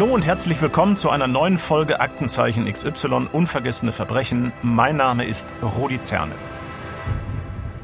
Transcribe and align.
Hallo 0.00 0.14
und 0.14 0.24
herzlich 0.24 0.62
willkommen 0.62 0.96
zu 0.96 1.10
einer 1.10 1.26
neuen 1.26 1.58
Folge 1.58 2.00
Aktenzeichen 2.00 2.64
XY 2.72 3.26
Unvergessene 3.34 3.92
Verbrechen. 3.92 4.50
Mein 4.62 4.96
Name 4.96 5.26
ist 5.26 5.46
Rudi 5.62 6.00
Zerne. 6.00 6.32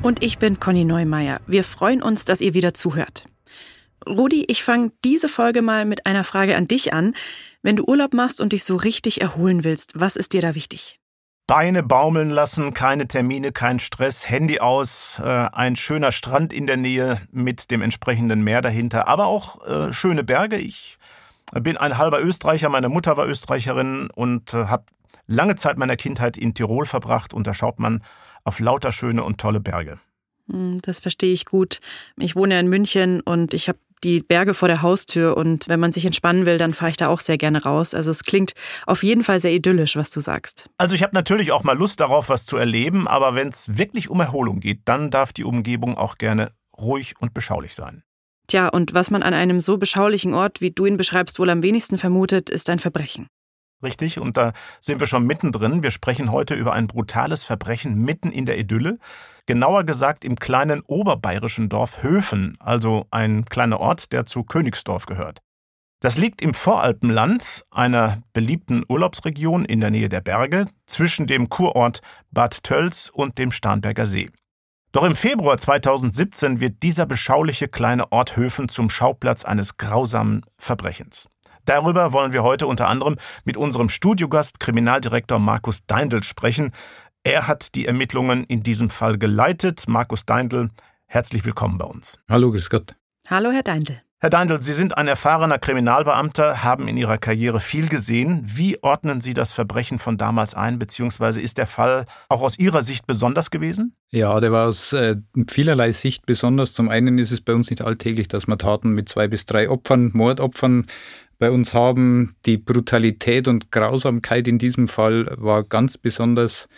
Und 0.01 0.23
ich 0.23 0.39
bin 0.39 0.59
Conny 0.59 0.87
Neumeier. 0.87 1.43
Wir 1.47 1.63
freuen 1.63 2.03
uns, 2.03 2.25
dass 2.25 2.41
ihr 2.41 2.55
wieder 2.55 2.73
zuhört. 2.73 3.27
Rudi, 4.09 4.47
ich 4.49 4.65
fange 4.65 4.93
diese 5.05 5.29
Folge 5.29 5.61
mal 5.61 5.85
mit 5.85 6.07
einer 6.07 6.25
Frage 6.25 6.57
an 6.57 6.67
dich 6.67 6.95
an. 6.95 7.13
Wenn 7.61 7.77
du 7.77 7.85
Urlaub 7.85 8.15
machst 8.15 8.41
und 8.41 8.55
dich 8.55 8.65
so 8.65 8.77
richtig 8.77 9.21
erholen 9.21 9.63
willst, 9.63 9.93
was 9.95 10.17
ist 10.17 10.33
dir 10.33 10.41
da 10.41 10.55
wichtig? 10.55 10.99
Beine 11.47 11.83
baumeln 11.83 12.31
lassen, 12.31 12.73
keine 12.73 13.09
Termine, 13.09 13.53
kein 13.53 13.79
Stress, 13.79 14.31
Handy 14.31 14.59
aus, 14.59 15.21
äh, 15.23 15.49
ein 15.53 15.77
schöner 15.77 16.13
Strand 16.13 16.55
in 16.55 16.67
der 16.67 16.79
Nähe 16.79 17.21
mit 17.31 17.71
dem 17.71 17.83
entsprechenden 17.83 18.43
Meer 18.43 18.63
dahinter, 18.63 19.07
aber 19.07 19.27
auch 19.27 19.67
äh, 19.67 19.93
schöne 19.93 20.25
Berge. 20.25 20.57
Ich 20.57 20.96
bin 21.53 21.77
ein 21.77 21.99
halber 21.99 22.23
Österreicher, 22.23 22.69
meine 22.69 22.89
Mutter 22.89 23.17
war 23.17 23.27
Österreicherin 23.27 24.09
und 24.15 24.55
äh, 24.55 24.67
habe 24.67 24.85
lange 25.27 25.57
Zeit 25.57 25.79
meiner 25.79 25.97
Kindheit 25.97 26.37
in 26.37 26.55
Tirol 26.55 26.87
verbracht 26.87 27.35
und 27.35 27.47
da 27.47 27.55
schaut 27.55 27.79
man 27.79 28.03
auf 28.45 28.61
lauter 28.61 28.93
schöne 28.93 29.25
und 29.25 29.39
tolle 29.39 29.61
Berge. 29.61 29.99
Hm, 30.51 30.81
das 30.83 31.01
verstehe 31.01 31.33
ich 31.33 31.47
gut. 31.47 31.81
Ich 32.17 32.37
wohne 32.37 32.55
ja 32.55 32.61
in 32.61 32.69
München 32.69 33.21
und 33.21 33.55
ich 33.55 33.69
habe 33.69 33.79
die 34.05 34.21
Berge 34.21 34.55
vor 34.55 34.69
der 34.69 34.83
Haustür 34.83 35.37
und 35.37 35.69
wenn 35.69 35.81
man 35.81 35.91
sich 35.91 36.05
entspannen 36.05 36.47
will, 36.47 36.59
dann 36.59 36.75
fahre 36.75 36.91
ich 36.91 36.97
da 36.97 37.09
auch 37.09 37.21
sehr 37.21 37.39
gerne 37.39 37.63
raus. 37.63 37.95
Also 37.95 38.11
es 38.11 38.25
klingt 38.25 38.53
auf 38.87 39.03
jeden 39.03 39.25
Fall 39.25 39.41
sehr 39.41 39.53
idyllisch, 39.53 39.97
was 39.97 40.11
du 40.11 40.21
sagst. 40.21 40.69
Also 40.79 40.95
ich 40.95 41.03
habe 41.03 41.15
natürlich 41.15 41.51
auch 41.51 41.65
mal 41.65 41.77
Lust 41.77 42.01
darauf, 42.01 42.29
was 42.29 42.47
zu 42.47 42.57
erleben, 42.57 43.09
aber 43.09 43.35
wenn 43.35 43.49
es 43.49 43.79
wirklich 43.79 44.11
um 44.11 44.21
Erholung 44.21 44.61
geht, 44.61 44.83
dann 44.85 45.11
darf 45.11 45.33
die 45.33 45.45
Umgebung 45.45 45.97
auch 45.97 46.19
gerne 46.19 46.53
ruhig 46.79 47.15
und 47.19 47.33
beschaulich 47.33 47.75
sein. 47.75 48.03
Tja, 48.47 48.69
und 48.69 48.95
was 48.95 49.11
man 49.11 49.23
an 49.23 49.35
einem 49.35 49.61
so 49.61 49.77
beschaulichen 49.77 50.35
Ort, 50.35 50.61
wie 50.61 50.71
du 50.71 50.87
ihn 50.87 50.97
beschreibst, 50.97 51.39
wohl 51.39 51.51
am 51.51 51.63
wenigsten 51.63 51.99
vermutet, 51.99 52.49
ist 52.49 52.71
ein 52.71 52.79
Verbrechen. 52.79 53.27
Richtig, 53.83 54.19
und 54.19 54.37
da 54.37 54.53
sind 54.81 55.01
wir 55.01 55.07
schon 55.07 55.27
mittendrin. 55.27 55.83
Wir 55.83 55.91
sprechen 55.91 56.33
heute 56.33 56.55
über 56.55 56.73
ein 56.73 56.87
brutales 56.87 57.45
Verbrechen 57.45 58.03
mitten 58.03 58.33
in 58.33 58.47
der 58.47 58.59
Idylle. 58.59 58.99
Genauer 59.45 59.85
gesagt 59.85 60.25
im 60.25 60.37
kleinen 60.37 60.83
oberbayerischen 60.87 61.69
Dorf 61.69 62.03
Höfen, 62.03 62.57
also 62.59 63.07
ein 63.11 63.45
kleiner 63.45 63.79
Ort, 63.81 64.13
der 64.13 64.27
zu 64.27 64.45
Königsdorf 64.45 65.07
gehört. 65.07 65.41
Das 66.01 66.19
liegt 66.19 66.41
im 66.41 66.55
Voralpenland, 66.55 67.65
einer 67.71 68.23
beliebten 68.33 68.85
Urlaubsregion 68.89 69.65
in 69.65 69.81
der 69.81 69.91
Nähe 69.91 70.09
der 70.09 70.21
Berge, 70.21 70.67
zwischen 70.87 71.27
dem 71.27 71.49
Kurort 71.49 72.01
Bad 72.31 72.63
Tölz 72.63 73.11
und 73.13 73.39
dem 73.39 73.51
Starnberger 73.51 74.07
See. 74.07 74.31
Doch 74.97 75.05
im 75.05 75.15
Februar 75.15 75.59
2017 75.59 76.59
wird 76.59 76.83
dieser 76.83 77.05
beschauliche 77.05 77.69
kleine 77.69 78.11
Ort 78.13 78.39
Höfen 78.39 78.71
zum 78.71 78.89
Schauplatz 78.89 79.45
eines 79.45 79.77
grausamen 79.77 80.41
Verbrechens. 80.57 81.29
Darüber 81.67 82.13
wollen 82.13 82.33
wir 82.33 82.43
heute 82.43 82.67
unter 82.67 82.89
anderem 82.89 83.17
mit 83.45 83.59
unserem 83.59 83.91
Studiogast 83.91 84.59
Kriminaldirektor 84.59 85.39
Markus 85.39 85.85
Deindl 85.85 86.23
sprechen. 86.23 86.73
Er 87.25 87.47
hat 87.47 87.75
die 87.75 87.85
Ermittlungen 87.85 88.45
in 88.45 88.63
diesem 88.63 88.89
Fall 88.89 89.19
geleitet. 89.19 89.85
Markus 89.87 90.25
Deindl, 90.25 90.71
herzlich 91.05 91.45
willkommen 91.45 91.77
bei 91.77 91.85
uns. 91.85 92.19
Hallo, 92.31 92.51
grüß 92.51 92.71
Gott. 92.71 92.97
Hallo, 93.29 93.51
Herr 93.51 93.65
Deindl. 93.65 94.01
Herr 94.19 94.31
Deindl, 94.31 94.63
Sie 94.63 94.73
sind 94.73 94.97
ein 94.97 95.09
erfahrener 95.09 95.59
Kriminalbeamter, 95.59 96.65
haben 96.65 96.89
in 96.89 96.97
Ihrer 96.97 97.19
Karriere 97.19 97.61
viel 97.61 97.87
gesehen. 97.89 98.41
Wie 98.47 98.83
ordnen 98.83 99.21
Sie 99.21 99.35
das 99.35 99.53
Verbrechen 99.53 99.99
von 99.99 100.17
damals 100.17 100.55
ein, 100.55 100.79
beziehungsweise 100.79 101.43
ist 101.43 101.59
der 101.59 101.67
Fall 101.67 102.07
auch 102.31 102.41
aus 102.41 102.59
Ihrer 102.59 102.81
Sicht 102.81 103.07
besonders 103.07 103.51
gewesen? 103.51 103.95
Ja, 104.11 104.41
der 104.41 104.53
war 104.53 104.69
aus 104.69 104.95
äh, 104.95 105.17
vielerlei 105.51 105.93
Sicht 105.93 106.25
besonders. 106.25 106.73
Zum 106.73 106.89
einen 106.89 107.19
ist 107.19 107.31
es 107.31 107.43
bei 107.43 107.53
uns 107.53 107.69
nicht 107.69 107.83
alltäglich, 107.83 108.27
dass 108.27 108.47
wir 108.47 108.57
Taten 108.57 108.93
mit 108.93 109.11
zwei 109.11 109.29
bis 109.29 109.45
drei 109.45 109.69
Opfern, 109.69 110.13
Mordopfern 110.15 110.87
bei 111.39 111.51
uns 111.51 111.75
haben. 111.75 112.37
Die 112.47 112.57
Brutalität 112.57 113.47
und 113.49 113.71
Grausamkeit 113.71 114.49
in 114.49 114.57
diesem 114.57 114.89
Fall 114.89 115.27
war 115.37 115.63
ganz 115.63 115.99
besonders. 115.99 116.69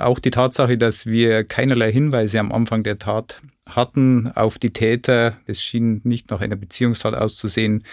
Auch 0.00 0.18
die 0.18 0.30
Tatsache, 0.30 0.78
dass 0.78 1.06
wir 1.06 1.44
keinerlei 1.44 1.92
Hinweise 1.92 2.40
am 2.40 2.52
Anfang 2.52 2.82
der 2.82 2.98
Tat 2.98 3.40
hatten 3.68 4.32
auf 4.34 4.58
die 4.58 4.72
Täter. 4.72 5.36
Es 5.46 5.62
schien 5.62 6.00
nicht 6.04 6.30
nach 6.30 6.40
einer 6.40 6.56
Beziehungstat 6.56 7.14
auszusehen. 7.14 7.84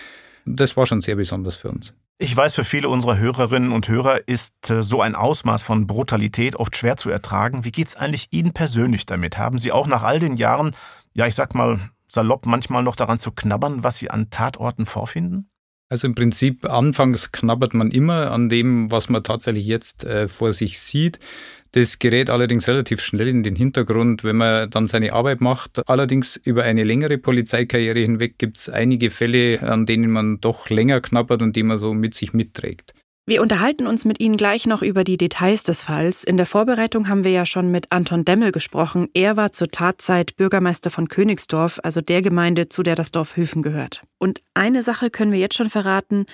Das 0.46 0.78
war 0.78 0.88
schon 0.88 1.02
sehr 1.02 1.16
besonders 1.16 1.56
für 1.56 1.70
uns. 1.70 1.94
Ich 2.20 2.36
weiß, 2.36 2.56
für 2.56 2.64
viele 2.64 2.90
unserer 2.90 3.20
Hörerinnen 3.20 3.72
und 3.72 3.88
Hörer 3.88 4.28
ist 4.28 4.72
äh, 4.72 4.82
so 4.82 5.02
ein 5.02 5.14
Ausmaß 5.14 5.62
von 5.62 5.86
Brutalität 5.86 6.56
oft 6.56 6.76
schwer 6.76 6.98
zu 6.98 7.12
ertragen. 7.12 7.64
Wie 7.64 7.72
geht 7.72 7.88
es 7.88 7.96
eigentlich 7.96 8.30
Ihnen 8.32 8.54
persönlich 8.54 9.06
damit? 9.06 9.38
Haben 9.38 9.60
Sie 9.60 9.72
auch 9.72 9.86
nach 9.86 10.02
all 10.02 10.20
den 10.20 10.36
Jahren, 10.36 10.76
ja, 11.16 11.28
ich 11.28 11.36
sag 11.36 11.54
mal 11.54 11.80
salopp, 12.08 12.48
manchmal 12.48 12.82
noch 12.82 12.96
daran 12.96 13.20
zu 13.20 13.32
knabbern, 13.32 13.84
was 13.84 13.98
Sie 13.98 14.10
an 14.10 14.32
Tatorten 14.32 14.88
vorfinden? 14.88 15.52
Also 15.90 16.06
im 16.06 16.16
Prinzip 16.16 16.70
anfangs 16.70 17.32
knabbert 17.32 17.74
man 17.74 17.92
immer 17.92 18.32
an 18.32 18.50
dem, 18.50 18.92
was 18.92 19.08
man 19.08 19.24
tatsächlich 19.24 19.66
jetzt 19.66 20.04
äh, 20.04 20.28
vor 20.28 20.52
sich 20.52 20.80
sieht. 20.80 21.18
Das 21.72 22.00
gerät 22.00 22.30
allerdings 22.30 22.68
relativ 22.68 23.00
schnell 23.00 23.30
in 23.30 23.44
den 23.44 23.56
Hintergrund, 23.56 24.26
wenn 24.26 24.36
man 24.36 24.70
dann 24.70 24.88
seine 24.88 25.14
Arbeit 25.14 25.40
macht. 25.40 25.88
Allerdings 25.90 26.36
über 26.36 26.64
eine 26.64 26.84
längere 26.84 27.18
Polizeikarriere 27.18 28.00
hinweg 28.00 28.38
gibt 28.38 28.58
es 28.58 28.70
einige 28.70 29.10
Fälle, 29.10 29.62
an 29.62 29.86
denen 29.86 30.12
man 30.12 30.42
doch 30.42 30.70
länger 30.70 31.00
knabbert 31.00 31.42
und 31.42 31.56
die 31.56 31.64
man 31.64 31.80
so 31.80 31.94
mit 31.94 32.16
sich 32.16 32.34
mitträgt. 32.34 32.94
Wir 33.30 33.42
unterhalten 33.42 33.88
uns 33.88 34.06
mit 34.06 34.22
Ihnen 34.22 34.38
gleich 34.38 34.66
noch 34.68 34.82
über 34.82 35.04
die 35.04 35.18
Details 35.18 35.64
des 35.64 35.84
Falls. 35.84 36.24
In 36.24 36.38
der 36.38 36.46
Vorbereitung 36.46 37.10
haben 37.10 37.26
wir 37.26 37.32
ja 37.32 37.46
schon 37.46 37.70
mit 37.70 37.92
Anton 37.92 38.24
Demmel 38.24 38.54
gesprochen. 38.54 39.10
Er 39.14 39.36
war 39.36 39.52
zur 39.52 39.70
Tatzeit 39.70 40.38
Bürgermeister 40.38 40.90
von 40.90 41.10
Königsdorf, 41.10 41.82
also 41.84 42.00
der 42.00 42.22
Gemeinde, 42.22 42.70
zu 42.70 42.84
der 42.84 42.96
das 42.96 43.12
Dorf 43.12 43.36
Höfen 43.36 43.64
gehört. 43.64 44.02
Und 44.18 44.42
eine 44.54 44.82
Sache 44.82 45.10
können 45.10 45.34
wir 45.34 45.40
jetzt 45.40 45.58
schon 45.58 45.70
verraten. 45.70 46.26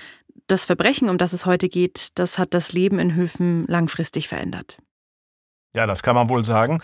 Das 0.45 0.65
Verbrechen, 0.65 1.09
um 1.09 1.17
das 1.17 1.33
es 1.33 1.47
heute 1.47 1.67
geht, 1.67 2.09
das 2.13 2.37
hat 2.37 2.53
das 2.53 2.73
Leben 2.73 2.99
in 2.99 3.15
Höfen 3.15 3.65
langfristig 3.65 4.27
verändert. 4.27 4.77
Ja, 5.75 5.87
das 5.87 6.03
kann 6.03 6.13
man 6.13 6.29
wohl 6.29 6.43
sagen. 6.43 6.79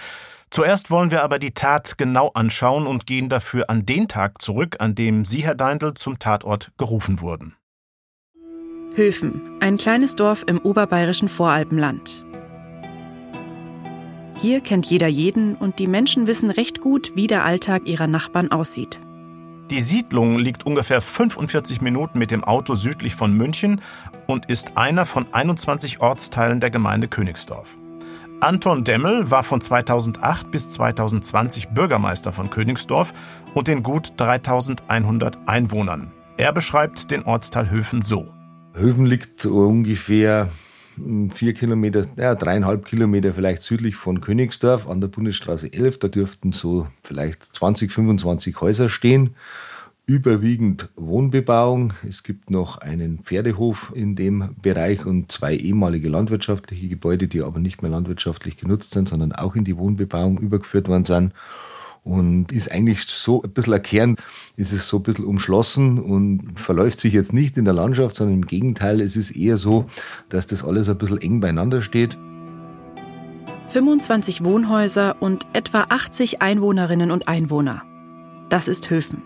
Zuerst 0.50 0.90
wollen 0.90 1.12
wir 1.12 1.22
aber 1.22 1.38
die 1.38 1.54
Tat 1.54 2.00
genau 2.00 2.30
anschauen 2.30 2.88
und 2.88 3.06
gehen 3.06 3.30
dafür 3.30 3.70
an 3.70 3.86
den 3.86 4.08
Tag 4.08 4.42
zurück, 4.42 4.78
an 4.80 4.96
dem 4.96 5.24
Sie, 5.24 5.44
Herr 5.44 5.54
Deindl, 5.54 5.94
zum 5.94 6.18
Tatort 6.18 6.72
gerufen 6.80 7.22
wurden. 7.22 7.59
Höfen, 8.96 9.42
ein 9.60 9.78
kleines 9.78 10.16
Dorf 10.16 10.44
im 10.48 10.60
oberbayerischen 10.60 11.30
Voralpenland. 11.30 12.24
Hier 14.42 14.62
kennt 14.62 14.86
jeder 14.86 15.08
jeden 15.08 15.56
und 15.56 15.80
die 15.80 15.88
Menschen 15.88 16.28
wissen 16.28 16.50
recht 16.50 16.82
gut, 16.82 17.12
wie 17.16 17.28
der 17.28 17.44
Alltag 17.44 17.84
ihrer 17.86 18.08
Nachbarn 18.08 18.52
aussieht. 18.52 19.00
Die 19.70 19.82
Siedlung 19.82 20.40
liegt 20.40 20.66
ungefähr 20.66 21.02
45 21.02 21.82
Minuten 21.82 22.18
mit 22.18 22.32
dem 22.32 22.44
Auto 22.44 22.76
südlich 22.76 23.14
von 23.16 23.34
München 23.34 23.82
und 24.26 24.48
ist 24.48 24.78
einer 24.78 25.06
von 25.06 25.28
21 25.32 26.02
Ortsteilen 26.02 26.60
der 26.60 26.72
Gemeinde 26.72 27.08
Königsdorf. 27.08 27.78
Anton 28.40 28.86
Demmel 28.86 29.30
war 29.30 29.44
von 29.44 29.62
2008 29.62 30.50
bis 30.50 30.70
2020 30.72 31.70
Bürgermeister 31.70 32.32
von 32.32 32.50
Königsdorf 32.50 33.14
und 33.54 33.68
den 33.68 33.84
gut 33.84 34.14
3100 34.18 35.38
Einwohnern. 35.46 36.12
Er 36.38 36.54
beschreibt 36.54 37.12
den 37.12 37.24
Ortsteil 37.24 37.70
Höfen 37.70 38.02
so. 38.02 38.34
Höfen 38.74 39.06
liegt 39.06 39.46
ungefähr 39.46 40.50
vier 41.34 41.54
Kilometer, 41.54 42.06
ja, 42.18 42.36
dreieinhalb 42.36 42.86
Kilometer 42.86 43.34
vielleicht 43.34 43.62
südlich 43.62 43.96
von 43.96 44.22
Königsdorf 44.22 44.90
an 44.90 45.02
der 45.02 45.08
Bundesstraße 45.08 45.72
11. 45.72 46.00
Da 46.00 46.08
dürften 46.08 46.52
so 46.52 46.88
vielleicht 47.04 47.44
20, 47.44 47.92
25 47.92 48.60
Häuser 48.62 48.90
stehen. 48.90 49.36
Überwiegend 50.06 50.90
Wohnbebauung. 50.96 51.94
Es 52.08 52.24
gibt 52.24 52.50
noch 52.50 52.80
einen 52.80 53.20
Pferdehof 53.20 53.92
in 53.96 54.16
dem 54.16 54.56
Bereich 54.62 55.06
und 55.06 55.32
zwei 55.32 55.56
ehemalige 55.56 56.10
landwirtschaftliche 56.10 56.88
Gebäude, 56.88 57.28
die 57.28 57.44
aber 57.44 57.60
nicht 57.60 57.82
mehr 57.82 57.92
landwirtschaftlich 57.92 58.58
genutzt 58.58 58.92
sind, 58.92 59.08
sondern 59.08 59.34
auch 59.34 59.56
in 59.56 59.66
die 59.66 59.78
Wohnbebauung 59.78 60.40
übergeführt 60.40 60.88
worden 60.88 61.06
sind 61.06 61.34
und 62.04 62.52
ist 62.52 62.72
eigentlich 62.72 63.04
so 63.06 63.42
ein 63.42 63.52
bisschen 63.52 63.74
ein 63.74 63.82
Kern, 63.82 64.16
ist 64.56 64.72
es 64.72 64.88
so 64.88 64.98
ein 64.98 65.04
bisschen 65.04 65.26
umschlossen 65.26 66.00
und 66.00 66.60
verläuft 66.60 67.00
sich 67.00 67.14
jetzt 67.14 67.34
nicht 67.34 67.58
in 67.58 67.66
der 67.66 67.74
Landschaft, 67.74 68.16
sondern 68.16 68.36
im 68.36 68.46
Gegenteil, 68.48 69.02
es 69.02 69.16
ist 69.16 69.32
eher 69.32 69.58
so, 69.58 69.86
dass 70.30 70.48
das 70.48 70.64
alles 70.64 70.90
ein 70.90 70.98
bisschen 70.98 71.22
eng 71.22 71.40
beieinander 71.40 71.82
steht. 71.82 72.18
25 73.68 74.44
Wohnhäuser 74.44 75.22
und 75.22 75.46
etwa 75.54 75.86
80 75.90 76.42
Einwohnerinnen 76.42 77.12
und 77.12 77.28
Einwohner. 77.28 77.84
Das 78.50 78.68
ist 78.68 78.90
Höfen. 78.90 79.22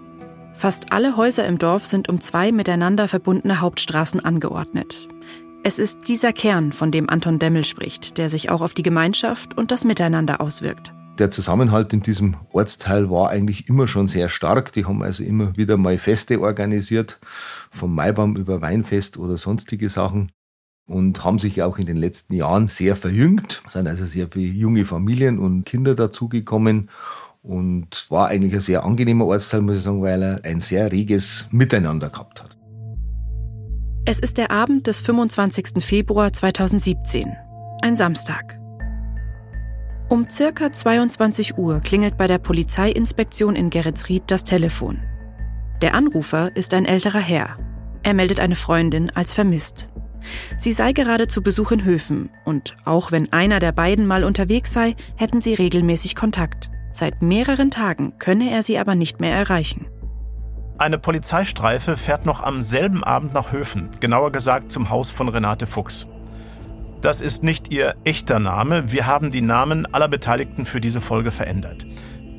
Fast 0.53 0.91
alle 0.91 1.15
Häuser 1.15 1.47
im 1.47 1.57
Dorf 1.57 1.85
sind 1.85 2.09
um 2.09 2.19
zwei 2.19 2.51
miteinander 2.51 3.07
verbundene 3.07 3.61
Hauptstraßen 3.61 4.23
angeordnet. 4.23 5.07
Es 5.63 5.79
ist 5.79 6.09
dieser 6.09 6.33
Kern, 6.33 6.73
von 6.73 6.91
dem 6.91 7.09
Anton 7.09 7.39
Demmel 7.39 7.63
spricht, 7.63 8.17
der 8.17 8.29
sich 8.29 8.49
auch 8.49 8.61
auf 8.61 8.73
die 8.73 8.83
Gemeinschaft 8.83 9.57
und 9.57 9.71
das 9.71 9.85
Miteinander 9.85 10.41
auswirkt 10.41 10.93
der 11.19 11.31
Zusammenhalt 11.31 11.93
in 11.93 12.01
diesem 12.01 12.35
Ortsteil 12.51 13.09
war 13.09 13.29
eigentlich 13.29 13.69
immer 13.69 13.87
schon 13.87 14.07
sehr 14.07 14.29
stark. 14.29 14.73
Die 14.73 14.85
haben 14.85 15.03
also 15.03 15.23
immer 15.23 15.55
wieder 15.55 15.77
mal 15.77 15.97
Feste 15.97 16.41
organisiert, 16.41 17.19
vom 17.71 17.93
Maibaum 17.93 18.35
über 18.35 18.61
Weinfest 18.61 19.17
oder 19.17 19.37
sonstige 19.37 19.89
Sachen 19.89 20.31
und 20.87 21.23
haben 21.23 21.39
sich 21.39 21.61
auch 21.61 21.77
in 21.77 21.85
den 21.85 21.97
letzten 21.97 22.33
Jahren 22.33 22.67
sehr 22.67 22.95
verjüngt. 22.95 23.61
Es 23.67 23.73
sind 23.73 23.87
also 23.87 24.05
sehr 24.05 24.27
viele 24.31 24.53
junge 24.53 24.85
Familien 24.85 25.39
und 25.39 25.65
Kinder 25.65 25.95
dazugekommen 25.95 26.89
und 27.41 28.05
war 28.09 28.29
eigentlich 28.29 28.53
ein 28.53 28.61
sehr 28.61 28.83
angenehmer 28.83 29.25
Ortsteil, 29.25 29.61
muss 29.61 29.77
ich 29.77 29.83
sagen, 29.83 30.01
weil 30.01 30.21
er 30.23 30.41
ein 30.43 30.59
sehr 30.59 30.91
reges 30.91 31.47
Miteinander 31.51 32.09
gehabt 32.09 32.43
hat. 32.43 32.57
Es 34.05 34.19
ist 34.19 34.37
der 34.37 34.51
Abend 34.51 34.87
des 34.87 35.01
25. 35.01 35.83
Februar 35.83 36.33
2017, 36.33 37.31
ein 37.81 37.95
Samstag. 37.95 38.62
Um 40.09 40.29
circa 40.29 40.71
22 40.71 41.57
Uhr 41.57 41.79
klingelt 41.79 42.17
bei 42.17 42.27
der 42.27 42.37
Polizeiinspektion 42.37 43.55
in 43.55 43.69
Geretsried 43.69 44.23
das 44.27 44.43
Telefon. 44.43 44.99
Der 45.81 45.95
Anrufer 45.95 46.55
ist 46.55 46.73
ein 46.73 46.85
älterer 46.85 47.19
Herr. 47.19 47.57
Er 48.03 48.13
meldet 48.13 48.39
eine 48.39 48.55
Freundin 48.55 49.09
als 49.15 49.33
vermisst. 49.33 49.89
Sie 50.57 50.71
sei 50.71 50.93
gerade 50.93 51.27
zu 51.27 51.41
Besuch 51.41 51.71
in 51.71 51.83
Höfen 51.83 52.29
und 52.45 52.75
auch 52.85 53.11
wenn 53.11 53.31
einer 53.33 53.59
der 53.59 53.71
beiden 53.71 54.05
mal 54.05 54.23
unterwegs 54.23 54.71
sei, 54.73 54.95
hätten 55.15 55.41
sie 55.41 55.53
regelmäßig 55.53 56.15
Kontakt. 56.15 56.69
Seit 56.93 57.21
mehreren 57.21 57.71
Tagen 57.71 58.19
könne 58.19 58.51
er 58.51 58.63
sie 58.63 58.77
aber 58.77 58.95
nicht 58.95 59.19
mehr 59.19 59.35
erreichen. 59.35 59.87
Eine 60.77 60.97
Polizeistreife 60.97 61.97
fährt 61.97 62.25
noch 62.25 62.41
am 62.41 62.61
selben 62.61 63.03
Abend 63.03 63.33
nach 63.33 63.51
Höfen, 63.51 63.89
genauer 63.99 64.31
gesagt 64.31 64.71
zum 64.71 64.89
Haus 64.89 65.11
von 65.11 65.29
Renate 65.29 65.67
Fuchs. 65.67 66.07
Das 67.03 67.19
ist 67.19 67.43
nicht 67.43 67.69
ihr 67.69 67.95
echter 68.05 68.39
Name, 68.39 68.93
wir 68.93 69.05
haben 69.05 69.29
die 69.29 69.41
Namen 69.41 69.85
aller 69.93 70.07
Beteiligten 70.07 70.65
für 70.65 70.79
diese 70.79 71.01
Folge 71.01 71.31
verändert. 71.31 71.85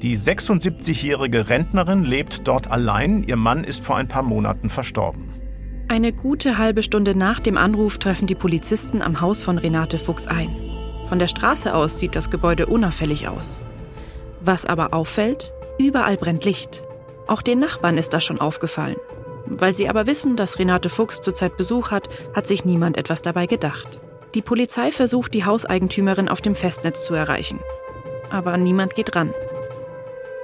Die 0.01 0.17
76-jährige 0.17 1.51
Rentnerin 1.51 2.03
lebt 2.03 2.49
dort 2.49 2.71
allein, 2.71 3.25
ihr 3.25 3.37
Mann 3.37 3.63
ist 3.63 3.85
vor 3.85 3.97
ein 3.97 4.09
paar 4.09 4.23
Monaten 4.23 4.71
verstorben. 4.71 5.35
Eine 5.89 6.15
gute 6.15 6.57
halbe 6.57 6.83
Stunde 6.83 7.15
nach 7.15 7.41
dem 7.41 7.59
Anruf 7.59 7.99
treffen 7.99 8.27
die 8.27 8.35
Polizisten 8.35 9.03
am 9.03 9.21
Haus 9.21 9.43
von 9.43 9.59
Renate 9.59 9.99
Fuchs 9.99 10.27
ein. 10.27 10.49
Von 11.11 11.19
der 11.19 11.29
Straße 11.29 11.75
aus 11.75 11.99
sieht 11.99 12.17
das 12.17 12.31
Gebäude 12.31 12.65
unauffällig 12.65 13.29
aus. 13.29 13.67
Was 14.41 14.65
aber 14.65 14.95
auffällt, 14.95 15.53
überall 15.79 16.17
brennt 16.17 16.47
Licht. 16.47 16.83
Auch 17.27 17.43
den 17.43 17.59
Nachbarn 17.59 17.99
ist 17.99 18.15
das 18.15 18.25
schon 18.25 18.41
aufgefallen. 18.41 18.97
Weil 19.45 19.75
sie 19.75 19.91
aber 19.91 20.07
wissen, 20.07 20.37
dass 20.37 20.59
Renate 20.59 20.89
Fuchs 20.89 21.21
zurzeit 21.21 21.59
Besuch 21.59 21.91
hat, 21.91 22.09
hat 22.35 22.47
sich 22.47 22.65
niemand 22.65 22.97
etwas 22.97 23.21
dabei 23.21 23.45
gedacht. 23.45 24.01
Die 24.35 24.43
Polizei 24.43 24.91
versucht, 24.91 25.33
die 25.33 25.45
Hauseigentümerin 25.45 26.29
auf 26.29 26.41
dem 26.41 26.57
Festnetz 26.57 27.05
zu 27.05 27.15
erreichen. 27.15 27.61
Aber 28.31 28.57
niemand 28.57 28.97
geht 28.97 29.15
ran. 29.15 29.33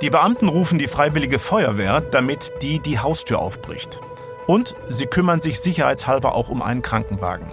Die 0.01 0.11
Beamten 0.11 0.49
rufen 0.49 0.79
die 0.79 0.87
freiwillige 0.87 1.41
Feuerwehr, 1.41 2.01
damit 2.01 2.53
die 2.63 2.79
die 2.79 3.01
Haustür 3.01 3.41
aufbricht. 3.41 3.99
Und 4.47 4.77
sie 4.89 5.07
kümmern 5.07 5.41
sich 5.41 5.61
sicherheitshalber 5.61 6.37
auch 6.37 6.51
um 6.51 6.63
einen 6.63 6.83
Krankenwagen. 6.83 7.49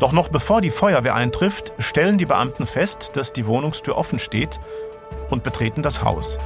Doch 0.00 0.12
noch 0.12 0.28
bevor 0.28 0.60
die 0.60 0.70
Feuerwehr 0.70 1.14
eintrifft, 1.14 1.72
stellen 1.78 2.18
die 2.18 2.26
Beamten 2.26 2.66
fest, 2.66 3.12
dass 3.14 3.32
die 3.32 3.46
Wohnungstür 3.46 3.96
offen 3.96 4.18
steht 4.18 4.60
und 5.30 5.42
betreten 5.42 5.82
das 5.82 6.02
Haus. 6.04 6.38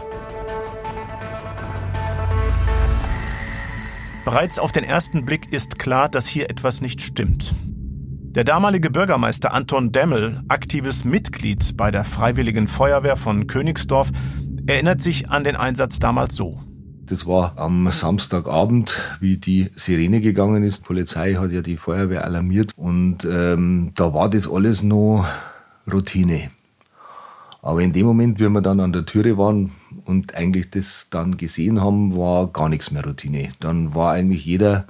Bereits 4.25 4.61
auf 4.61 4.71
den 4.71 4.85
ersten 4.85 5.25
Blick 5.25 5.53
ist 5.53 5.81
klar, 5.81 6.09
dass 6.09 6.29
hier 6.29 6.49
etwas 6.49 6.81
nicht 6.81 7.03
stimmt. 7.03 7.57
Der 8.35 8.45
damalige 8.45 8.89
Bürgermeister 8.89 9.53
Anton 9.53 9.93
Demmel, 9.93 10.41
aktives 10.49 11.05
Mitglied 11.05 11.77
bei 11.77 11.91
der 11.91 12.03
Freiwilligen 12.03 12.67
Feuerwehr 12.67 13.17
von 13.17 13.47
Königsdorf, 13.47 14.11
erinnert 14.67 15.03
sich 15.03 15.31
an 15.31 15.45
den 15.45 15.55
Einsatz 15.55 15.99
damals 15.99 16.35
so. 16.35 16.59
Das 17.05 17.27
war 17.27 17.59
am 17.59 17.87
Samstagabend, 17.89 18.99
wie 19.21 19.37
die 19.37 19.71
Sirene 19.77 20.23
gegangen 20.23 20.63
ist. 20.63 20.79
Die 20.79 20.87
Polizei 20.87 21.35
hat 21.35 21.53
ja 21.53 21.61
die 21.61 21.77
Feuerwehr 21.77 22.25
alarmiert 22.25 22.73
und 22.75 23.27
ähm, 23.27 23.93
da 23.97 24.15
war 24.15 24.31
das 24.31 24.51
alles 24.51 24.83
noch 24.83 25.27
Routine. 25.93 26.51
Aber 27.61 27.83
in 27.83 27.93
dem 27.93 28.07
Moment, 28.07 28.41
wie 28.41 28.49
wir 28.49 28.63
dann 28.63 28.81
an 28.81 28.95
der 28.95 29.05
Türe 29.05 29.37
waren 29.37 29.73
und 30.07 30.35
eigentlich 30.35 30.71
das 30.71 31.09
dann 31.11 31.37
gesehen 31.37 31.83
haben, 31.83 32.17
war 32.17 32.47
gar 32.47 32.71
nichts 32.71 32.93
mehr 32.93 33.05
Routine. 33.05 33.53
Dann 33.61 33.95
war 33.95 34.13
eigentlich 34.13 34.47
jeder 34.47 34.87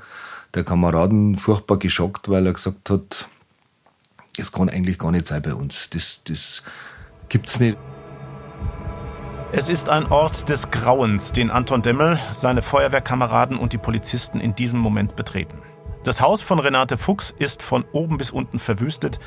der 0.54 0.64
Kameraden 0.64 1.36
furchtbar 1.36 1.78
geschockt, 1.78 2.28
weil 2.28 2.46
er 2.46 2.52
gesagt 2.52 2.90
hat, 2.90 3.28
es 4.38 4.52
kann 4.52 4.68
eigentlich 4.68 4.98
gar 4.98 5.10
nicht 5.10 5.26
sein 5.26 5.42
bei 5.42 5.54
uns. 5.54 5.90
Das, 5.90 6.20
das 6.24 6.62
gibt's 7.28 7.60
nicht. 7.60 7.76
Es 9.54 9.68
ist 9.68 9.90
ein 9.90 10.06
Ort 10.06 10.48
des 10.48 10.70
Grauens, 10.70 11.32
den 11.32 11.50
Anton 11.50 11.82
Demmel, 11.82 12.18
seine 12.30 12.62
Feuerwehrkameraden 12.62 13.58
und 13.58 13.74
die 13.74 13.78
Polizisten 13.78 14.40
in 14.40 14.54
diesem 14.54 14.80
Moment 14.80 15.14
betreten. 15.14 15.58
Das 16.04 16.22
Haus 16.22 16.40
von 16.40 16.58
Renate 16.58 16.96
Fuchs 16.96 17.34
ist 17.38 17.62
von 17.62 17.84
oben 17.92 18.16
bis 18.16 18.30
unten 18.30 18.58
verwüstet. 18.58 19.20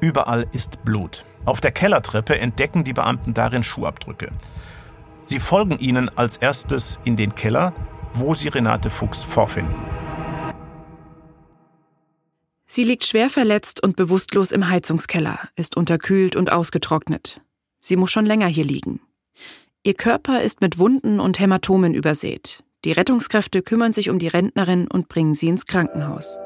Überall 0.00 0.48
ist 0.52 0.84
Blut. 0.84 1.24
Auf 1.44 1.60
der 1.60 1.70
Kellertreppe 1.70 2.38
entdecken 2.38 2.82
die 2.82 2.92
Beamten 2.92 3.32
darin 3.32 3.62
Schuhabdrücke. 3.62 4.32
Sie 5.22 5.38
folgen 5.38 5.78
ihnen 5.78 6.10
als 6.18 6.36
erstes 6.36 6.98
in 7.04 7.14
den 7.14 7.34
Keller, 7.36 7.72
wo 8.12 8.34
sie 8.34 8.48
Renate 8.48 8.90
Fuchs 8.90 9.22
vorfinden. 9.22 9.99
Sie 12.72 12.84
liegt 12.84 13.04
schwer 13.04 13.28
verletzt 13.28 13.82
und 13.82 13.96
bewusstlos 13.96 14.52
im 14.52 14.68
Heizungskeller, 14.68 15.40
ist 15.56 15.76
unterkühlt 15.76 16.36
und 16.36 16.52
ausgetrocknet. 16.52 17.40
Sie 17.80 17.96
muss 17.96 18.12
schon 18.12 18.24
länger 18.24 18.46
hier 18.46 18.62
liegen. 18.62 19.00
Ihr 19.82 19.94
Körper 19.94 20.40
ist 20.40 20.60
mit 20.60 20.78
Wunden 20.78 21.18
und 21.18 21.40
Hämatomen 21.40 21.94
übersät. 21.94 22.62
Die 22.84 22.92
Rettungskräfte 22.92 23.62
kümmern 23.62 23.92
sich 23.92 24.08
um 24.08 24.20
die 24.20 24.28
Rentnerin 24.28 24.86
und 24.86 25.08
bringen 25.08 25.34
sie 25.34 25.48
ins 25.48 25.66
Krankenhaus. 25.66 26.38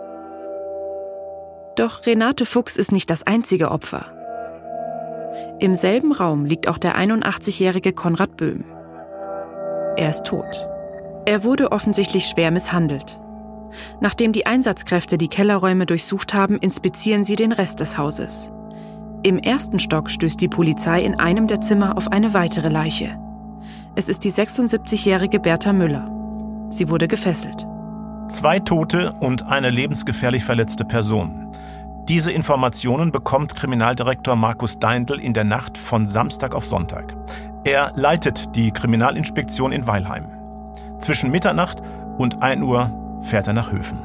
Doch 1.76 2.06
Renate 2.06 2.46
Fuchs 2.46 2.78
ist 2.78 2.90
nicht 2.90 3.10
das 3.10 3.24
einzige 3.24 3.70
Opfer. 3.70 4.10
Im 5.60 5.74
selben 5.74 6.12
Raum 6.12 6.46
liegt 6.46 6.68
auch 6.68 6.78
der 6.78 6.96
81-jährige 6.96 7.92
Konrad 7.92 8.38
Böhm. 8.38 8.64
Er 9.98 10.08
ist 10.08 10.24
tot. 10.24 10.66
Er 11.26 11.44
wurde 11.44 11.70
offensichtlich 11.70 12.24
schwer 12.24 12.50
misshandelt. 12.50 13.20
Nachdem 14.00 14.32
die 14.32 14.46
Einsatzkräfte 14.46 15.18
die 15.18 15.28
Kellerräume 15.28 15.86
durchsucht 15.86 16.34
haben, 16.34 16.58
inspizieren 16.58 17.24
sie 17.24 17.36
den 17.36 17.52
Rest 17.52 17.80
des 17.80 17.98
Hauses. 17.98 18.52
Im 19.22 19.38
ersten 19.38 19.78
Stock 19.78 20.10
stößt 20.10 20.40
die 20.40 20.48
Polizei 20.48 21.02
in 21.02 21.18
einem 21.18 21.46
der 21.46 21.60
Zimmer 21.60 21.96
auf 21.96 22.12
eine 22.12 22.34
weitere 22.34 22.68
Leiche. 22.68 23.18
Es 23.94 24.08
ist 24.08 24.24
die 24.24 24.32
76-jährige 24.32 25.40
Bertha 25.40 25.72
Müller. 25.72 26.10
Sie 26.70 26.88
wurde 26.90 27.08
gefesselt. 27.08 27.66
Zwei 28.28 28.58
Tote 28.58 29.12
und 29.20 29.46
eine 29.46 29.70
lebensgefährlich 29.70 30.44
verletzte 30.44 30.84
Person. 30.84 31.52
Diese 32.08 32.32
Informationen 32.32 33.12
bekommt 33.12 33.54
Kriminaldirektor 33.54 34.36
Markus 34.36 34.78
Deindl 34.78 35.18
in 35.18 35.32
der 35.32 35.44
Nacht 35.44 35.78
von 35.78 36.06
Samstag 36.06 36.54
auf 36.54 36.66
Sonntag. 36.66 37.14
Er 37.64 37.92
leitet 37.96 38.54
die 38.56 38.72
Kriminalinspektion 38.72 39.72
in 39.72 39.86
Weilheim. 39.86 40.26
Zwischen 40.98 41.30
Mitternacht 41.30 41.82
und 42.18 42.42
1 42.42 42.62
Uhr 42.62 42.90
fährt 43.24 43.46
er 43.46 43.52
nach 43.52 43.72
Höfen. 43.72 43.98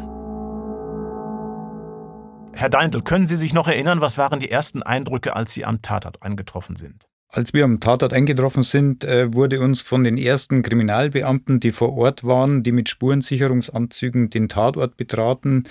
Herr 2.53 2.69
Deindl, 2.69 3.01
können 3.01 3.27
Sie 3.27 3.38
sich 3.38 3.53
noch 3.53 3.67
erinnern, 3.67 4.01
was 4.01 4.17
waren 4.17 4.39
die 4.39 4.51
ersten 4.51 4.83
Eindrücke, 4.83 5.35
als 5.35 5.53
Sie 5.53 5.63
am 5.63 5.81
Tatort 5.81 6.21
eingetroffen 6.21 6.75
sind? 6.75 7.07
Als 7.31 7.53
wir 7.53 7.63
am 7.63 7.79
Tatort 7.79 8.11
eingetroffen 8.11 8.63
sind, 8.63 9.03
äh, 9.03 9.33
wurde 9.33 9.61
uns 9.61 9.81
von 9.81 10.03
den 10.03 10.17
ersten 10.17 10.63
Kriminalbeamten, 10.63 11.59
die 11.59 11.71
vor 11.71 11.95
Ort 11.95 12.23
waren, 12.23 12.63
die 12.63 12.71
mit 12.71 12.89
Spurensicherungsanzügen 12.89 14.31
den 14.31 14.49
Tatort 14.49 14.97
betraten, 14.97 15.65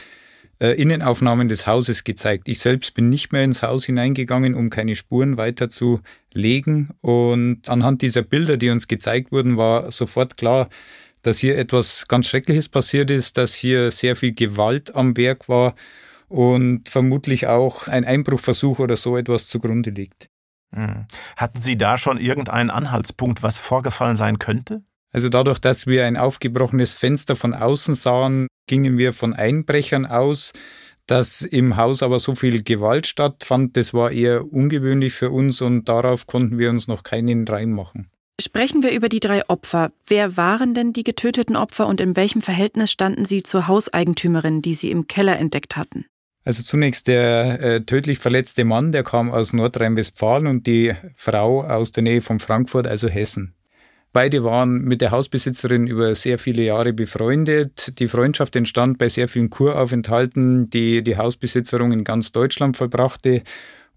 äh, 0.61 0.81
Innenaufnahmen 0.81 1.49
des 1.49 1.67
Hauses 1.67 2.05
gezeigt. 2.05 2.49
Ich 2.49 2.61
selbst 2.61 2.95
bin 2.95 3.09
nicht 3.11 3.33
mehr 3.33 3.43
ins 3.43 3.62
Haus 3.62 3.85
hineingegangen, 3.85 4.55
um 4.55 4.71
keine 4.71 4.95
Spuren 4.95 5.37
weiterzulegen. 5.37 6.90
Und 7.02 7.69
anhand 7.69 8.02
dieser 8.02 8.23
Bilder, 8.23 8.57
die 8.57 8.71
uns 8.71 8.87
gezeigt 8.87 9.33
wurden, 9.33 9.57
war 9.57 9.90
sofort 9.90 10.37
klar, 10.37 10.69
dass 11.23 11.39
hier 11.39 11.59
etwas 11.59 12.07
ganz 12.09 12.27
Schreckliches 12.27 12.69
passiert 12.69 13.11
ist, 13.11 13.37
dass 13.37 13.55
hier 13.55 13.91
sehr 13.91 14.17
viel 14.17 14.35
Gewalt 14.35 14.95
am 14.95 15.17
Werk 15.17 15.49
war 15.49 15.75
und 16.29 16.89
vermutlich 16.89 17.47
auch 17.47 17.89
ein 17.89 18.05
Einbruchversuch 18.05 18.79
oder 18.79 18.97
so 18.97 19.17
etwas 19.17 19.49
zugrunde 19.49 19.91
liegt. 19.91 20.29
Hm. 20.75 21.07
Hatten 21.37 21.59
Sie 21.59 21.79
da 21.79 21.97
schon 21.97 22.19
irgendeinen 22.19 22.71
Anhaltspunkt, 22.71 23.43
was 23.43 23.59
vorgefallen 23.59 24.17
sein 24.17 24.39
könnte? 24.39 24.83
Also 25.11 25.31
dadurch, 25.31 25.59
dass 25.59 25.87
wir 25.87 26.05
ein 26.05 26.17
aufgebrochenes 26.17 26.95
Fenster 26.95 27.35
von 27.35 27.55
außen 27.55 27.95
sahen, 27.95 28.47
gingen 28.67 28.99
wir 28.99 29.15
von 29.15 29.33
Einbrechern 29.33 30.07
aus. 30.07 30.53
Dass 31.07 31.41
im 31.41 31.79
Haus 31.79 32.03
aber 32.03 32.21
so 32.21 32.35
viel 32.35 32.63
Gewalt 32.63 33.07
stattfand, 33.07 33.79
das 33.79 33.95
war 33.95 34.11
eher 34.11 34.45
ungewöhnlich 34.53 35.15
für 35.15 35.31
uns 35.31 35.63
und 35.63 35.89
darauf 35.89 36.27
konnten 36.27 36.59
wir 36.59 36.69
uns 36.69 36.87
noch 36.87 37.03
keinen 37.03 37.49
Reim 37.49 37.71
machen. 37.71 38.11
Sprechen 38.40 38.85
wir 38.85 38.92
über 38.92 39.09
die 39.09 39.18
drei 39.18 39.49
Opfer. 39.49 39.90
Wer 40.07 40.37
waren 40.37 40.73
denn 40.73 40.92
die 40.92 41.02
getöteten 41.02 41.57
Opfer 41.57 41.88
und 41.88 42.00
in 42.00 42.14
welchem 42.14 42.40
Verhältnis 42.40 42.92
standen 42.92 43.25
sie 43.25 43.42
zur 43.42 43.66
Hauseigentümerin, 43.66 44.62
die 44.62 44.75
sie 44.75 44.92
im 44.92 45.09
Keller 45.09 45.38
entdeckt 45.38 45.76
hatten? 45.76 46.04
Also 46.45 46.62
zunächst 46.62 47.09
der 47.09 47.61
äh, 47.61 47.80
tödlich 47.80 48.21
verletzte 48.21 48.64
Mann, 48.64 48.92
der 48.92 49.02
kam 49.02 49.30
aus 49.30 49.52
Nordrhein-Westfalen 49.52 50.47
und 50.47 50.66
die 50.68 50.95
Frau 51.16 51.62
aus 51.64 51.90
der 51.90 52.04
Nähe 52.04 52.23
von 52.23 52.38
Frankfurt, 52.38 52.87
also 52.87 53.09
Hessen. 53.09 53.54
Beide 54.12 54.42
waren 54.45 54.83
mit 54.83 55.00
der 55.00 55.11
Hausbesitzerin 55.11 55.87
über 55.87 56.14
sehr 56.14 56.38
viele 56.38 56.62
Jahre 56.62 56.92
befreundet. 56.92 57.99
Die 57.99 58.09
Freundschaft 58.09 58.57
entstand 58.57 58.99
bei 58.99 59.09
sehr 59.09 59.28
vielen 59.28 59.50
Kuraufenthalten, 59.50 60.71
die 60.71 61.02
die 61.02 61.16
Hausbesitzerin 61.16 61.92
in 61.92 62.04
ganz 62.04 62.33
Deutschland 62.33 62.76
vollbrachte. 62.76 63.42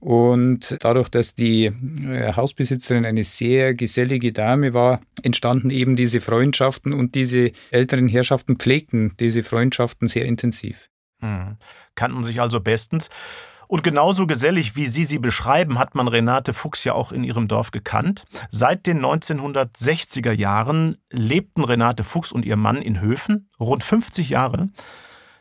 Und 0.02 0.78
dadurch, 0.80 1.10
dass 1.10 1.36
die 1.36 1.66
äh, 1.66 2.34
Hausbesitzerin 2.36 3.06
eine 3.06 3.24
sehr 3.24 3.76
gesellige 3.76 4.34
Dame 4.34 4.74
war, 4.74 5.00
entstanden 5.22 5.70
eben 5.70 5.96
diese 5.96 6.22
Freundschaften 6.22 6.92
und 6.92 7.14
diese 7.14 7.52
älteren 7.70 8.08
Herrschaften 8.08 8.58
pflegten 8.58 9.14
diese 9.20 9.44
Freundschaften 9.44 10.08
sehr 10.08 10.26
intensiv. 10.26 10.90
Hm. 11.20 11.58
Kannten 11.94 12.24
sich 12.24 12.42
also 12.42 12.60
bestens. 12.60 13.10
Und 13.68 13.84
genauso 13.84 14.26
gesellig, 14.26 14.76
wie 14.76 14.88
Sie 14.88 15.06
sie 15.06 15.20
beschreiben, 15.20 15.78
hat 15.78 15.94
man 15.94 16.08
Renate 16.08 16.54
Fuchs 16.54 16.84
ja 16.84 16.94
auch 16.94 17.12
in 17.12 17.24
ihrem 17.24 17.48
Dorf 17.48 17.70
gekannt. 17.70 18.26
Seit 18.50 18.88
den 18.88 19.06
1960er 19.06 20.32
Jahren 20.32 20.98
lebten 21.12 21.64
Renate 21.64 22.04
Fuchs 22.04 22.32
und 22.32 22.44
ihr 22.44 22.58
Mann 22.58 22.82
in 22.82 23.00
Höfen, 23.00 23.50
rund 23.60 23.84
50 23.84 24.30
Jahre. 24.32 24.72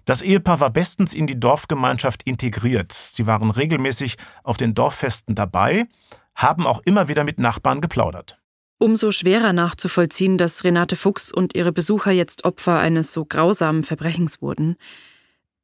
Das 0.05 0.23
Ehepaar 0.23 0.61
war 0.61 0.71
bestens 0.71 1.13
in 1.13 1.27
die 1.27 1.39
Dorfgemeinschaft 1.39 2.23
integriert. 2.25 2.93
Sie 2.93 3.27
waren 3.27 3.51
regelmäßig 3.51 4.17
auf 4.43 4.57
den 4.57 4.75
Dorffesten 4.75 5.35
dabei, 5.35 5.87
haben 6.35 6.67
auch 6.67 6.81
immer 6.85 7.09
wieder 7.09 7.25
mit 7.25 7.39
Nachbarn 7.39 7.81
geplaudert. 7.81 8.39
Umso 8.79 9.13
schwerer 9.13 9.53
nachzuvollziehen, 9.53 10.39
dass 10.39 10.65
Renate 10.65 10.97
Fuchs 10.97 11.31
und 11.31 11.55
ihre 11.55 11.71
Besucher 11.71 12.13
jetzt 12.13 12.45
Opfer 12.47 12.79
eines 12.79 13.13
so 13.13 13.27
grausamen 13.27 13.85
Verbrechens 13.85 14.41
wurden. 14.41 14.77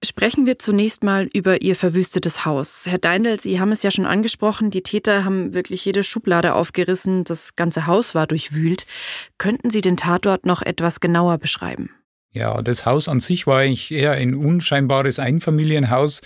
Sprechen 0.05 0.45
wir 0.45 0.59
zunächst 0.59 1.03
mal 1.03 1.25
über 1.33 1.63
Ihr 1.63 1.75
verwüstetes 1.75 2.45
Haus. 2.45 2.85
Herr 2.87 2.99
Deindl, 2.99 3.41
Sie 3.41 3.59
haben 3.59 3.73
es 3.73 3.83
ja 3.83 3.91
schon 3.91 4.05
angesprochen, 4.05 4.71
die 4.71 4.83
Täter 4.83 5.25
haben 5.25 5.55
wirklich 5.55 5.83
jede 5.87 6.05
Schublade 6.05 6.55
aufgerissen, 6.55 7.25
das 7.25 7.57
ganze 7.57 7.87
Haus 7.87 8.15
war 8.15 8.27
durchwühlt. 8.27 8.85
Könnten 9.39 9.71
Sie 9.71 9.81
den 9.81 9.97
Tatort 9.97 10.45
noch 10.45 10.61
etwas 10.61 11.01
genauer 11.01 11.39
beschreiben? 11.39 11.91
Ja, 12.33 12.61
das 12.61 12.85
Haus 12.85 13.09
an 13.09 13.21
sich 13.21 13.47
war 13.47 13.61
eigentlich 13.61 13.91
eher 13.93 14.13
ein 14.13 14.35
unscheinbares 14.35 15.19
Einfamilienhaus, 15.19 16.21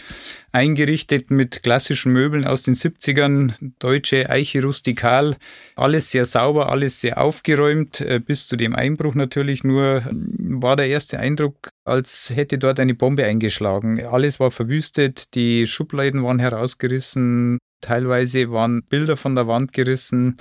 eingerichtet 0.50 1.30
mit 1.30 1.62
klassischen 1.62 2.12
Möbeln 2.12 2.45
aus 2.45 2.64
den 2.64 2.75
70ern, 2.75 3.52
deutsche 3.78 4.28
Eiche 4.28 4.61
rustikal, 4.61 5.37
alles 5.76 6.11
sehr 6.11 6.25
sauber, 6.25 6.69
alles 6.73 7.00
sehr 7.00 7.23
aufgeräumt, 7.23 8.00
äh, 8.00 8.19
bis 8.19 8.49
zu 8.49 8.57
dem 8.57 8.75
Einbruch 8.75 9.14
natürlich 9.14 9.62
nur 9.62 10.02
war 10.11 10.75
der 10.75 10.88
erste 10.88 11.21
Eindruck, 11.21 11.69
als 11.85 12.33
hätte 12.35 12.59
dort 12.59 12.80
eine 12.80 12.95
Bombe 12.95 13.25
eingeschlagen. 13.25 14.04
Alles 14.04 14.40
war 14.40 14.50
verwüstet, 14.50 15.33
die 15.35 15.69
Schubladen 15.69 16.25
waren 16.25 16.40
herausgerissen, 16.40 17.59
teilweise 17.80 18.50
waren 18.50 18.83
Bilder 18.83 19.16
von 19.16 19.37
der 19.37 19.47
Wand 19.47 19.73
gerissen 19.73 20.38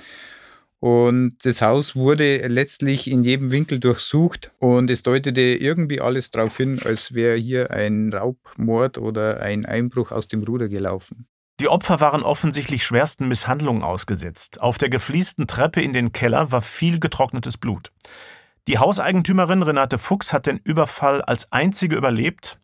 und 0.80 1.36
das 1.44 1.60
Haus 1.60 1.94
wurde 1.94 2.38
letztlich 2.48 3.10
in 3.10 3.22
jedem 3.22 3.50
Winkel 3.50 3.78
durchsucht 3.78 4.50
und 4.58 4.90
es 4.90 5.02
deutete 5.02 5.40
irgendwie 5.40 6.00
alles 6.00 6.30
darauf 6.30 6.56
hin, 6.56 6.80
als 6.82 7.12
wäre 7.12 7.36
hier 7.36 7.70
ein 7.70 8.10
Raubmord 8.12 8.96
oder 8.96 9.40
ein 9.40 9.66
Einbruch 9.66 10.10
aus 10.10 10.26
dem 10.26 10.42
Ruder 10.42 10.68
gelaufen. 10.70 11.26
Die 11.60 11.68
Opfer 11.68 12.00
waren 12.00 12.22
offensichtlich 12.22 12.82
schwersten 12.82 13.28
Misshandlungen 13.28 13.82
ausgesetzt. 13.82 14.62
Auf 14.62 14.78
der 14.78 14.88
gefliesten 14.88 15.46
Treppe 15.46 15.82
in 15.82 15.92
den 15.92 16.12
Keller 16.12 16.50
war 16.50 16.62
viel 16.62 16.98
getrocknetes 16.98 17.58
Blut. 17.58 17.92
Die 18.66 18.78
Hauseigentümerin 18.78 19.62
Renate 19.62 19.98
Fuchs 19.98 20.32
hat 20.32 20.46
den 20.46 20.56
Überfall 20.64 21.20
als 21.20 21.52
einzige 21.52 21.96
überlebt. 21.96 22.58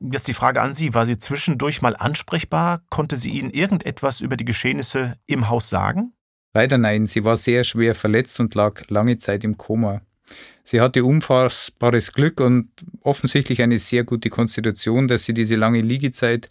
Jetzt 0.00 0.28
die 0.28 0.34
Frage 0.34 0.62
an 0.62 0.74
Sie, 0.74 0.94
war 0.94 1.04
sie 1.04 1.18
zwischendurch 1.18 1.82
mal 1.82 1.96
ansprechbar? 1.96 2.80
Konnte 2.88 3.18
sie 3.18 3.32
Ihnen 3.32 3.50
irgendetwas 3.50 4.22
über 4.22 4.38
die 4.38 4.44
Geschehnisse 4.46 5.16
im 5.26 5.50
Haus 5.50 5.68
sagen? 5.68 6.15
Leider 6.56 6.78
nein, 6.78 7.06
sie 7.06 7.22
war 7.22 7.36
sehr 7.36 7.64
schwer 7.64 7.94
verletzt 7.94 8.40
und 8.40 8.54
lag 8.54 8.88
lange 8.88 9.18
Zeit 9.18 9.44
im 9.44 9.58
Koma. 9.58 10.00
Sie 10.64 10.80
hatte 10.80 11.04
unfassbares 11.04 12.14
Glück 12.14 12.40
und 12.40 12.70
offensichtlich 13.02 13.60
eine 13.60 13.78
sehr 13.78 14.04
gute 14.04 14.30
Konstitution, 14.30 15.06
dass 15.06 15.26
sie 15.26 15.34
diese 15.34 15.56
lange 15.56 15.82
Liegezeit 15.82 16.48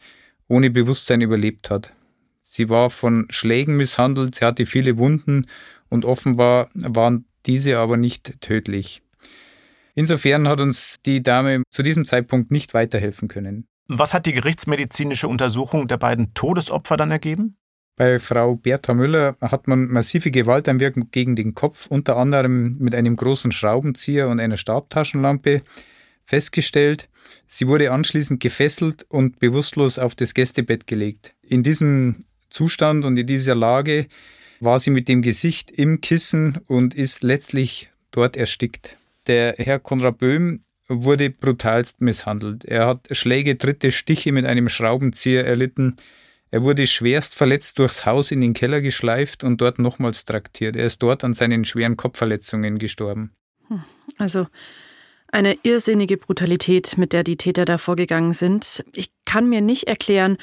ohne 0.48 0.70
Bewusstsein 0.70 1.22
überlebt 1.22 1.72
hat. 1.72 1.92
Sie 2.40 2.70
war 2.70 2.92
von 2.92 3.26
Schlägen 3.32 3.78
misshandelt, 3.78 4.36
sie 4.36 4.46
hatte 4.46 4.68
viele 4.68 5.00
Wunden 5.00 5.48
und 5.90 6.06
offenbar 6.06 6.70
waren 6.76 7.26
diese 7.48 7.80
aber 7.80 7.98
nicht 7.98 8.42
tödlich. 8.42 9.02
Insofern 9.96 10.48
hat 10.48 10.62
uns 10.62 10.98
die 11.08 11.24
Dame 11.24 11.64
zu 11.72 11.82
diesem 11.82 12.06
Zeitpunkt 12.06 12.52
nicht 12.52 12.76
weiterhelfen 12.76 13.28
können. 13.28 13.66
Was 13.88 14.14
hat 14.14 14.28
die 14.28 14.34
gerichtsmedizinische 14.34 15.28
Untersuchung 15.28 15.88
der 15.88 15.98
beiden 15.98 16.36
Todesopfer 16.36 16.96
dann 16.96 17.10
ergeben? 17.10 17.58
Bei 17.98 18.20
Frau 18.20 18.56
Bertha 18.56 18.94
Müller 18.94 19.38
hat 19.40 19.70
man 19.70 19.88
massive 19.88 20.30
Gewalteinwirkung 20.30 21.12
gegen 21.12 21.38
den 21.38 21.56
Kopf, 21.56 21.88
unter 21.88 22.18
anderem 22.18 22.78
mit 22.78 22.94
einem 22.94 23.16
großen 23.16 23.54
Schraubenzieher 23.54 24.28
und 24.28 24.42
einer 24.42 24.58
Stabtaschenlampe, 24.58 25.62
festgestellt. 26.24 27.08
Sie 27.48 27.68
wurde 27.68 27.92
anschließend 27.92 28.42
gefesselt 28.42 29.06
und 29.08 29.40
bewusstlos 29.40 29.98
auf 29.98 30.14
das 30.16 30.34
Gästebett 30.34 30.88
gelegt. 30.88 31.36
In 31.42 31.64
diesem 31.64 32.18
Zustand 32.50 33.06
und 33.06 33.16
in 33.16 33.28
dieser 33.28 33.56
Lage 33.56 34.08
war 34.60 34.80
sie 34.82 34.90
mit 34.90 35.08
dem 35.08 35.22
Gesicht 35.22 35.72
im 35.72 36.02
Kissen 36.02 36.58
und 36.68 36.94
ist 36.94 37.24
letztlich 37.24 37.92
dort 38.12 38.36
erstickt. 38.36 38.98
Der 39.28 39.56
Herr 39.58 39.80
Konrad 39.80 40.18
Böhm 40.18 40.62
wurde 40.88 41.30
brutalst 41.30 42.02
misshandelt. 42.02 42.66
Er 42.66 42.88
hat 42.88 43.08
Schläge, 43.12 43.58
Tritte, 43.58 43.92
Stiche 43.92 44.32
mit 44.32 44.46
einem 44.46 44.68
Schraubenzieher 44.68 45.46
erlitten. 45.46 45.96
Er 46.56 46.64
wurde 46.64 46.88
schwerst 46.88 47.36
verletzt 47.36 47.80
durchs 47.80 48.06
Haus 48.06 48.32
in 48.32 48.40
den 48.40 48.54
Keller 48.54 48.80
geschleift 48.80 49.44
und 49.44 49.60
dort 49.60 49.78
nochmals 49.78 50.24
traktiert. 50.24 50.78
Er 50.78 50.86
ist 50.86 51.04
dort 51.04 51.26
an 51.26 51.34
seinen 51.34 51.66
schweren 51.66 51.98
Kopfverletzungen 51.98 52.78
gestorben. 52.78 53.34
Hm, 53.68 53.84
also 54.18 54.48
eine 55.28 55.58
irrsinnige 55.64 56.16
Brutalität, 56.16 56.98
mit 56.98 57.12
der 57.12 57.26
die 57.26 57.36
Täter 57.36 57.66
da 57.66 57.78
vorgegangen 57.78 58.34
sind. 58.34 58.86
Ich 58.96 59.10
kann 59.26 59.50
mir 59.50 59.60
nicht 59.60 59.90
erklären, 59.90 60.38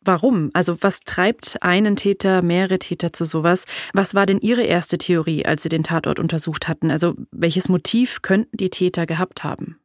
warum. 0.00 0.48
Also 0.54 0.78
was 0.80 1.00
treibt 1.00 1.62
einen 1.62 1.96
Täter, 1.96 2.40
mehrere 2.40 2.78
Täter 2.78 3.12
zu 3.12 3.26
sowas? 3.26 3.66
Was 3.92 4.14
war 4.14 4.24
denn 4.24 4.38
Ihre 4.38 4.62
erste 4.62 4.96
Theorie, 4.96 5.44
als 5.44 5.64
Sie 5.64 5.68
den 5.68 5.84
Tatort 5.84 6.18
untersucht 6.18 6.66
hatten? 6.66 6.90
Also 6.90 7.14
welches 7.30 7.68
Motiv 7.68 8.22
könnten 8.22 8.56
die 8.56 8.70
Täter 8.70 9.04
gehabt 9.04 9.44
haben? 9.44 9.81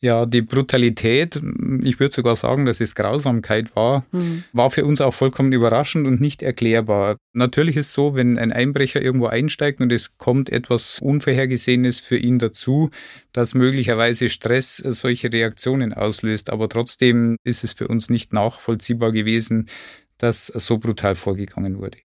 Ja, 0.00 0.26
die 0.26 0.42
Brutalität, 0.42 1.40
ich 1.82 1.98
würde 1.98 2.14
sogar 2.14 2.36
sagen, 2.36 2.66
dass 2.66 2.80
es 2.80 2.94
Grausamkeit 2.94 3.74
war, 3.74 4.06
mhm. 4.12 4.44
war 4.52 4.70
für 4.70 4.84
uns 4.84 5.00
auch 5.00 5.12
vollkommen 5.12 5.52
überraschend 5.52 6.06
und 6.06 6.20
nicht 6.20 6.40
erklärbar. 6.40 7.16
Natürlich 7.32 7.76
ist 7.76 7.88
es 7.88 7.94
so, 7.94 8.14
wenn 8.14 8.38
ein 8.38 8.52
Einbrecher 8.52 9.02
irgendwo 9.02 9.26
einsteigt 9.26 9.80
und 9.80 9.90
es 9.90 10.16
kommt 10.16 10.50
etwas 10.50 11.00
Unvorhergesehenes 11.00 11.98
für 11.98 12.16
ihn 12.16 12.38
dazu, 12.38 12.90
dass 13.32 13.54
möglicherweise 13.54 14.30
Stress 14.30 14.76
solche 14.76 15.32
Reaktionen 15.32 15.92
auslöst. 15.92 16.50
Aber 16.50 16.68
trotzdem 16.68 17.36
ist 17.42 17.64
es 17.64 17.72
für 17.72 17.88
uns 17.88 18.08
nicht 18.08 18.32
nachvollziehbar 18.32 19.10
gewesen, 19.10 19.68
dass 20.16 20.46
so 20.46 20.78
brutal 20.78 21.16
vorgegangen 21.16 21.78
wurde. 21.78 21.98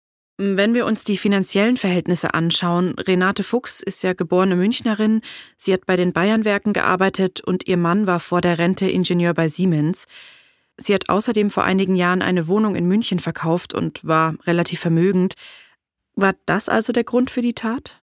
Wenn 0.42 0.72
wir 0.72 0.86
uns 0.86 1.04
die 1.04 1.18
finanziellen 1.18 1.76
Verhältnisse 1.76 2.32
anschauen, 2.32 2.94
Renate 2.98 3.42
Fuchs 3.42 3.80
ist 3.80 4.02
ja 4.02 4.14
geborene 4.14 4.56
Münchnerin, 4.56 5.20
sie 5.58 5.70
hat 5.74 5.84
bei 5.84 5.96
den 5.96 6.14
Bayernwerken 6.14 6.72
gearbeitet 6.72 7.42
und 7.42 7.68
ihr 7.68 7.76
Mann 7.76 8.06
war 8.06 8.20
vor 8.20 8.40
der 8.40 8.56
Rente 8.56 8.88
Ingenieur 8.88 9.34
bei 9.34 9.48
Siemens. 9.48 10.06
Sie 10.78 10.94
hat 10.94 11.10
außerdem 11.10 11.50
vor 11.50 11.64
einigen 11.64 11.94
Jahren 11.94 12.22
eine 12.22 12.48
Wohnung 12.48 12.74
in 12.74 12.88
München 12.88 13.18
verkauft 13.18 13.74
und 13.74 14.02
war 14.02 14.34
relativ 14.46 14.80
vermögend. 14.80 15.34
War 16.14 16.34
das 16.46 16.70
also 16.70 16.94
der 16.94 17.04
Grund 17.04 17.30
für 17.30 17.42
die 17.42 17.52
Tat? 17.52 18.00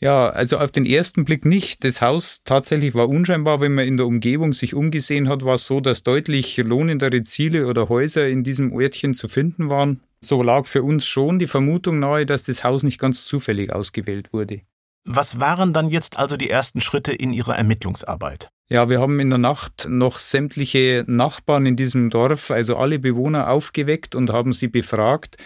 Ja, 0.00 0.30
also 0.30 0.58
auf 0.58 0.72
den 0.72 0.86
ersten 0.86 1.24
Blick 1.24 1.44
nicht. 1.44 1.84
Das 1.84 2.02
Haus 2.02 2.40
tatsächlich 2.44 2.96
war 2.96 3.08
unscheinbar. 3.08 3.60
Wenn 3.60 3.76
man 3.76 3.86
in 3.86 3.96
der 3.96 4.06
Umgebung 4.06 4.54
sich 4.54 4.74
umgesehen 4.74 5.28
hat, 5.28 5.44
war 5.44 5.54
es 5.54 5.66
so, 5.66 5.80
dass 5.80 6.02
deutlich 6.02 6.56
lohnendere 6.56 7.22
Ziele 7.22 7.68
oder 7.68 7.88
Häuser 7.88 8.26
in 8.26 8.42
diesem 8.42 8.76
Örtchen 8.76 9.14
zu 9.14 9.28
finden 9.28 9.68
waren. 9.68 10.00
So 10.20 10.42
lag 10.42 10.66
für 10.66 10.82
uns 10.82 11.06
schon 11.06 11.38
die 11.38 11.46
Vermutung 11.46 11.98
nahe, 11.98 12.26
dass 12.26 12.44
das 12.44 12.64
Haus 12.64 12.82
nicht 12.82 12.98
ganz 12.98 13.26
zufällig 13.26 13.72
ausgewählt 13.72 14.32
wurde. 14.32 14.62
Was 15.04 15.38
waren 15.38 15.72
dann 15.72 15.88
jetzt 15.88 16.18
also 16.18 16.36
die 16.36 16.50
ersten 16.50 16.80
Schritte 16.80 17.12
in 17.12 17.32
Ihrer 17.32 17.56
Ermittlungsarbeit? 17.56 18.50
Ja, 18.68 18.88
wir 18.88 19.00
haben 19.00 19.20
in 19.20 19.30
der 19.30 19.38
Nacht 19.38 19.86
noch 19.88 20.18
sämtliche 20.18 21.04
Nachbarn 21.06 21.66
in 21.66 21.76
diesem 21.76 22.10
Dorf, 22.10 22.50
also 22.50 22.76
alle 22.76 22.98
Bewohner, 22.98 23.48
aufgeweckt 23.48 24.16
und 24.16 24.32
haben 24.32 24.52
sie 24.52 24.66
befragt. 24.66 25.36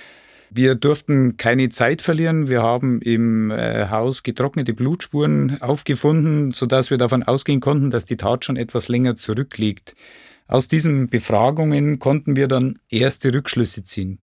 Wir 0.48 0.74
durften 0.74 1.36
keine 1.36 1.68
Zeit 1.68 2.00
verlieren. 2.00 2.48
Wir 2.48 2.62
haben 2.62 3.02
im 3.02 3.50
äh, 3.50 3.88
Haus 3.90 4.22
getrocknete 4.22 4.72
Blutspuren 4.72 5.60
aufgefunden, 5.60 6.52
sodass 6.52 6.88
wir 6.88 6.96
davon 6.96 7.22
ausgehen 7.22 7.60
konnten, 7.60 7.90
dass 7.90 8.06
die 8.06 8.16
Tat 8.16 8.46
schon 8.46 8.56
etwas 8.56 8.88
länger 8.88 9.14
zurückliegt. 9.14 9.94
Aus 10.48 10.66
diesen 10.66 11.08
Befragungen 11.08 11.98
konnten 11.98 12.34
wir 12.34 12.48
dann 12.48 12.78
erste 12.88 13.32
Rückschlüsse 13.32 13.84
ziehen. 13.84 14.18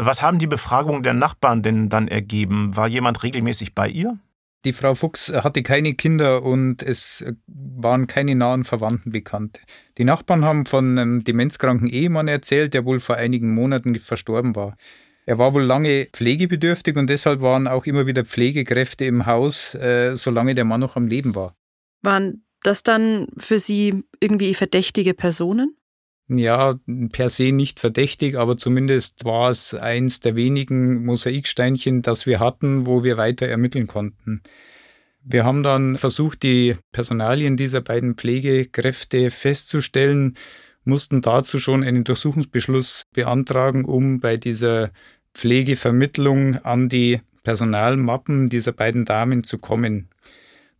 Was 0.00 0.22
haben 0.22 0.38
die 0.38 0.46
Befragungen 0.46 1.02
der 1.02 1.12
Nachbarn 1.12 1.60
denn 1.60 1.88
dann 1.88 2.06
ergeben? 2.06 2.76
War 2.76 2.86
jemand 2.86 3.24
regelmäßig 3.24 3.74
bei 3.74 3.88
ihr? 3.88 4.16
Die 4.64 4.72
Frau 4.72 4.94
Fuchs 4.94 5.28
hatte 5.28 5.64
keine 5.64 5.94
Kinder 5.94 6.44
und 6.44 6.84
es 6.84 7.24
waren 7.48 8.06
keine 8.06 8.36
nahen 8.36 8.62
Verwandten 8.62 9.10
bekannt. 9.10 9.58
Die 9.98 10.04
Nachbarn 10.04 10.44
haben 10.44 10.66
von 10.66 10.96
einem 10.96 11.24
demenzkranken 11.24 11.88
Ehemann 11.88 12.28
erzählt, 12.28 12.74
der 12.74 12.84
wohl 12.84 13.00
vor 13.00 13.16
einigen 13.16 13.52
Monaten 13.52 13.96
verstorben 13.96 14.54
war. 14.54 14.76
Er 15.26 15.38
war 15.38 15.52
wohl 15.52 15.64
lange 15.64 16.06
pflegebedürftig 16.12 16.96
und 16.96 17.08
deshalb 17.08 17.40
waren 17.40 17.66
auch 17.66 17.84
immer 17.84 18.06
wieder 18.06 18.24
Pflegekräfte 18.24 19.04
im 19.04 19.26
Haus, 19.26 19.74
äh, 19.74 20.14
solange 20.14 20.54
der 20.54 20.64
Mann 20.64 20.80
noch 20.80 20.94
am 20.94 21.08
Leben 21.08 21.34
war. 21.34 21.54
Waren 22.02 22.44
das 22.62 22.84
dann 22.84 23.26
für 23.36 23.58
Sie 23.58 24.04
irgendwie 24.20 24.54
verdächtige 24.54 25.14
Personen? 25.14 25.77
Ja, 26.28 26.78
per 27.12 27.30
se 27.30 27.52
nicht 27.52 27.80
verdächtig, 27.80 28.36
aber 28.36 28.58
zumindest 28.58 29.24
war 29.24 29.50
es 29.50 29.74
eins 29.74 30.20
der 30.20 30.36
wenigen 30.36 31.04
Mosaiksteinchen, 31.04 32.02
das 32.02 32.26
wir 32.26 32.38
hatten, 32.38 32.86
wo 32.86 33.02
wir 33.02 33.16
weiter 33.16 33.46
ermitteln 33.46 33.86
konnten. 33.86 34.42
Wir 35.24 35.44
haben 35.44 35.62
dann 35.62 35.96
versucht, 35.96 36.42
die 36.42 36.76
Personalien 36.92 37.56
dieser 37.56 37.80
beiden 37.80 38.14
Pflegekräfte 38.14 39.30
festzustellen, 39.30 40.34
mussten 40.84 41.20
dazu 41.20 41.58
schon 41.58 41.84
einen 41.84 42.04
Durchsuchungsbeschluss 42.04 43.02
beantragen, 43.12 43.84
um 43.84 44.20
bei 44.20 44.36
dieser 44.36 44.90
Pflegevermittlung 45.34 46.56
an 46.56 46.88
die 46.88 47.20
Personalmappen 47.42 48.48
dieser 48.48 48.72
beiden 48.72 49.04
Damen 49.04 49.44
zu 49.44 49.58
kommen. 49.58 50.08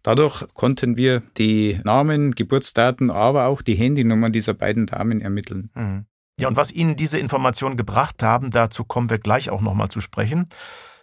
Dadurch 0.02 0.44
konnten 0.54 0.96
wir 0.96 1.22
die 1.36 1.80
Namen, 1.84 2.34
Geburtsdaten, 2.34 3.10
aber 3.10 3.46
auch 3.46 3.62
die 3.62 3.74
Handynummern 3.74 4.32
dieser 4.32 4.54
beiden 4.54 4.86
Damen 4.86 5.20
ermitteln. 5.20 5.70
Mhm. 5.74 6.06
Ja, 6.40 6.46
und 6.46 6.56
was 6.56 6.70
Ihnen 6.70 6.94
diese 6.94 7.18
Informationen 7.18 7.76
gebracht 7.76 8.22
haben, 8.22 8.50
dazu 8.50 8.84
kommen 8.84 9.10
wir 9.10 9.18
gleich 9.18 9.50
auch 9.50 9.60
nochmal 9.60 9.88
zu 9.88 10.00
sprechen. 10.00 10.48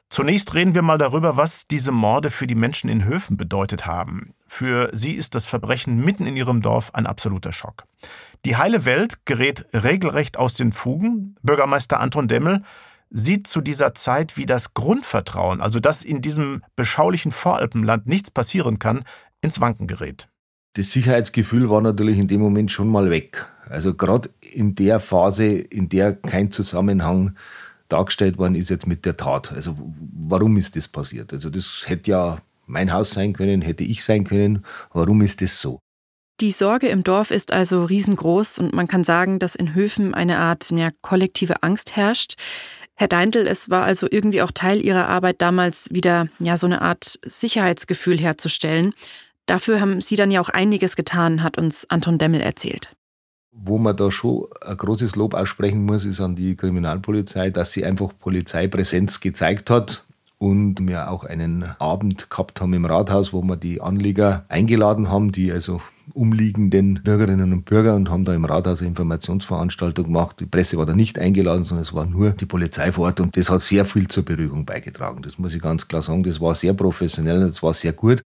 Zunächst 0.09 0.53
reden 0.53 0.75
wir 0.75 0.81
mal 0.81 0.97
darüber, 0.97 1.35
was 1.35 1.67
diese 1.67 1.91
Morde 1.91 2.29
für 2.29 2.47
die 2.47 2.55
Menschen 2.55 2.89
in 2.89 3.03
Höfen 3.03 3.37
bedeutet 3.37 3.85
haben. 3.85 4.33
Für 4.45 4.89
sie 4.93 5.13
ist 5.13 5.35
das 5.35 5.45
Verbrechen 5.45 6.03
mitten 6.03 6.25
in 6.25 6.37
ihrem 6.37 6.61
Dorf 6.61 6.93
ein 6.93 7.07
absoluter 7.07 7.51
Schock. 7.51 7.83
Die 8.45 8.55
heile 8.55 8.85
Welt 8.85 9.25
gerät 9.25 9.65
regelrecht 9.73 10.37
aus 10.37 10.53
den 10.53 10.71
Fugen. 10.71 11.35
Bürgermeister 11.41 11.99
Anton 11.99 12.27
Demmel 12.27 12.61
sieht 13.15 13.47
zu 13.47 13.61
dieser 13.61 13.95
Zeit, 13.95 14.35
wie 14.35 14.45
das 14.45 14.73
Grundvertrauen, 14.73 15.61
also 15.61 15.79
dass 15.79 16.03
in 16.03 16.21
diesem 16.21 16.61
beschaulichen 16.75 17.31
Voralpenland 17.31 18.07
nichts 18.07 18.29
passieren 18.29 18.77
kann, 18.77 19.03
ins 19.41 19.61
Wanken 19.61 19.87
gerät. 19.87 20.27
Das 20.73 20.91
Sicherheitsgefühl 20.91 21.69
war 21.69 21.79
natürlich 21.79 22.17
in 22.19 22.27
dem 22.27 22.41
Moment 22.41 22.71
schon 22.71 22.89
mal 22.89 23.09
weg. 23.09 23.47
Also 23.69 23.93
gerade 23.93 24.29
in 24.41 24.75
der 24.75 24.99
Phase, 24.99 25.45
in 25.45 25.87
der 25.87 26.13
kein 26.15 26.51
Zusammenhang 26.51 27.35
dargestellt 27.87 28.37
worden 28.37 28.55
ist 28.55 28.69
jetzt 28.69 28.85
mit 28.85 29.05
der 29.05 29.15
Tat. 29.15 29.53
Also 29.53 29.77
warum 30.13 30.57
ist 30.57 30.75
das 30.75 30.89
passiert? 30.89 31.31
Also 31.31 31.49
das 31.49 31.85
hätte 31.87 32.11
ja 32.11 32.41
mein 32.65 32.91
Haus 32.91 33.11
sein 33.11 33.31
können, 33.31 33.61
hätte 33.61 33.85
ich 33.85 34.03
sein 34.03 34.25
können. 34.25 34.65
Warum 34.91 35.21
ist 35.21 35.41
das 35.41 35.61
so? 35.61 35.79
Die 36.41 36.51
Sorge 36.51 36.89
im 36.89 37.03
Dorf 37.03 37.31
ist 37.31 37.53
also 37.53 37.85
riesengroß 37.85 38.59
und 38.59 38.73
man 38.73 38.89
kann 38.89 39.05
sagen, 39.05 39.39
dass 39.39 39.55
in 39.55 39.73
Höfen 39.73 40.13
eine 40.13 40.37
Art 40.39 40.69
ja, 40.71 40.89
kollektive 41.01 41.63
Angst 41.63 41.95
herrscht. 41.95 42.35
Herr 42.97 43.09
Deindl, 43.09 43.45
es 43.45 43.69
war 43.69 43.83
also 43.83 44.07
irgendwie 44.09 44.41
auch 44.41 44.51
Teil 44.51 44.83
Ihrer 44.83 45.07
Arbeit 45.07 45.41
damals 45.41 45.89
wieder 45.91 46.27
ja 46.39 46.55
so 46.55 46.65
eine 46.65 46.81
Art 46.81 47.19
Sicherheitsgefühl 47.25 48.17
herzustellen. 48.17 48.93
Dafür 49.47 49.81
haben 49.81 49.99
Sie 49.99 50.15
dann 50.15 50.31
ja 50.31 50.39
auch 50.39 50.49
einiges 50.49 50.95
getan, 50.95 51.43
hat 51.43 51.57
uns 51.57 51.89
Anton 51.89 52.17
Demmel 52.17 52.41
erzählt. 52.41 52.95
Wo 53.51 53.77
man 53.77 53.95
da 53.97 54.11
schon 54.11 54.47
ein 54.65 54.77
großes 54.77 55.15
Lob 55.15 55.33
aussprechen 55.33 55.85
muss, 55.85 56.05
ist 56.05 56.21
an 56.21 56.35
die 56.35 56.55
Kriminalpolizei, 56.55 57.49
dass 57.49 57.71
sie 57.71 57.85
einfach 57.85 58.11
Polizeipräsenz 58.17 59.19
gezeigt 59.19 59.69
hat 59.69 60.05
und 60.37 60.85
wir 60.87 61.09
auch 61.09 61.25
einen 61.25 61.63
Abend 61.79 62.29
gehabt 62.29 62.59
haben 62.59 62.73
im 62.73 62.85
Rathaus, 62.85 63.33
wo 63.33 63.41
wir 63.43 63.55
die 63.55 63.81
Anleger 63.81 64.45
eingeladen 64.49 65.09
haben, 65.09 65.31
die 65.31 65.51
also 65.51 65.81
umliegenden 66.13 67.01
Bürgerinnen 67.03 67.53
und 67.53 67.65
Bürger 67.65 67.95
und 67.95 68.09
haben 68.09 68.25
da 68.25 68.33
im 68.33 68.45
Rathaus 68.45 68.79
eine 68.79 68.89
Informationsveranstaltung 68.89 70.05
gemacht. 70.05 70.39
Die 70.39 70.45
Presse 70.45 70.77
war 70.77 70.85
da 70.85 70.93
nicht 70.93 71.19
eingeladen, 71.19 71.63
sondern 71.63 71.83
es 71.83 71.93
war 71.93 72.05
nur 72.05 72.31
die 72.31 72.45
Polizei 72.45 72.91
vor 72.91 73.05
Ort 73.05 73.19
und 73.19 73.35
das 73.35 73.49
hat 73.49 73.61
sehr 73.61 73.85
viel 73.85 74.07
zur 74.07 74.23
Beruhigung 74.23 74.65
beigetragen. 74.65 75.21
Das 75.21 75.37
muss 75.37 75.53
ich 75.53 75.61
ganz 75.61 75.87
klar 75.87 76.03
sagen. 76.03 76.23
Das 76.23 76.39
war 76.41 76.55
sehr 76.55 76.73
professionell 76.73 77.43
und 77.43 77.49
das 77.49 77.63
war 77.63 77.73
sehr 77.73 77.93
gut. 77.93 78.21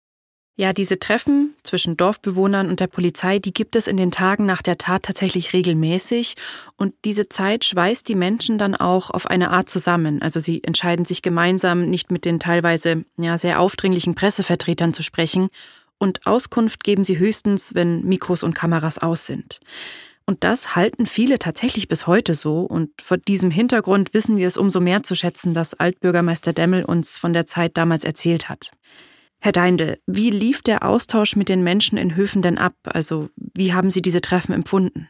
Ja, 0.59 0.74
diese 0.74 1.00
Treffen 1.00 1.55
zwischen 1.63 1.95
Dorfbewohnern 1.95 2.67
und 2.67 2.81
der 2.81 2.88
Polizei, 2.88 3.39
die 3.39 3.53
gibt 3.53 3.77
es 3.77 3.88
in 3.88 3.95
den 3.95 4.12
Tagen 4.12 4.45
nach 4.45 4.62
der 4.62 4.77
Tat 4.77 5.03
tatsächlich 5.03 5.53
regelmäßig. 5.53 6.36
Und 6.75 6.93
diese 7.05 7.29
Zeit 7.29 7.63
schweißt 7.63 8.05
die 8.09 8.15
Menschen 8.15 8.57
dann 8.57 8.75
auch 8.75 9.09
auf 9.09 9.25
eine 9.27 9.51
Art 9.51 9.69
zusammen. 9.69 10.21
Also 10.21 10.41
sie 10.41 10.62
entscheiden 10.62 11.06
sich 11.06 11.21
gemeinsam, 11.21 11.89
nicht 11.89 12.12
mit 12.12 12.25
den 12.25 12.41
teilweise 12.41 13.06
ja, 13.15 13.38
sehr 13.38 13.62
aufdringlichen 13.62 14.15
Pressevertretern 14.15 14.93
zu 14.93 15.01
sprechen. 15.01 15.47
Und 15.99 16.25
Auskunft 16.25 16.83
geben 16.83 17.03
sie 17.03 17.19
höchstens, 17.19 17.75
wenn 17.75 18.03
Mikros 18.03 18.41
und 18.41 18.55
Kameras 18.55 18.97
aus 18.97 19.25
sind. 19.25 19.59
Und 20.25 20.43
das 20.43 20.75
halten 20.75 21.05
viele 21.05 21.39
tatsächlich 21.39 21.88
bis 21.88 22.07
heute 22.07 22.35
so. 22.35 22.62
Und 22.62 22.89
vor 23.01 23.17
diesem 23.17 23.51
Hintergrund 23.51 24.13
wissen 24.13 24.38
wir 24.38 24.47
es 24.47 24.57
umso 24.57 24.79
mehr 24.79 25.03
zu 25.03 25.15
schätzen, 25.15 25.53
dass 25.53 25.73
Altbürgermeister 25.73 26.53
Demmel 26.53 26.85
uns 26.85 27.17
von 27.17 27.33
der 27.33 27.45
Zeit 27.45 27.77
damals 27.77 28.03
erzählt 28.03 28.47
hat. 28.47 28.71
Herr 29.39 29.51
Deindl, 29.51 29.97
wie 30.05 30.29
lief 30.29 30.62
der 30.62 30.83
Austausch 30.83 31.35
mit 31.35 31.49
den 31.49 31.63
Menschen 31.63 31.97
in 31.97 32.15
Höfen 32.15 32.41
denn 32.41 32.57
ab? 32.57 32.75
Also 32.83 33.29
wie 33.35 33.73
haben 33.73 33.89
Sie 33.89 34.01
diese 34.01 34.21
Treffen 34.21 34.53
empfunden? 34.53 35.09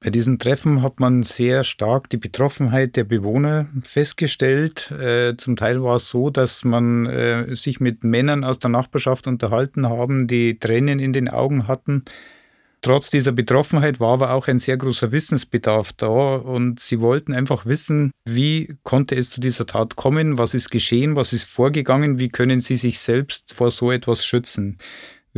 Bei 0.00 0.10
diesen 0.10 0.38
Treffen 0.38 0.82
hat 0.82 1.00
man 1.00 1.24
sehr 1.24 1.64
stark 1.64 2.08
die 2.08 2.18
Betroffenheit 2.18 2.94
der 2.94 3.02
Bewohner 3.02 3.68
festgestellt. 3.82 4.92
Äh, 4.92 5.36
zum 5.36 5.56
Teil 5.56 5.82
war 5.82 5.96
es 5.96 6.08
so, 6.08 6.30
dass 6.30 6.62
man 6.62 7.06
äh, 7.06 7.56
sich 7.56 7.80
mit 7.80 8.04
Männern 8.04 8.44
aus 8.44 8.60
der 8.60 8.70
Nachbarschaft 8.70 9.26
unterhalten 9.26 9.88
haben, 9.88 10.28
die 10.28 10.58
Tränen 10.58 11.00
in 11.00 11.12
den 11.12 11.28
Augen 11.28 11.66
hatten 11.66 12.04
Trotz 12.80 13.10
dieser 13.10 13.32
Betroffenheit 13.32 13.98
war 13.98 14.12
aber 14.12 14.32
auch 14.32 14.46
ein 14.46 14.60
sehr 14.60 14.76
großer 14.76 15.10
Wissensbedarf 15.10 15.92
da 15.94 16.06
und 16.06 16.78
sie 16.78 17.00
wollten 17.00 17.34
einfach 17.34 17.66
wissen, 17.66 18.12
wie 18.24 18.76
konnte 18.84 19.16
es 19.16 19.30
zu 19.30 19.40
dieser 19.40 19.66
Tat 19.66 19.96
kommen, 19.96 20.38
was 20.38 20.54
ist 20.54 20.70
geschehen, 20.70 21.16
was 21.16 21.32
ist 21.32 21.48
vorgegangen, 21.48 22.20
wie 22.20 22.28
können 22.28 22.60
sie 22.60 22.76
sich 22.76 23.00
selbst 23.00 23.52
vor 23.52 23.72
so 23.72 23.90
etwas 23.90 24.24
schützen. 24.24 24.78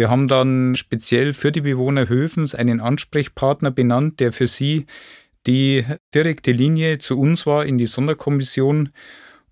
Wir 0.00 0.08
haben 0.08 0.28
dann 0.28 0.76
speziell 0.76 1.34
für 1.34 1.52
die 1.52 1.60
Bewohner 1.60 2.08
Höfens 2.08 2.54
einen 2.54 2.80
Ansprechpartner 2.80 3.70
benannt, 3.70 4.18
der 4.18 4.32
für 4.32 4.46
sie 4.46 4.86
die 5.46 5.84
direkte 6.14 6.52
Linie 6.52 6.96
zu 6.96 7.20
uns 7.20 7.44
war 7.44 7.66
in 7.66 7.76
die 7.76 7.84
Sonderkommission 7.84 8.94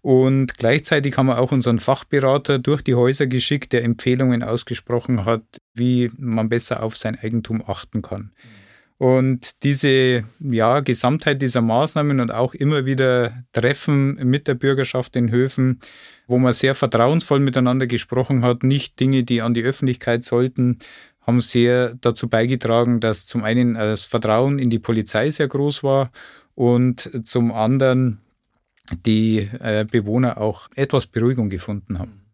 und 0.00 0.56
gleichzeitig 0.56 1.18
haben 1.18 1.26
wir 1.26 1.38
auch 1.38 1.52
unseren 1.52 1.80
Fachberater 1.80 2.58
durch 2.58 2.80
die 2.80 2.94
Häuser 2.94 3.26
geschickt, 3.26 3.74
der 3.74 3.84
Empfehlungen 3.84 4.42
ausgesprochen 4.42 5.26
hat, 5.26 5.42
wie 5.74 6.10
man 6.16 6.48
besser 6.48 6.82
auf 6.82 6.96
sein 6.96 7.18
Eigentum 7.20 7.62
achten 7.66 8.00
kann. 8.00 8.32
Und 8.98 9.62
diese 9.62 10.24
ja, 10.40 10.80
Gesamtheit 10.80 11.40
dieser 11.40 11.60
Maßnahmen 11.60 12.18
und 12.18 12.34
auch 12.34 12.52
immer 12.52 12.84
wieder 12.84 13.44
Treffen 13.52 14.14
mit 14.28 14.48
der 14.48 14.54
Bürgerschaft 14.54 15.14
in 15.14 15.30
Höfen, 15.30 15.78
wo 16.26 16.38
man 16.38 16.52
sehr 16.52 16.74
vertrauensvoll 16.74 17.38
miteinander 17.38 17.86
gesprochen 17.86 18.44
hat, 18.44 18.64
nicht 18.64 18.98
Dinge, 18.98 19.22
die 19.22 19.40
an 19.40 19.54
die 19.54 19.62
Öffentlichkeit 19.62 20.24
sollten, 20.24 20.78
haben 21.20 21.40
sehr 21.40 21.94
dazu 22.00 22.28
beigetragen, 22.28 22.98
dass 22.98 23.26
zum 23.26 23.44
einen 23.44 23.74
das 23.74 24.04
Vertrauen 24.04 24.58
in 24.58 24.68
die 24.68 24.80
Polizei 24.80 25.30
sehr 25.30 25.46
groß 25.46 25.84
war 25.84 26.10
und 26.54 27.24
zum 27.24 27.52
anderen 27.52 28.20
die 29.06 29.48
äh, 29.60 29.84
Bewohner 29.88 30.38
auch 30.38 30.68
etwas 30.74 31.06
Beruhigung 31.06 31.50
gefunden 31.50 31.98
haben. 32.00 32.24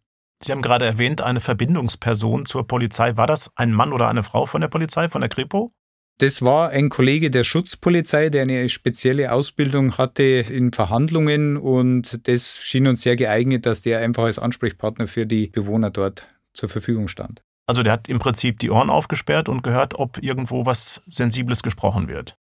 Sie 0.42 0.52
haben 0.52 0.62
gerade 0.62 0.86
erwähnt, 0.86 1.20
eine 1.20 1.40
Verbindungsperson 1.40 2.46
zur 2.46 2.66
Polizei. 2.66 3.16
War 3.16 3.26
das 3.26 3.50
ein 3.56 3.72
Mann 3.72 3.92
oder 3.92 4.08
eine 4.08 4.22
Frau 4.22 4.46
von 4.46 4.60
der 4.60 4.68
Polizei, 4.68 5.08
von 5.08 5.20
der 5.20 5.28
Kripo? 5.28 5.72
Das 6.18 6.42
war 6.42 6.70
ein 6.70 6.90
Kollege 6.90 7.30
der 7.30 7.42
Schutzpolizei, 7.42 8.28
der 8.30 8.42
eine 8.42 8.68
spezielle 8.68 9.32
Ausbildung 9.32 9.98
hatte 9.98 10.22
in 10.22 10.72
Verhandlungen 10.72 11.56
und 11.56 12.28
das 12.28 12.58
schien 12.58 12.86
uns 12.86 13.02
sehr 13.02 13.16
geeignet, 13.16 13.66
dass 13.66 13.82
der 13.82 13.98
einfach 13.98 14.24
als 14.24 14.38
Ansprechpartner 14.38 15.08
für 15.08 15.26
die 15.26 15.48
Bewohner 15.48 15.90
dort 15.90 16.28
zur 16.52 16.68
Verfügung 16.68 17.08
stand. 17.08 17.42
Also 17.66 17.82
der 17.82 17.94
hat 17.94 18.08
im 18.08 18.20
Prinzip 18.20 18.60
die 18.60 18.70
Ohren 18.70 18.90
aufgesperrt 18.90 19.48
und 19.48 19.62
gehört, 19.62 19.94
ob 19.94 20.22
irgendwo 20.22 20.66
was 20.66 21.02
Sensibles 21.06 21.62
gesprochen 21.62 22.06
wird. 22.06 22.36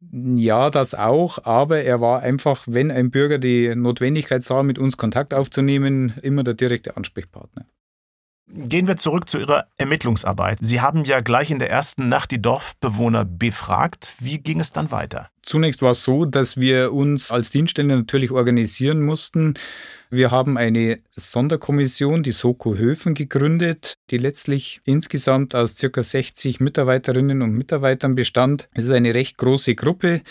Ja, 0.00 0.70
das 0.70 0.94
auch, 0.94 1.44
aber 1.44 1.82
er 1.82 2.00
war 2.00 2.22
einfach, 2.22 2.64
wenn 2.66 2.90
ein 2.90 3.10
Bürger 3.10 3.38
die 3.38 3.74
Notwendigkeit 3.74 4.44
sah, 4.44 4.62
mit 4.62 4.78
uns 4.78 4.96
Kontakt 4.96 5.34
aufzunehmen, 5.34 6.14
immer 6.22 6.44
der 6.44 6.54
direkte 6.54 6.96
Ansprechpartner. 6.96 7.66
Gehen 8.50 8.88
wir 8.88 8.96
zurück 8.96 9.28
zu 9.28 9.38
Ihrer 9.38 9.66
Ermittlungsarbeit. 9.76 10.58
Sie 10.62 10.80
haben 10.80 11.04
ja 11.04 11.20
gleich 11.20 11.50
in 11.50 11.58
der 11.58 11.68
ersten 11.68 12.08
Nacht 12.08 12.30
die 12.30 12.40
Dorfbewohner 12.40 13.26
befragt. 13.26 14.14
Wie 14.20 14.38
ging 14.38 14.58
es 14.60 14.72
dann 14.72 14.90
weiter? 14.90 15.28
Zunächst 15.42 15.82
war 15.82 15.92
es 15.92 16.02
so, 16.02 16.24
dass 16.24 16.56
wir 16.56 16.94
uns 16.94 17.30
als 17.30 17.50
Dienststelle 17.50 17.94
natürlich 17.94 18.30
organisieren 18.30 19.04
mussten. 19.04 19.54
Wir 20.08 20.30
haben 20.30 20.56
eine 20.56 20.98
Sonderkommission, 21.10 22.22
die 22.22 22.30
Soko 22.30 22.74
Höfen, 22.74 23.12
gegründet, 23.12 23.98
die 24.10 24.16
letztlich 24.16 24.80
insgesamt 24.86 25.54
aus 25.54 25.76
circa 25.76 26.02
60 26.02 26.60
Mitarbeiterinnen 26.60 27.42
und 27.42 27.52
Mitarbeitern 27.52 28.14
bestand. 28.14 28.68
Es 28.72 28.84
ist 28.84 28.92
eine 28.92 29.14
recht 29.14 29.36
große 29.36 29.74
Gruppe 29.74 30.22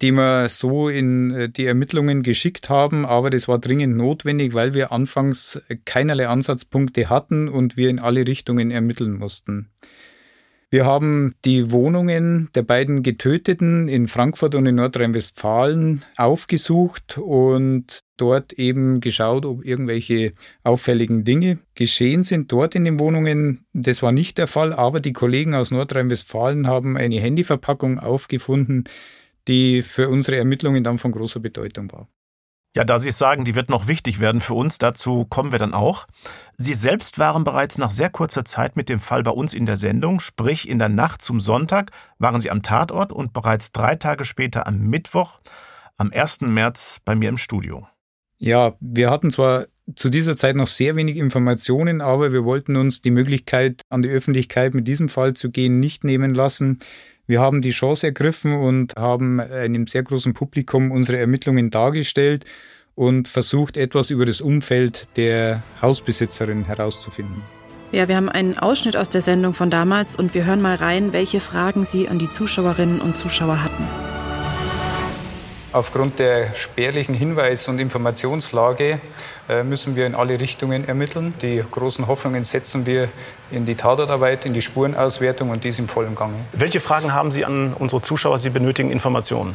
die 0.00 0.12
wir 0.12 0.48
so 0.48 0.88
in 0.88 1.30
äh, 1.30 1.48
die 1.48 1.66
Ermittlungen 1.66 2.22
geschickt 2.22 2.68
haben. 2.68 3.06
Aber 3.06 3.30
das 3.30 3.48
war 3.48 3.58
dringend 3.58 3.96
notwendig, 3.96 4.54
weil 4.54 4.74
wir 4.74 4.92
anfangs 4.92 5.60
keinerlei 5.84 6.28
Ansatzpunkte 6.28 7.08
hatten 7.08 7.48
und 7.48 7.76
wir 7.76 7.90
in 7.90 7.98
alle 7.98 8.26
Richtungen 8.26 8.70
ermitteln 8.70 9.18
mussten. 9.18 9.70
Wir 10.72 10.86
haben 10.86 11.34
die 11.44 11.72
Wohnungen 11.72 12.48
der 12.54 12.62
beiden 12.62 13.02
Getöteten 13.02 13.88
in 13.88 14.06
Frankfurt 14.06 14.54
und 14.54 14.66
in 14.66 14.76
Nordrhein-Westfalen 14.76 16.04
aufgesucht 16.16 17.18
und 17.18 17.98
dort 18.16 18.52
eben 18.52 19.00
geschaut, 19.00 19.46
ob 19.46 19.64
irgendwelche 19.64 20.32
auffälligen 20.62 21.24
Dinge 21.24 21.58
geschehen 21.74 22.22
sind 22.22 22.52
dort 22.52 22.76
in 22.76 22.84
den 22.84 23.00
Wohnungen. 23.00 23.64
Das 23.72 24.00
war 24.00 24.12
nicht 24.12 24.38
der 24.38 24.46
Fall, 24.46 24.72
aber 24.72 25.00
die 25.00 25.12
Kollegen 25.12 25.56
aus 25.56 25.72
Nordrhein-Westfalen 25.72 26.68
haben 26.68 26.96
eine 26.96 27.18
Handyverpackung 27.18 27.98
aufgefunden, 27.98 28.84
die 29.50 29.82
für 29.82 30.08
unsere 30.08 30.38
Ermittlungen 30.38 30.84
dann 30.84 30.98
von 30.98 31.10
großer 31.12 31.40
Bedeutung 31.40 31.90
war. 31.92 32.08
Ja, 32.76 32.84
da 32.84 32.98
Sie 32.98 33.10
sagen, 33.10 33.44
die 33.44 33.56
wird 33.56 33.68
noch 33.68 33.88
wichtig 33.88 34.20
werden 34.20 34.40
für 34.40 34.54
uns, 34.54 34.78
dazu 34.78 35.24
kommen 35.24 35.50
wir 35.50 35.58
dann 35.58 35.74
auch. 35.74 36.06
Sie 36.56 36.72
selbst 36.72 37.18
waren 37.18 37.42
bereits 37.42 37.78
nach 37.78 37.90
sehr 37.90 38.10
kurzer 38.10 38.44
Zeit 38.44 38.76
mit 38.76 38.88
dem 38.88 39.00
Fall 39.00 39.24
bei 39.24 39.32
uns 39.32 39.54
in 39.54 39.66
der 39.66 39.76
Sendung, 39.76 40.20
sprich 40.20 40.68
in 40.68 40.78
der 40.78 40.88
Nacht 40.88 41.20
zum 41.20 41.40
Sonntag 41.40 41.90
waren 42.20 42.40
Sie 42.40 42.48
am 42.48 42.62
Tatort 42.62 43.12
und 43.12 43.32
bereits 43.32 43.72
drei 43.72 43.96
Tage 43.96 44.24
später 44.24 44.68
am 44.68 44.78
Mittwoch, 44.78 45.40
am 45.96 46.12
1. 46.12 46.42
März 46.42 47.00
bei 47.04 47.16
mir 47.16 47.28
im 47.28 47.38
Studio. 47.38 47.88
Ja, 48.38 48.76
wir 48.78 49.10
hatten 49.10 49.32
zwar 49.32 49.66
zu 49.96 50.08
dieser 50.08 50.36
Zeit 50.36 50.54
noch 50.54 50.68
sehr 50.68 50.94
wenig 50.94 51.16
Informationen, 51.16 52.00
aber 52.00 52.32
wir 52.32 52.44
wollten 52.44 52.76
uns 52.76 53.02
die 53.02 53.10
Möglichkeit, 53.10 53.82
an 53.88 54.02
die 54.02 54.08
Öffentlichkeit 54.08 54.74
mit 54.74 54.86
diesem 54.86 55.08
Fall 55.08 55.34
zu 55.34 55.50
gehen, 55.50 55.80
nicht 55.80 56.04
nehmen 56.04 56.34
lassen. 56.34 56.78
Wir 57.30 57.40
haben 57.40 57.62
die 57.62 57.70
Chance 57.70 58.08
ergriffen 58.08 58.54
und 58.54 58.96
haben 58.96 59.38
einem 59.38 59.86
sehr 59.86 60.02
großen 60.02 60.34
Publikum 60.34 60.90
unsere 60.90 61.18
Ermittlungen 61.18 61.70
dargestellt 61.70 62.44
und 62.96 63.28
versucht, 63.28 63.76
etwas 63.76 64.10
über 64.10 64.26
das 64.26 64.40
Umfeld 64.40 65.06
der 65.14 65.62
Hausbesitzerin 65.80 66.64
herauszufinden. 66.64 67.40
Ja, 67.92 68.08
wir 68.08 68.16
haben 68.16 68.28
einen 68.28 68.58
Ausschnitt 68.58 68.96
aus 68.96 69.10
der 69.10 69.22
Sendung 69.22 69.54
von 69.54 69.70
damals 69.70 70.16
und 70.16 70.34
wir 70.34 70.44
hören 70.44 70.60
mal 70.60 70.74
rein, 70.74 71.12
welche 71.12 71.38
Fragen 71.38 71.84
Sie 71.84 72.08
an 72.08 72.18
die 72.18 72.30
Zuschauerinnen 72.30 73.00
und 73.00 73.16
Zuschauer 73.16 73.62
hatten. 73.62 74.19
Aufgrund 75.72 76.18
der 76.18 76.52
spärlichen 76.54 77.14
Hinweis- 77.14 77.68
und 77.68 77.78
Informationslage 77.78 78.98
äh, 79.48 79.62
müssen 79.62 79.94
wir 79.94 80.04
in 80.04 80.16
alle 80.16 80.40
Richtungen 80.40 80.86
ermitteln. 80.88 81.32
Die 81.42 81.62
großen 81.70 82.08
Hoffnungen 82.08 82.42
setzen 82.42 82.86
wir 82.86 83.08
in 83.52 83.66
die 83.66 83.76
Tatortarbeit, 83.76 84.46
in 84.46 84.52
die 84.52 84.62
Spurenauswertung 84.62 85.50
und 85.50 85.62
dies 85.62 85.78
im 85.78 85.86
vollen 85.86 86.16
Gange. 86.16 86.34
Welche 86.52 86.80
Fragen 86.80 87.14
haben 87.14 87.30
Sie 87.30 87.44
an 87.44 87.72
unsere 87.78 88.02
Zuschauer? 88.02 88.38
Sie 88.38 88.50
benötigen 88.50 88.90
Informationen. 88.90 89.54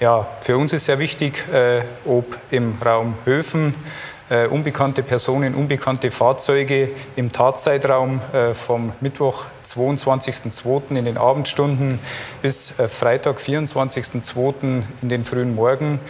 Ja, 0.00 0.26
für 0.40 0.56
uns 0.56 0.72
ist 0.72 0.86
sehr 0.86 0.98
wichtig, 0.98 1.44
äh, 1.52 1.82
ob 2.06 2.38
im 2.50 2.78
Raum 2.82 3.14
Höfen 3.26 3.74
äh, 4.30 4.46
unbekannte 4.46 5.02
Personen, 5.02 5.54
unbekannte 5.54 6.10
Fahrzeuge 6.10 6.92
im 7.16 7.32
Tatzeitraum 7.32 8.20
äh, 8.32 8.54
vom 8.54 8.92
Mittwoch, 9.00 9.44
22.02. 9.66 10.96
in 10.96 11.04
den 11.04 11.18
Abendstunden 11.18 11.98
bis 12.40 12.78
äh, 12.78 12.88
Freitag, 12.88 13.38
24.02. 13.38 14.82
in 15.02 15.08
den 15.08 15.24
frühen 15.24 15.54
Morgen 15.54 16.00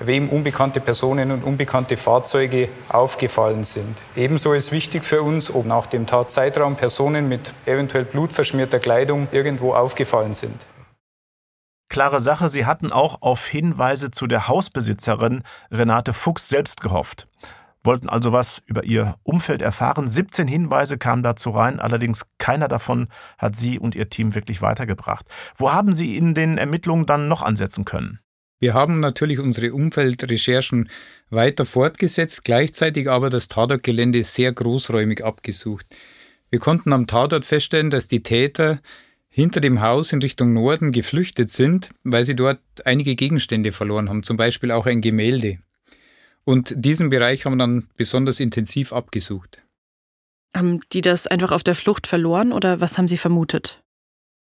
wem 0.00 0.28
unbekannte 0.28 0.80
Personen 0.80 1.30
und 1.30 1.44
unbekannte 1.44 1.96
Fahrzeuge 1.96 2.68
aufgefallen 2.88 3.62
sind. 3.62 4.02
Ebenso 4.16 4.52
ist 4.52 4.72
wichtig 4.72 5.04
für 5.04 5.22
uns, 5.22 5.54
ob 5.54 5.66
nach 5.66 5.86
dem 5.86 6.06
Tatzeitraum 6.06 6.74
Personen 6.74 7.28
mit 7.28 7.54
eventuell 7.64 8.04
blutverschmierter 8.04 8.80
Kleidung 8.80 9.28
irgendwo 9.30 9.72
aufgefallen 9.72 10.34
sind. 10.34 10.66
Klare 11.88 12.18
Sache, 12.18 12.48
Sie 12.48 12.66
hatten 12.66 12.90
auch 12.90 13.22
auf 13.22 13.46
Hinweise 13.46 14.10
zu 14.10 14.26
der 14.26 14.48
Hausbesitzerin 14.48 15.44
Renate 15.70 16.12
Fuchs 16.12 16.48
selbst 16.48 16.80
gehofft 16.80 17.28
wollten 17.84 18.08
also 18.08 18.32
was 18.32 18.62
über 18.66 18.84
ihr 18.84 19.16
Umfeld 19.22 19.62
erfahren. 19.62 20.08
17 20.08 20.48
Hinweise 20.48 20.98
kamen 20.98 21.22
dazu 21.22 21.50
rein, 21.50 21.78
allerdings 21.78 22.26
keiner 22.38 22.66
davon 22.66 23.08
hat 23.38 23.56
sie 23.56 23.78
und 23.78 23.94
ihr 23.94 24.08
Team 24.08 24.34
wirklich 24.34 24.62
weitergebracht. 24.62 25.26
Wo 25.56 25.72
haben 25.72 25.92
Sie 25.92 26.16
in 26.16 26.34
den 26.34 26.58
Ermittlungen 26.58 27.06
dann 27.06 27.28
noch 27.28 27.42
ansetzen 27.42 27.84
können? 27.84 28.20
Wir 28.60 28.72
haben 28.72 29.00
natürlich 29.00 29.40
unsere 29.40 29.74
Umfeldrecherchen 29.74 30.88
weiter 31.28 31.66
fortgesetzt, 31.66 32.44
gleichzeitig 32.44 33.10
aber 33.10 33.28
das 33.28 33.48
Tatortgelände 33.48 34.24
sehr 34.24 34.52
großräumig 34.52 35.24
abgesucht. 35.24 35.86
Wir 36.50 36.60
konnten 36.60 36.92
am 36.92 37.06
Tatort 37.06 37.44
feststellen, 37.44 37.90
dass 37.90 38.08
die 38.08 38.22
Täter 38.22 38.80
hinter 39.28 39.60
dem 39.60 39.82
Haus 39.82 40.12
in 40.12 40.22
Richtung 40.22 40.52
Norden 40.52 40.92
geflüchtet 40.92 41.50
sind, 41.50 41.90
weil 42.04 42.24
sie 42.24 42.36
dort 42.36 42.60
einige 42.84 43.16
Gegenstände 43.16 43.72
verloren 43.72 44.08
haben, 44.08 44.22
zum 44.22 44.36
Beispiel 44.36 44.70
auch 44.70 44.86
ein 44.86 45.00
Gemälde. 45.00 45.58
Und 46.44 46.74
diesen 46.76 47.08
Bereich 47.08 47.44
haben 47.44 47.54
wir 47.54 47.58
dann 47.58 47.88
besonders 47.96 48.40
intensiv 48.40 48.92
abgesucht. 48.92 49.62
Haben 50.56 50.80
die 50.92 51.00
das 51.00 51.26
einfach 51.26 51.50
auf 51.50 51.64
der 51.64 51.74
Flucht 51.74 52.06
verloren 52.06 52.52
oder 52.52 52.80
was 52.80 52.98
haben 52.98 53.08
sie 53.08 53.16
vermutet? 53.16 53.82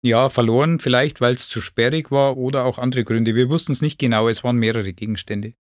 Ja, 0.03 0.31
verloren 0.31 0.81
vielleicht, 0.81 1.21
weil 1.21 1.35
es 1.35 1.49
zu 1.49 1.61
sperrig 1.61 2.11
war 2.11 2.39
oder 2.39 2.65
auch 2.65 2.79
andere 2.79 3.05
Gründe. 3.05 3.35
Wir 3.35 3.51
wussten 3.51 3.73
es 3.73 3.83
nicht 3.83 3.99
genau, 3.99 4.29
es 4.29 4.43
waren 4.43 4.57
mehrere 4.57 4.93
Gegenstände. 4.95 5.55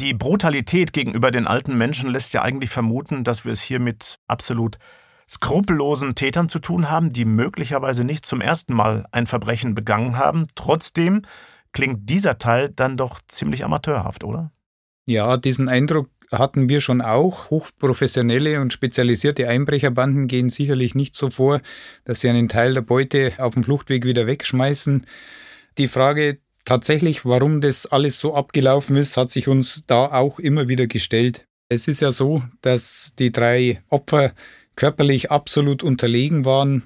Die 0.00 0.14
Brutalität 0.14 0.92
gegenüber 0.92 1.30
den 1.30 1.46
alten 1.46 1.76
Menschen 1.76 2.10
lässt 2.10 2.32
ja 2.34 2.42
eigentlich 2.42 2.70
vermuten, 2.70 3.22
dass 3.22 3.44
wir 3.44 3.52
es 3.52 3.60
hier 3.60 3.78
mit 3.78 4.16
absolut 4.26 4.78
skrupellosen 5.30 6.14
Tätern 6.14 6.48
zu 6.48 6.58
tun 6.58 6.90
haben, 6.90 7.12
die 7.12 7.24
möglicherweise 7.24 8.04
nicht 8.04 8.26
zum 8.26 8.40
ersten 8.40 8.74
Mal 8.74 9.06
ein 9.12 9.26
Verbrechen 9.26 9.74
begangen 9.74 10.18
haben. 10.18 10.48
Trotzdem 10.54 11.22
klingt 11.72 12.08
dieser 12.10 12.38
Teil 12.38 12.70
dann 12.70 12.96
doch 12.96 13.20
ziemlich 13.28 13.64
amateurhaft, 13.64 14.24
oder? 14.24 14.50
Ja, 15.06 15.36
diesen 15.36 15.68
Eindruck 15.68 16.08
hatten 16.32 16.68
wir 16.68 16.80
schon 16.80 17.00
auch. 17.00 17.50
Hochprofessionelle 17.50 18.60
und 18.60 18.72
spezialisierte 18.72 19.48
Einbrecherbanden 19.48 20.26
gehen 20.26 20.48
sicherlich 20.48 20.94
nicht 20.94 21.14
so 21.14 21.30
vor, 21.30 21.60
dass 22.04 22.20
sie 22.20 22.28
einen 22.28 22.48
Teil 22.48 22.74
der 22.74 22.80
Beute 22.80 23.32
auf 23.38 23.54
dem 23.54 23.64
Fluchtweg 23.64 24.04
wieder 24.04 24.26
wegschmeißen. 24.26 25.06
Die 25.78 25.88
Frage 25.88 26.38
tatsächlich, 26.64 27.24
warum 27.24 27.60
das 27.60 27.86
alles 27.86 28.18
so 28.18 28.34
abgelaufen 28.34 28.96
ist, 28.96 29.16
hat 29.16 29.30
sich 29.30 29.48
uns 29.48 29.84
da 29.86 30.06
auch 30.06 30.38
immer 30.38 30.68
wieder 30.68 30.86
gestellt. 30.86 31.46
Es 31.68 31.88
ist 31.88 32.00
ja 32.00 32.12
so, 32.12 32.42
dass 32.62 33.12
die 33.18 33.32
drei 33.32 33.82
Opfer 33.88 34.32
körperlich 34.76 35.30
absolut 35.30 35.82
unterlegen 35.82 36.44
waren, 36.44 36.84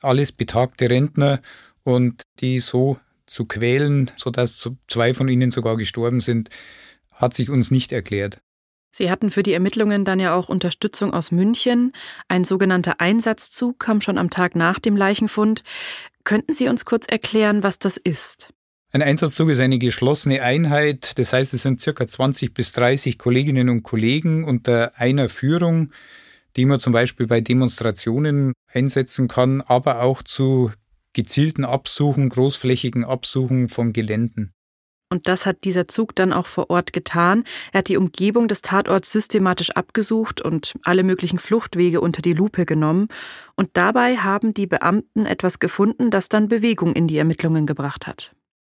alles 0.00 0.32
betagte 0.32 0.90
Rentner 0.90 1.40
und 1.82 2.22
die 2.40 2.60
so 2.60 2.98
zu 3.26 3.44
quälen, 3.44 4.10
sodass 4.16 4.68
zwei 4.88 5.14
von 5.14 5.28
ihnen 5.28 5.50
sogar 5.50 5.76
gestorben 5.76 6.20
sind, 6.20 6.48
hat 7.18 7.34
sich 7.34 7.50
uns 7.50 7.70
nicht 7.70 7.92
erklärt. 7.92 8.40
Sie 8.90 9.10
hatten 9.10 9.30
für 9.30 9.42
die 9.42 9.52
Ermittlungen 9.52 10.04
dann 10.04 10.18
ja 10.18 10.34
auch 10.34 10.48
Unterstützung 10.48 11.12
aus 11.12 11.30
München. 11.30 11.92
Ein 12.28 12.44
sogenannter 12.44 13.00
Einsatzzug 13.00 13.78
kam 13.78 14.00
schon 14.00 14.18
am 14.18 14.30
Tag 14.30 14.54
nach 14.56 14.78
dem 14.78 14.96
Leichenfund. 14.96 15.62
Könnten 16.24 16.52
Sie 16.52 16.68
uns 16.68 16.84
kurz 16.84 17.06
erklären, 17.06 17.62
was 17.62 17.78
das 17.78 17.96
ist? 17.96 18.52
Ein 18.90 19.02
Einsatzzug 19.02 19.50
ist 19.50 19.60
eine 19.60 19.78
geschlossene 19.78 20.42
Einheit. 20.42 21.18
Das 21.18 21.32
heißt, 21.32 21.52
es 21.52 21.62
sind 21.62 21.80
circa 21.80 22.06
20 22.06 22.54
bis 22.54 22.72
30 22.72 23.18
Kolleginnen 23.18 23.68
und 23.68 23.82
Kollegen 23.82 24.44
unter 24.44 24.92
einer 24.96 25.28
Führung, 25.28 25.92
die 26.56 26.64
man 26.64 26.80
zum 26.80 26.94
Beispiel 26.94 27.26
bei 27.26 27.42
Demonstrationen 27.42 28.54
einsetzen 28.72 29.28
kann, 29.28 29.60
aber 29.60 30.00
auch 30.02 30.22
zu 30.22 30.72
gezielten 31.12 31.64
Absuchen, 31.64 32.30
großflächigen 32.30 33.04
Absuchen 33.04 33.68
von 33.68 33.92
Geländen. 33.92 34.52
Und 35.10 35.26
das 35.26 35.46
hat 35.46 35.64
dieser 35.64 35.88
Zug 35.88 36.14
dann 36.14 36.32
auch 36.32 36.46
vor 36.46 36.70
Ort 36.70 36.92
getan. 36.92 37.44
Er 37.72 37.78
hat 37.78 37.88
die 37.88 37.96
Umgebung 37.96 38.46
des 38.46 38.60
Tatorts 38.60 39.10
systematisch 39.10 39.70
abgesucht 39.70 40.40
und 40.40 40.74
alle 40.84 41.02
möglichen 41.02 41.38
Fluchtwege 41.38 42.00
unter 42.00 42.20
die 42.20 42.34
Lupe 42.34 42.66
genommen. 42.66 43.08
Und 43.56 43.70
dabei 43.72 44.18
haben 44.18 44.52
die 44.52 44.66
Beamten 44.66 45.24
etwas 45.24 45.58
gefunden, 45.58 46.10
das 46.10 46.28
dann 46.28 46.48
Bewegung 46.48 46.94
in 46.94 47.08
die 47.08 47.16
Ermittlungen 47.16 47.66
gebracht 47.66 48.06
hat. 48.06 48.32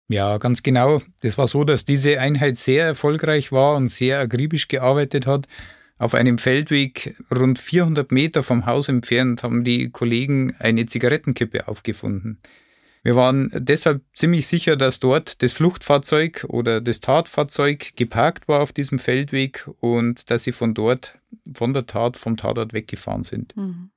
Ja, 0.09 0.39
ganz 0.39 0.63
genau. 0.63 1.03
Es 1.21 1.37
war 1.37 1.49
so, 1.49 1.65
dass 1.65 1.85
diese 1.85 2.19
Einheit 2.21 2.57
sehr 2.57 2.85
erfolgreich 2.85 3.53
war 3.53 3.77
und 3.77 3.89
sehr 3.89 4.21
akribisch 4.21 4.69
gearbeitet 4.69 5.27
hat. 5.27 5.47
Auf 5.99 6.15
einem 6.15 6.39
Feldweg 6.39 7.17
rund 7.35 7.59
400 7.59 8.13
Meter 8.13 8.43
vom 8.43 8.67
Haus 8.67 8.89
entfernt 8.89 9.43
haben 9.43 9.65
die 9.65 9.91
Kollegen 9.91 10.55
eine 10.61 10.87
Zigarettenkippe 10.87 11.69
aufgefunden. 11.69 12.41
Wir 13.03 13.17
waren 13.17 13.51
deshalb 13.55 14.03
ziemlich 14.15 14.47
sicher, 14.47 14.77
dass 14.77 15.01
dort 15.01 15.43
das 15.43 15.53
Fluchtfahrzeug 15.53 16.45
oder 16.49 16.81
das 16.81 17.01
Tatfahrzeug 17.01 17.97
geparkt 17.97 18.49
war 18.49 18.61
auf 18.61 18.73
diesem 18.73 18.99
Feldweg 18.99 19.69
und 19.81 20.31
dass 20.31 20.45
sie 20.45 20.53
von 20.53 20.75
dort, 20.75 21.19
von 21.53 21.75
der 21.75 21.87
Tat, 21.87 22.17
vom 22.17 22.37
Tatort 22.37 22.73
weggefahren 22.73 23.25
sind. 23.25 23.57
Mhm. 23.57 23.91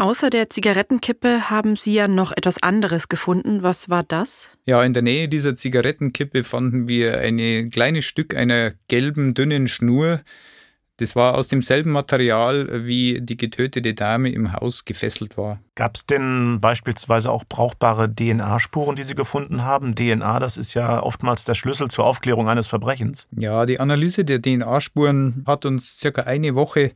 Außer 0.00 0.30
der 0.30 0.48
Zigarettenkippe 0.48 1.50
haben 1.50 1.74
Sie 1.74 1.92
ja 1.92 2.06
noch 2.06 2.30
etwas 2.30 2.62
anderes 2.62 3.08
gefunden. 3.08 3.64
Was 3.64 3.90
war 3.90 4.04
das? 4.04 4.48
Ja, 4.64 4.84
in 4.84 4.92
der 4.92 5.02
Nähe 5.02 5.28
dieser 5.28 5.56
Zigarettenkippe 5.56 6.44
fanden 6.44 6.86
wir 6.86 7.18
ein 7.18 7.70
kleines 7.70 8.04
Stück 8.04 8.36
einer 8.36 8.74
gelben, 8.86 9.34
dünnen 9.34 9.66
Schnur, 9.66 10.20
das 10.98 11.14
war 11.14 11.36
aus 11.36 11.48
demselben 11.48 11.90
Material, 11.90 12.86
wie 12.86 13.20
die 13.20 13.36
getötete 13.36 13.94
Dame 13.94 14.30
im 14.30 14.52
Haus 14.52 14.84
gefesselt 14.84 15.36
war. 15.38 15.60
Gab 15.76 15.96
es 15.96 16.06
denn 16.06 16.58
beispielsweise 16.60 17.30
auch 17.30 17.44
brauchbare 17.48 18.12
DNA-Spuren, 18.12 18.96
die 18.96 19.04
Sie 19.04 19.14
gefunden 19.14 19.62
haben? 19.64 19.94
DNA, 19.94 20.40
das 20.40 20.56
ist 20.56 20.74
ja 20.74 21.00
oftmals 21.02 21.44
der 21.44 21.54
Schlüssel 21.54 21.88
zur 21.88 22.04
Aufklärung 22.04 22.48
eines 22.48 22.66
Verbrechens. 22.66 23.28
Ja, 23.30 23.64
die 23.64 23.78
Analyse 23.78 24.24
der 24.24 24.42
DNA-Spuren 24.42 25.44
hat 25.46 25.64
uns 25.64 25.98
circa 25.98 26.22
eine 26.22 26.56
Woche 26.56 26.92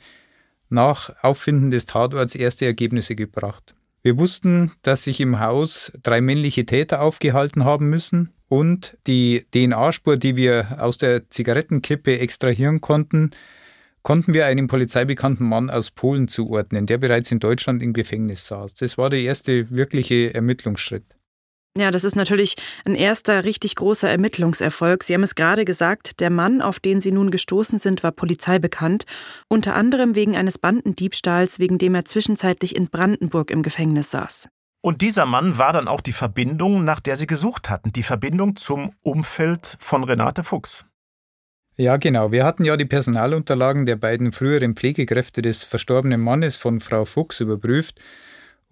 nach 0.68 1.10
Auffinden 1.22 1.70
des 1.70 1.86
Tatorts 1.86 2.34
erste 2.34 2.66
Ergebnisse 2.66 3.14
gebracht. 3.14 3.74
Wir 4.02 4.18
wussten, 4.18 4.72
dass 4.82 5.04
sich 5.04 5.20
im 5.20 5.38
Haus 5.38 5.92
drei 6.02 6.20
männliche 6.20 6.66
Täter 6.66 7.02
aufgehalten 7.02 7.64
haben 7.64 7.88
müssen 7.88 8.32
und 8.48 8.96
die 9.06 9.46
DNA-Spur, 9.54 10.16
die 10.16 10.34
wir 10.34 10.78
aus 10.80 10.98
der 10.98 11.30
Zigarettenkippe 11.30 12.18
extrahieren 12.18 12.80
konnten, 12.80 13.30
konnten 14.02 14.34
wir 14.34 14.46
einen 14.46 14.68
polizeibekannten 14.68 15.48
Mann 15.48 15.70
aus 15.70 15.90
Polen 15.90 16.28
zuordnen, 16.28 16.86
der 16.86 16.98
bereits 16.98 17.30
in 17.30 17.40
Deutschland 17.40 17.82
im 17.82 17.92
Gefängnis 17.92 18.46
saß. 18.46 18.74
Das 18.74 18.98
war 18.98 19.10
der 19.10 19.20
erste 19.20 19.70
wirkliche 19.70 20.34
Ermittlungsschritt. 20.34 21.04
Ja, 21.76 21.90
das 21.90 22.04
ist 22.04 22.16
natürlich 22.16 22.56
ein 22.84 22.94
erster 22.94 23.44
richtig 23.44 23.76
großer 23.76 24.08
Ermittlungserfolg. 24.10 25.02
Sie 25.02 25.14
haben 25.14 25.22
es 25.22 25.34
gerade 25.34 25.64
gesagt, 25.64 26.20
der 26.20 26.28
Mann, 26.28 26.60
auf 26.60 26.80
den 26.80 27.00
Sie 27.00 27.12
nun 27.12 27.30
gestoßen 27.30 27.78
sind, 27.78 28.02
war 28.02 28.12
polizeibekannt, 28.12 29.04
unter 29.48 29.74
anderem 29.74 30.14
wegen 30.14 30.36
eines 30.36 30.58
Bandendiebstahls, 30.58 31.58
wegen 31.60 31.78
dem 31.78 31.94
er 31.94 32.04
zwischenzeitlich 32.04 32.76
in 32.76 32.88
Brandenburg 32.88 33.50
im 33.50 33.62
Gefängnis 33.62 34.10
saß. 34.10 34.48
Und 34.82 35.00
dieser 35.00 35.24
Mann 35.24 35.56
war 35.56 35.72
dann 35.72 35.88
auch 35.88 36.02
die 36.02 36.12
Verbindung, 36.12 36.84
nach 36.84 37.00
der 37.00 37.16
Sie 37.16 37.26
gesucht 37.26 37.70
hatten, 37.70 37.92
die 37.92 38.02
Verbindung 38.02 38.56
zum 38.56 38.90
Umfeld 39.02 39.76
von 39.78 40.04
Renate 40.04 40.42
Fuchs. 40.42 40.86
Ja, 41.76 41.96
genau. 41.96 42.32
Wir 42.32 42.44
hatten 42.44 42.64
ja 42.64 42.76
die 42.76 42.84
Personalunterlagen 42.84 43.86
der 43.86 43.96
beiden 43.96 44.32
früheren 44.32 44.74
Pflegekräfte 44.74 45.42
des 45.42 45.64
verstorbenen 45.64 46.20
Mannes 46.20 46.56
von 46.56 46.80
Frau 46.80 47.04
Fuchs 47.04 47.40
überprüft 47.40 47.98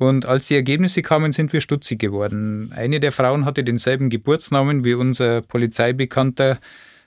und 0.01 0.25
als 0.25 0.47
die 0.47 0.55
Ergebnisse 0.55 1.03
kamen, 1.03 1.33
sind 1.33 1.53
wir 1.53 1.61
stutzig 1.61 1.99
geworden. 1.99 2.73
Eine 2.75 3.01
der 3.01 3.13
Frauen 3.13 3.45
hatte 3.45 3.65
denselben 3.65 4.09
Geburtsnamen 4.09 4.83
wie 4.83 4.95
unser 4.95 5.43
Polizeibekannter, 5.43 6.59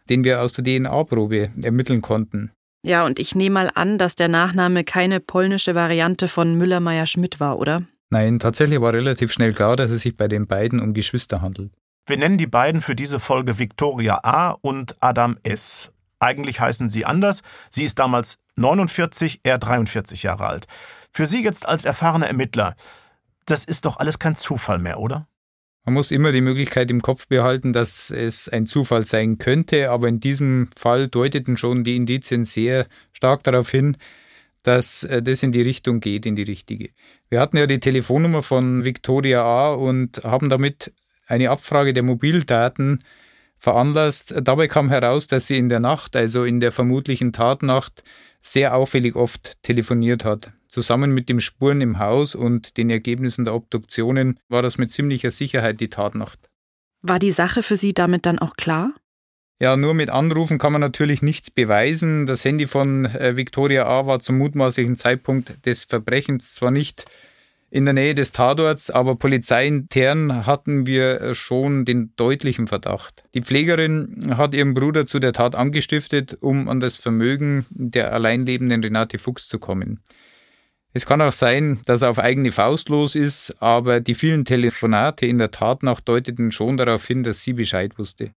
den 0.09 0.23
wir 0.23 0.41
aus 0.41 0.53
der 0.53 0.63
DNA-Probe 0.63 1.49
ermitteln 1.61 2.01
konnten. 2.01 2.51
Ja, 2.85 3.05
und 3.05 3.17
ich 3.17 3.33
nehme 3.33 3.53
mal 3.53 3.71
an, 3.73 3.97
dass 3.97 4.15
der 4.15 4.27
Nachname 4.27 4.83
keine 4.83 5.19
polnische 5.19 5.73
Variante 5.73 6.27
von 6.27 6.55
Müller-Meyer-Schmidt 6.55 7.39
war, 7.39 7.57
oder? 7.57 7.83
Nein, 8.11 8.37
tatsächlich 8.37 8.79
war 8.79 8.93
relativ 8.93 9.31
schnell 9.31 9.53
klar, 9.53 9.75
dass 9.75 9.89
es 9.89 10.03
sich 10.03 10.15
bei 10.15 10.27
den 10.27 10.45
beiden 10.45 10.79
um 10.79 10.93
Geschwister 10.93 11.41
handelt. 11.41 11.71
Wir 12.05 12.17
nennen 12.17 12.37
die 12.37 12.47
beiden 12.47 12.81
für 12.81 12.95
diese 12.95 13.19
Folge 13.19 13.59
Victoria 13.59 14.19
A. 14.23 14.57
und 14.61 14.97
Adam 15.01 15.37
S. 15.43 15.93
Eigentlich 16.19 16.59
heißen 16.59 16.89
sie 16.89 17.05
anders. 17.05 17.43
Sie 17.69 17.85
ist 17.85 17.97
damals 17.97 18.39
49, 18.57 19.39
er 19.43 19.57
43 19.57 20.23
Jahre 20.23 20.47
alt. 20.47 20.67
Für 21.13 21.25
Sie 21.25 21.43
jetzt 21.43 21.65
als 21.65 21.85
erfahrener 21.85 22.27
Ermittler, 22.27 22.75
das 23.45 23.63
ist 23.63 23.85
doch 23.85 23.97
alles 23.97 24.19
kein 24.19 24.35
Zufall 24.35 24.79
mehr, 24.79 24.99
oder? 24.99 25.27
Man 25.85 25.93
muss 25.93 26.11
immer 26.11 26.33
die 26.33 26.41
Möglichkeit 26.41 26.91
im 26.91 27.01
Kopf 27.01 27.27
behalten, 27.27 27.71
dass 27.71 28.09
es 28.09 28.49
ein 28.49 28.67
Zufall 28.67 29.05
sein 29.05 29.37
könnte, 29.37 29.89
aber 29.89 30.09
in 30.09 30.19
diesem 30.19 30.69
Fall 30.77 31.07
deuteten 31.07 31.55
schon 31.55 31.85
die 31.85 31.95
Indizien 31.95 32.43
sehr 32.43 32.85
stark 33.13 33.43
darauf 33.43 33.69
hin, 33.69 33.97
dass 34.61 35.03
äh, 35.03 35.21
das 35.21 35.43
in 35.43 35.53
die 35.53 35.61
Richtung 35.61 36.01
geht, 36.01 36.25
in 36.25 36.35
die 36.35 36.43
richtige. 36.43 36.89
Wir 37.29 37.39
hatten 37.39 37.57
ja 37.57 37.67
die 37.67 37.79
Telefonnummer 37.79 38.41
von 38.41 38.83
Victoria 38.83 39.41
A 39.43 39.73
und 39.73 40.23
haben 40.23 40.49
damit 40.49 40.93
eine 41.27 41.49
Abfrage 41.49 41.93
der 41.93 42.03
Mobildaten 42.03 42.99
veranlasst. 43.57 44.35
Dabei 44.43 44.67
kam 44.67 44.89
heraus, 44.89 45.27
dass 45.27 45.47
sie 45.47 45.57
in 45.57 45.69
der 45.69 45.79
Nacht, 45.79 46.15
also 46.15 46.43
in 46.43 46.59
der 46.59 46.71
vermutlichen 46.71 47.31
Tatnacht, 47.33 48.03
sehr 48.41 48.75
auffällig 48.75 49.15
oft 49.15 49.53
telefoniert 49.63 50.25
hat. 50.25 50.51
Zusammen 50.67 51.13
mit 51.13 51.29
den 51.29 51.39
Spuren 51.39 51.81
im 51.81 51.99
Haus 51.99 52.35
und 52.35 52.77
den 52.77 52.89
Ergebnissen 52.89 53.45
der 53.45 53.55
Obduktionen 53.55 54.39
war 54.49 54.61
das 54.61 54.77
mit 54.77 54.91
ziemlicher 54.91 55.31
Sicherheit 55.31 55.79
die 55.79 55.89
Tatnacht. 55.89 56.39
War 57.01 57.19
die 57.19 57.31
Sache 57.31 57.63
für 57.63 57.77
Sie 57.77 57.93
damit 57.93 58.25
dann 58.25 58.39
auch 58.39 58.55
klar? 58.55 58.93
Ja, 59.61 59.77
nur 59.77 59.93
mit 59.93 60.09
Anrufen 60.09 60.57
kann 60.57 60.73
man 60.73 60.81
natürlich 60.81 61.21
nichts 61.21 61.49
beweisen. 61.51 62.25
Das 62.25 62.43
Handy 62.43 62.67
von 62.67 63.05
äh, 63.05 63.37
Victoria 63.37 63.85
A. 63.85 64.07
war 64.07 64.19
zum 64.19 64.37
mutmaßlichen 64.37 64.97
Zeitpunkt 64.97 65.65
des 65.65 65.85
Verbrechens 65.85 66.55
zwar 66.55 66.71
nicht 66.71 67.05
in 67.73 67.85
der 67.85 67.95
Nähe 67.95 68.13
des 68.13 68.31
Tatorts, 68.31 68.91
aber 68.91 69.15
polizeiintern 69.15 70.45
hatten 70.45 70.85
wir 70.85 71.33
schon 71.33 71.85
den 71.85 72.13
deutlichen 72.17 72.67
Verdacht. 72.67 73.23
Die 73.33 73.41
Pflegerin 73.41 74.35
hat 74.37 74.53
ihren 74.53 74.75
Bruder 74.75 75.07
zu 75.07 75.17
der 75.17 75.33
Tat 75.33 75.55
angestiftet, 75.55 76.37
um 76.41 76.69
an 76.69 76.79
das 76.79 76.97
Vermögen 76.97 77.65
der 77.71 78.13
alleinlebenden 78.13 78.83
Renate 78.83 79.17
Fuchs 79.17 79.47
zu 79.47 79.57
kommen. 79.57 80.01
Es 80.93 81.07
kann 81.07 81.19
auch 81.21 81.31
sein, 81.31 81.81
dass 81.85 82.03
er 82.03 82.11
auf 82.11 82.19
eigene 82.19 82.51
Faust 82.51 82.89
los 82.89 83.15
ist, 83.15 83.55
aber 83.59 84.01
die 84.01 84.13
vielen 84.13 84.45
Telefonate 84.45 85.25
in 85.25 85.39
der 85.39 85.49
Tatnacht 85.49 86.07
deuteten 86.07 86.51
schon 86.51 86.77
darauf 86.77 87.07
hin, 87.07 87.23
dass 87.23 87.41
sie 87.41 87.53
Bescheid 87.53 87.97
wusste. 87.97 88.35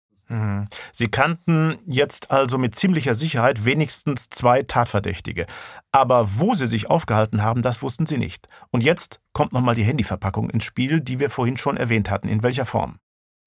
Sie 0.91 1.07
kannten 1.07 1.77
jetzt 1.85 2.31
also 2.31 2.57
mit 2.57 2.75
ziemlicher 2.75 3.15
Sicherheit 3.15 3.65
wenigstens 3.65 4.29
zwei 4.29 4.63
Tatverdächtige. 4.63 5.45
Aber 5.91 6.39
wo 6.39 6.55
sie 6.55 6.67
sich 6.67 6.89
aufgehalten 6.89 7.43
haben, 7.43 7.61
das 7.61 7.81
wussten 7.81 8.05
sie 8.05 8.17
nicht. 8.17 8.47
Und 8.71 8.83
jetzt 8.83 9.19
kommt 9.33 9.53
nochmal 9.53 9.75
die 9.75 9.83
Handyverpackung 9.83 10.49
ins 10.49 10.63
Spiel, 10.63 11.01
die 11.01 11.19
wir 11.19 11.29
vorhin 11.29 11.57
schon 11.57 11.77
erwähnt 11.77 12.09
hatten. 12.09 12.27
In 12.27 12.43
welcher 12.43 12.65
Form? 12.65 12.99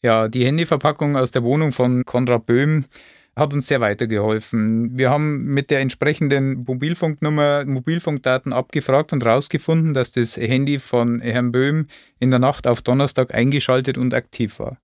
Ja, 0.03 0.29
die 0.29 0.45
Handyverpackung 0.45 1.17
aus 1.17 1.33
der 1.33 1.43
Wohnung 1.43 1.73
von 1.73 2.05
Konrad 2.05 2.47
Böhm 2.47 2.87
hat 3.39 3.55
uns 3.55 3.69
sehr 3.69 3.81
weitergeholfen. 3.81 4.99
Wir 4.99 5.11
haben 5.11 5.45
mit 5.45 5.71
der 5.71 5.81
entsprechenden 5.81 6.65
Mobilfunknummer 6.65 7.65
Mobilfunkdaten 7.65 8.53
abgefragt 8.53 9.13
und 9.13 9.25
herausgefunden, 9.25 9.95
dass 9.95 10.13
das 10.13 10.37
Handy 10.37 10.79
von 10.79 11.21
Herrn 11.21 11.53
Böhm 11.53 11.87
in 12.19 12.31
der 12.31 12.41
Nacht 12.41 12.67
auf 12.67 12.83
Donnerstag 12.83 13.35
eingeschaltet 13.35 13.97
und 13.97 14.13
aktiv 14.13 14.59
war. 14.59 14.79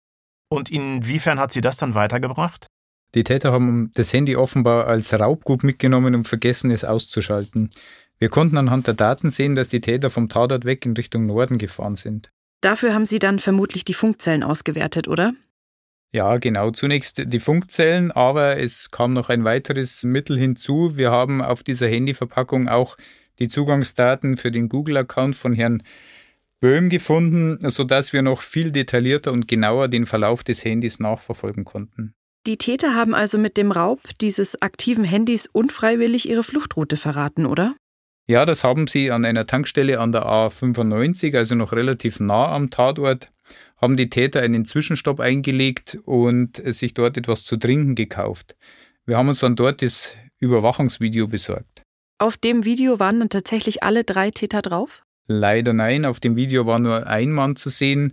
Und 0.49 0.71
inwiefern 0.71 1.39
hat 1.39 1.53
sie 1.53 1.61
das 1.61 1.77
dann 1.77 1.95
weitergebracht? 1.95 2.67
Die 3.15 3.25
Täter 3.25 3.53
haben 3.53 3.91
das 3.95 4.13
Handy 4.13 4.37
offenbar 4.37 4.87
als 4.87 5.13
Raubgut 5.13 5.63
mitgenommen 5.63 6.15
und 6.15 6.27
vergessen, 6.27 6.71
es 6.71 6.85
auszuschalten. 6.85 7.71
Wir 8.19 8.29
konnten 8.29 8.57
anhand 8.57 8.87
der 8.87 8.95
Daten 8.95 9.31
sehen, 9.31 9.55
dass 9.55 9.69
die 9.69 9.81
Täter 9.81 10.11
vom 10.11 10.29
Tatort 10.29 10.65
weg 10.65 10.85
in 10.85 10.95
Richtung 10.95 11.27
Norden 11.27 11.59
gefahren 11.59 11.97
sind. 11.97 12.31
Dafür 12.61 12.95
haben 12.95 13.07
Sie 13.07 13.19
dann 13.19 13.39
vermutlich 13.39 13.85
die 13.85 13.95
Funkzellen 13.95 14.43
ausgewertet, 14.43 15.07
oder? 15.07 15.35
Ja, 16.13 16.39
genau. 16.39 16.71
Zunächst 16.71 17.23
die 17.27 17.41
Funkzellen, 17.41 18.11
aber 18.13 18.57
es 18.59 18.91
kam 18.91 19.13
noch 19.13 19.29
ein 19.29 19.45
weiteres 19.45 20.05
Mittel 20.05 20.39
hinzu. 20.39 20.97
Wir 20.97 21.11
haben 21.11 21.43
auf 21.43 21.63
dieser 21.63 21.89
Handyverpackung 21.89 22.69
auch 22.69 22.97
die 23.41 23.49
Zugangsdaten 23.49 24.37
für 24.37 24.53
den 24.53 24.69
Google-Account 24.69 25.35
von 25.35 25.55
Herrn 25.55 25.83
Böhm 26.65 26.89
gefunden, 26.89 27.59
sodass 27.61 28.15
wir 28.15 28.23
noch 28.23 28.41
viel 28.41 28.73
detaillierter 28.73 29.33
und 29.33 29.47
genauer 29.47 29.89
den 29.89 30.07
Verlauf 30.07 30.43
des 30.43 30.65
Handys 30.65 30.99
nachverfolgen 30.99 31.67
konnten. 31.67 32.15
Die 32.47 32.57
Täter 32.57 32.95
haben 32.95 33.15
also 33.15 33.37
mit 33.37 33.59
dem 33.59 33.71
Raub 33.71 34.01
dieses 34.23 34.63
aktiven 34.63 35.05
Handys 35.05 35.47
unfreiwillig 35.47 36.27
ihre 36.27 36.43
Fluchtroute 36.43 36.97
verraten, 36.97 37.45
oder? 37.45 37.77
Ja, 38.27 38.47
das 38.47 38.65
haben 38.65 38.87
sie 38.87 39.11
an 39.11 39.27
einer 39.27 39.47
Tankstelle 39.47 40.01
an 40.01 40.13
der 40.13 40.23
A95, 40.25 41.37
also 41.37 41.55
noch 41.55 41.73
relativ 41.73 42.19
nah 42.19 42.51
am 42.55 42.71
Tatort, 42.71 43.31
haben 43.77 43.99
die 43.99 44.09
Täter 44.09 44.41
einen 44.41 44.65
Zwischenstopp 44.65 45.21
eingelegt 45.21 45.99
und 46.07 46.57
sich 46.57 46.95
dort 46.95 47.19
etwas 47.19 47.45
zu 47.45 47.59
trinken 47.59 47.95
gekauft. 47.95 48.57
Wir 49.05 49.19
haben 49.19 49.29
uns 49.29 49.41
dann 49.41 49.55
dort 49.55 49.83
das 49.83 50.15
Überwachungsvideo 50.41 51.27
besorgt. 51.27 51.83
Auf 52.19 52.39
dem 52.39 52.65
Video 52.65 52.99
waren 52.99 53.19
dann 53.19 53.29
tatsächlich 53.29 53.83
alle 53.83 54.03
drei 54.03 54.31
Täter 54.31 54.63
drauf? 54.63 55.03
Leider 55.27 55.73
nein, 55.73 56.05
auf 56.05 56.21
dem 56.21 56.37
Video 56.37 56.67
war 56.67 56.79
nur 56.79 57.07
ein 57.07 57.31
Mann 57.31 57.57
zu 57.57 57.71
sehen, 57.71 58.13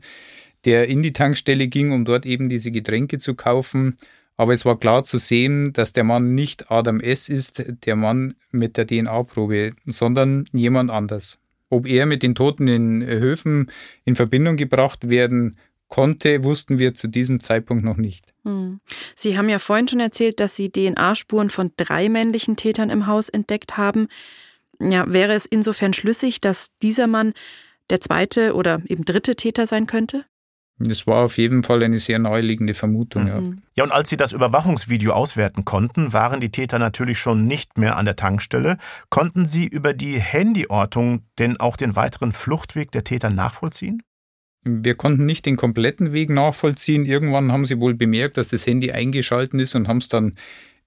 der 0.65 0.87
in 0.87 1.03
die 1.03 1.13
Tankstelle 1.13 1.67
ging, 1.67 1.91
um 1.91 2.05
dort 2.05 2.25
eben 2.25 2.49
diese 2.49 2.71
Getränke 2.71 3.17
zu 3.17 3.35
kaufen. 3.35 3.97
Aber 4.37 4.53
es 4.53 4.65
war 4.65 4.79
klar 4.79 5.03
zu 5.03 5.17
sehen, 5.17 5.73
dass 5.73 5.93
der 5.93 6.03
Mann 6.03 6.33
nicht 6.33 6.71
Adam 6.71 6.99
S. 6.99 7.29
ist, 7.29 7.63
der 7.85 7.95
Mann 7.95 8.35
mit 8.51 8.77
der 8.77 8.87
DNA-Probe, 8.87 9.71
sondern 9.85 10.45
jemand 10.53 10.89
anders. 10.89 11.37
Ob 11.69 11.87
er 11.87 12.05
mit 12.05 12.23
den 12.23 12.35
Toten 12.35 12.67
in 12.67 13.05
Höfen 13.05 13.71
in 14.03 14.15
Verbindung 14.15 14.57
gebracht 14.57 15.09
werden 15.09 15.57
konnte, 15.87 16.43
wussten 16.43 16.79
wir 16.79 16.93
zu 16.93 17.07
diesem 17.07 17.39
Zeitpunkt 17.39 17.83
noch 17.83 17.97
nicht. 17.97 18.33
Hm. 18.43 18.79
Sie 19.15 19.37
haben 19.37 19.49
ja 19.49 19.59
vorhin 19.59 19.87
schon 19.87 19.99
erzählt, 19.99 20.39
dass 20.39 20.55
Sie 20.55 20.71
DNA-Spuren 20.71 21.49
von 21.49 21.71
drei 21.77 22.09
männlichen 22.09 22.55
Tätern 22.55 22.89
im 22.89 23.07
Haus 23.07 23.29
entdeckt 23.29 23.77
haben 23.77 24.07
ja, 24.89 25.11
wäre 25.11 25.33
es 25.33 25.45
insofern 25.45 25.93
schlüssig, 25.93 26.41
dass 26.41 26.67
dieser 26.81 27.07
Mann 27.07 27.33
der 27.89 28.01
zweite 28.01 28.55
oder 28.55 28.81
eben 28.87 29.05
dritte 29.05 29.35
Täter 29.35 29.67
sein 29.67 29.87
könnte? 29.87 30.25
Das 30.87 31.05
war 31.05 31.25
auf 31.25 31.37
jeden 31.37 31.63
Fall 31.63 31.83
eine 31.83 31.99
sehr 31.99 32.19
naheliegende 32.19 32.73
Vermutung, 32.73 33.23
mhm. 33.23 33.27
ja. 33.27 33.41
Ja, 33.75 33.83
und 33.83 33.91
als 33.91 34.09
Sie 34.09 34.17
das 34.17 34.33
Überwachungsvideo 34.33 35.13
auswerten 35.13 35.65
konnten, 35.65 36.13
waren 36.13 36.41
die 36.41 36.49
Täter 36.49 36.79
natürlich 36.79 37.19
schon 37.19 37.45
nicht 37.45 37.77
mehr 37.77 37.97
an 37.97 38.05
der 38.05 38.15
Tankstelle. 38.15 38.77
Konnten 39.09 39.45
Sie 39.45 39.67
über 39.67 39.93
die 39.93 40.21
Handyortung 40.21 41.23
denn 41.39 41.59
auch 41.59 41.77
den 41.77 41.95
weiteren 41.95 42.31
Fluchtweg 42.31 42.91
der 42.91 43.03
Täter 43.03 43.29
nachvollziehen? 43.29 44.01
Wir 44.63 44.95
konnten 44.95 45.25
nicht 45.25 45.45
den 45.45 45.57
kompletten 45.57 46.13
Weg 46.13 46.29
nachvollziehen. 46.29 47.05
Irgendwann 47.05 47.51
haben 47.51 47.65
sie 47.65 47.79
wohl 47.79 47.95
bemerkt, 47.95 48.37
dass 48.37 48.49
das 48.49 48.67
Handy 48.67 48.91
eingeschalten 48.91 49.59
ist 49.59 49.73
und 49.73 49.87
haben 49.87 49.97
es 49.97 50.07
dann 50.07 50.35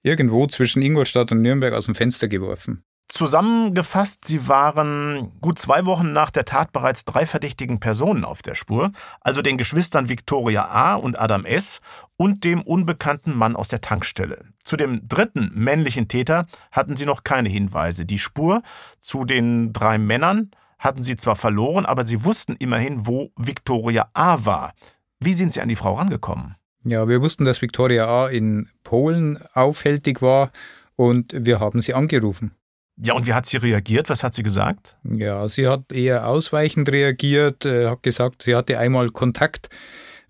irgendwo 0.01 0.47
zwischen 0.47 0.81
Ingolstadt 0.81 1.31
und 1.31 1.41
Nürnberg 1.41 1.73
aus 1.73 1.85
dem 1.85 1.95
Fenster 1.95 2.29
geworfen. 2.29 2.83
Zusammengefasst, 3.07 4.25
sie 4.25 4.47
waren 4.47 5.31
gut 5.39 5.59
zwei 5.59 5.85
Wochen 5.85 6.11
nach 6.11 6.31
der 6.31 6.43
Tat 6.43 6.71
bereits 6.71 7.05
drei 7.05 7.25
verdächtigen 7.25 7.79
Personen 7.79 8.25
auf 8.25 8.41
der 8.41 8.55
Spur, 8.55 8.91
also 9.21 9.41
den 9.41 9.57
Geschwistern 9.57 10.09
Victoria 10.09 10.65
A. 10.65 10.95
und 10.95 11.19
Adam 11.19 11.45
S. 11.45 11.81
und 12.17 12.43
dem 12.43 12.61
unbekannten 12.61 13.35
Mann 13.35 13.55
aus 13.55 13.67
der 13.67 13.81
Tankstelle. 13.81 14.45
Zu 14.63 14.75
dem 14.75 15.07
dritten 15.07 15.51
männlichen 15.53 16.07
Täter 16.07 16.47
hatten 16.71 16.97
sie 16.97 17.05
noch 17.05 17.23
keine 17.23 17.47
Hinweise. 17.47 18.05
Die 18.05 18.19
Spur 18.19 18.63
zu 18.99 19.23
den 19.23 19.71
drei 19.71 19.99
Männern 19.99 20.49
hatten 20.79 21.03
sie 21.03 21.15
zwar 21.15 21.35
verloren, 21.35 21.85
aber 21.85 22.07
sie 22.07 22.25
wussten 22.25 22.55
immerhin, 22.57 23.05
wo 23.05 23.29
Victoria 23.37 24.09
A. 24.13 24.45
war. 24.45 24.73
Wie 25.19 25.33
sind 25.33 25.53
sie 25.53 25.61
an 25.61 25.69
die 25.69 25.75
Frau 25.75 25.93
rangekommen? 25.93 26.55
Ja, 26.83 27.07
wir 27.07 27.21
wussten, 27.21 27.45
dass 27.45 27.61
Victoria 27.61 28.05
A. 28.07 28.27
in 28.27 28.67
Polen 28.83 29.39
aufhältig 29.53 30.21
war 30.21 30.51
und 30.95 31.33
wir 31.35 31.59
haben 31.59 31.81
sie 31.81 31.93
angerufen. 31.93 32.51
Ja, 32.97 33.13
und 33.13 33.27
wie 33.27 33.33
hat 33.33 33.45
sie 33.45 33.57
reagiert? 33.57 34.09
Was 34.09 34.23
hat 34.23 34.33
sie 34.33 34.43
gesagt? 34.43 34.95
Ja, 35.03 35.49
sie 35.49 35.67
hat 35.67 35.91
eher 35.91 36.27
ausweichend 36.27 36.89
reagiert, 36.89 37.65
äh, 37.65 37.87
hat 37.87 38.03
gesagt, 38.03 38.43
sie 38.43 38.55
hatte 38.55 38.79
einmal 38.79 39.09
Kontakt 39.09 39.69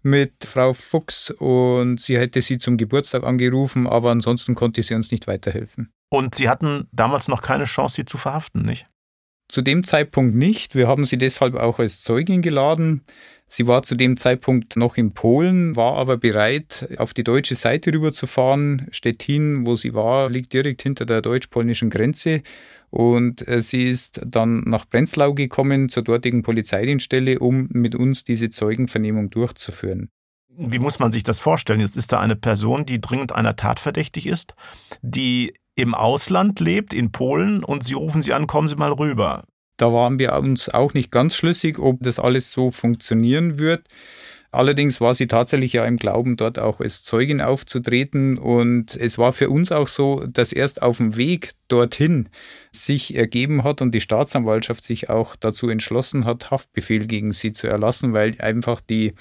mit 0.01 0.33
Frau 0.45 0.73
Fuchs 0.73 1.31
und 1.31 1.99
sie 1.99 2.17
hätte 2.17 2.41
sie 2.41 2.59
zum 2.59 2.77
Geburtstag 2.77 3.23
angerufen, 3.23 3.87
aber 3.87 4.11
ansonsten 4.11 4.55
konnte 4.55 4.83
sie 4.83 4.93
uns 4.93 5.11
nicht 5.11 5.27
weiterhelfen. 5.27 5.91
Und 6.09 6.35
Sie 6.35 6.47
hatten 6.47 6.87
damals 6.91 7.27
noch 7.27 7.41
keine 7.41 7.65
Chance, 7.65 7.95
sie 7.97 8.05
zu 8.05 8.17
verhaften, 8.17 8.61
nicht? 8.61 8.87
Zu 9.49 9.61
dem 9.61 9.83
Zeitpunkt 9.83 10.35
nicht. 10.35 10.75
Wir 10.75 10.87
haben 10.87 11.05
sie 11.05 11.17
deshalb 11.17 11.55
auch 11.55 11.79
als 11.79 12.01
Zeugin 12.01 12.41
geladen. 12.41 13.03
Sie 13.47 13.67
war 13.67 13.83
zu 13.83 13.95
dem 13.95 14.17
Zeitpunkt 14.17 14.75
noch 14.75 14.97
in 14.97 15.13
Polen, 15.13 15.75
war 15.75 15.93
aber 15.93 16.17
bereit, 16.17 16.89
auf 16.97 17.13
die 17.13 17.23
deutsche 17.23 17.55
Seite 17.55 17.93
rüberzufahren. 17.93 18.87
Stettin, 18.91 19.67
wo 19.67 19.75
sie 19.75 19.93
war, 19.93 20.29
liegt 20.29 20.51
direkt 20.53 20.81
hinter 20.81 21.05
der 21.05 21.21
deutsch-polnischen 21.21 21.89
Grenze. 21.89 22.41
Und 22.89 23.47
äh, 23.47 23.61
sie 23.61 23.83
ist 23.83 24.21
dann 24.25 24.61
nach 24.65 24.89
Prenzlau 24.89 25.33
gekommen, 25.33 25.89
zur 25.89 26.03
dortigen 26.03 26.41
Polizeidienststelle, 26.41 27.39
um 27.39 27.67
mit 27.71 27.93
uns 27.93 28.23
diese 28.23 28.49
Zeugenvernehmung 28.49 29.29
durchzuführen. 29.29 30.09
Wie 30.57 30.79
muss 30.79 30.99
man 30.99 31.11
sich 31.11 31.23
das 31.23 31.39
vorstellen? 31.39 31.81
Jetzt 31.81 31.97
ist 31.97 32.13
da 32.13 32.19
eine 32.19 32.35
Person, 32.35 32.85
die 32.85 33.01
dringend 33.01 33.33
einer 33.33 33.55
Tat 33.55 33.79
verdächtig 33.79 34.25
ist, 34.25 34.55
die 35.01 35.53
im 35.75 35.93
Ausland 35.93 36.61
lebt, 36.61 36.93
in 36.93 37.11
Polen, 37.11 37.63
und 37.63 37.83
Sie 37.83 37.93
rufen 37.93 38.21
sie 38.21 38.33
an, 38.33 38.47
kommen 38.47 38.69
Sie 38.69 38.77
mal 38.77 38.93
rüber. 38.93 39.43
Da 39.77 39.91
waren 39.91 40.19
wir 40.19 40.33
uns 40.33 40.69
auch 40.69 40.93
nicht 40.93 41.11
ganz 41.11 41.35
schlüssig, 41.35 41.79
ob 41.79 42.01
das 42.01 42.19
alles 42.19 42.51
so 42.51 42.71
funktionieren 42.71 43.59
wird. 43.59 43.87
Allerdings 44.55 45.01
war 45.01 45.13
sie 45.13 45.27
tatsächlich 45.27 45.73
ja 45.73 45.83
im 45.83 45.97
Glauben, 45.97 46.37
dort 46.37 46.59
auch 46.59 46.79
als 46.79 47.03
Zeugin 47.03 47.41
aufzutreten. 47.41 48.37
Und 48.37 48.95
es 48.95 49.17
war 49.17 49.33
für 49.33 49.49
uns 49.49 49.73
auch 49.73 49.89
so, 49.89 50.25
dass 50.27 50.53
erst 50.53 50.81
auf 50.81 50.97
dem 50.97 51.17
Weg 51.17 51.51
dorthin 51.67 52.29
sich 52.71 53.15
ergeben 53.15 53.65
hat 53.65 53.81
und 53.81 53.91
die 53.93 53.99
Staatsanwaltschaft 53.99 54.83
sich 54.85 55.09
auch 55.09 55.35
dazu 55.35 55.67
entschlossen 55.67 56.23
hat, 56.23 56.51
Haftbefehl 56.51 57.05
gegen 57.05 57.33
sie 57.33 57.51
zu 57.51 57.67
erlassen, 57.67 58.13
weil 58.13 58.39
einfach 58.39 58.79
die 58.79 59.11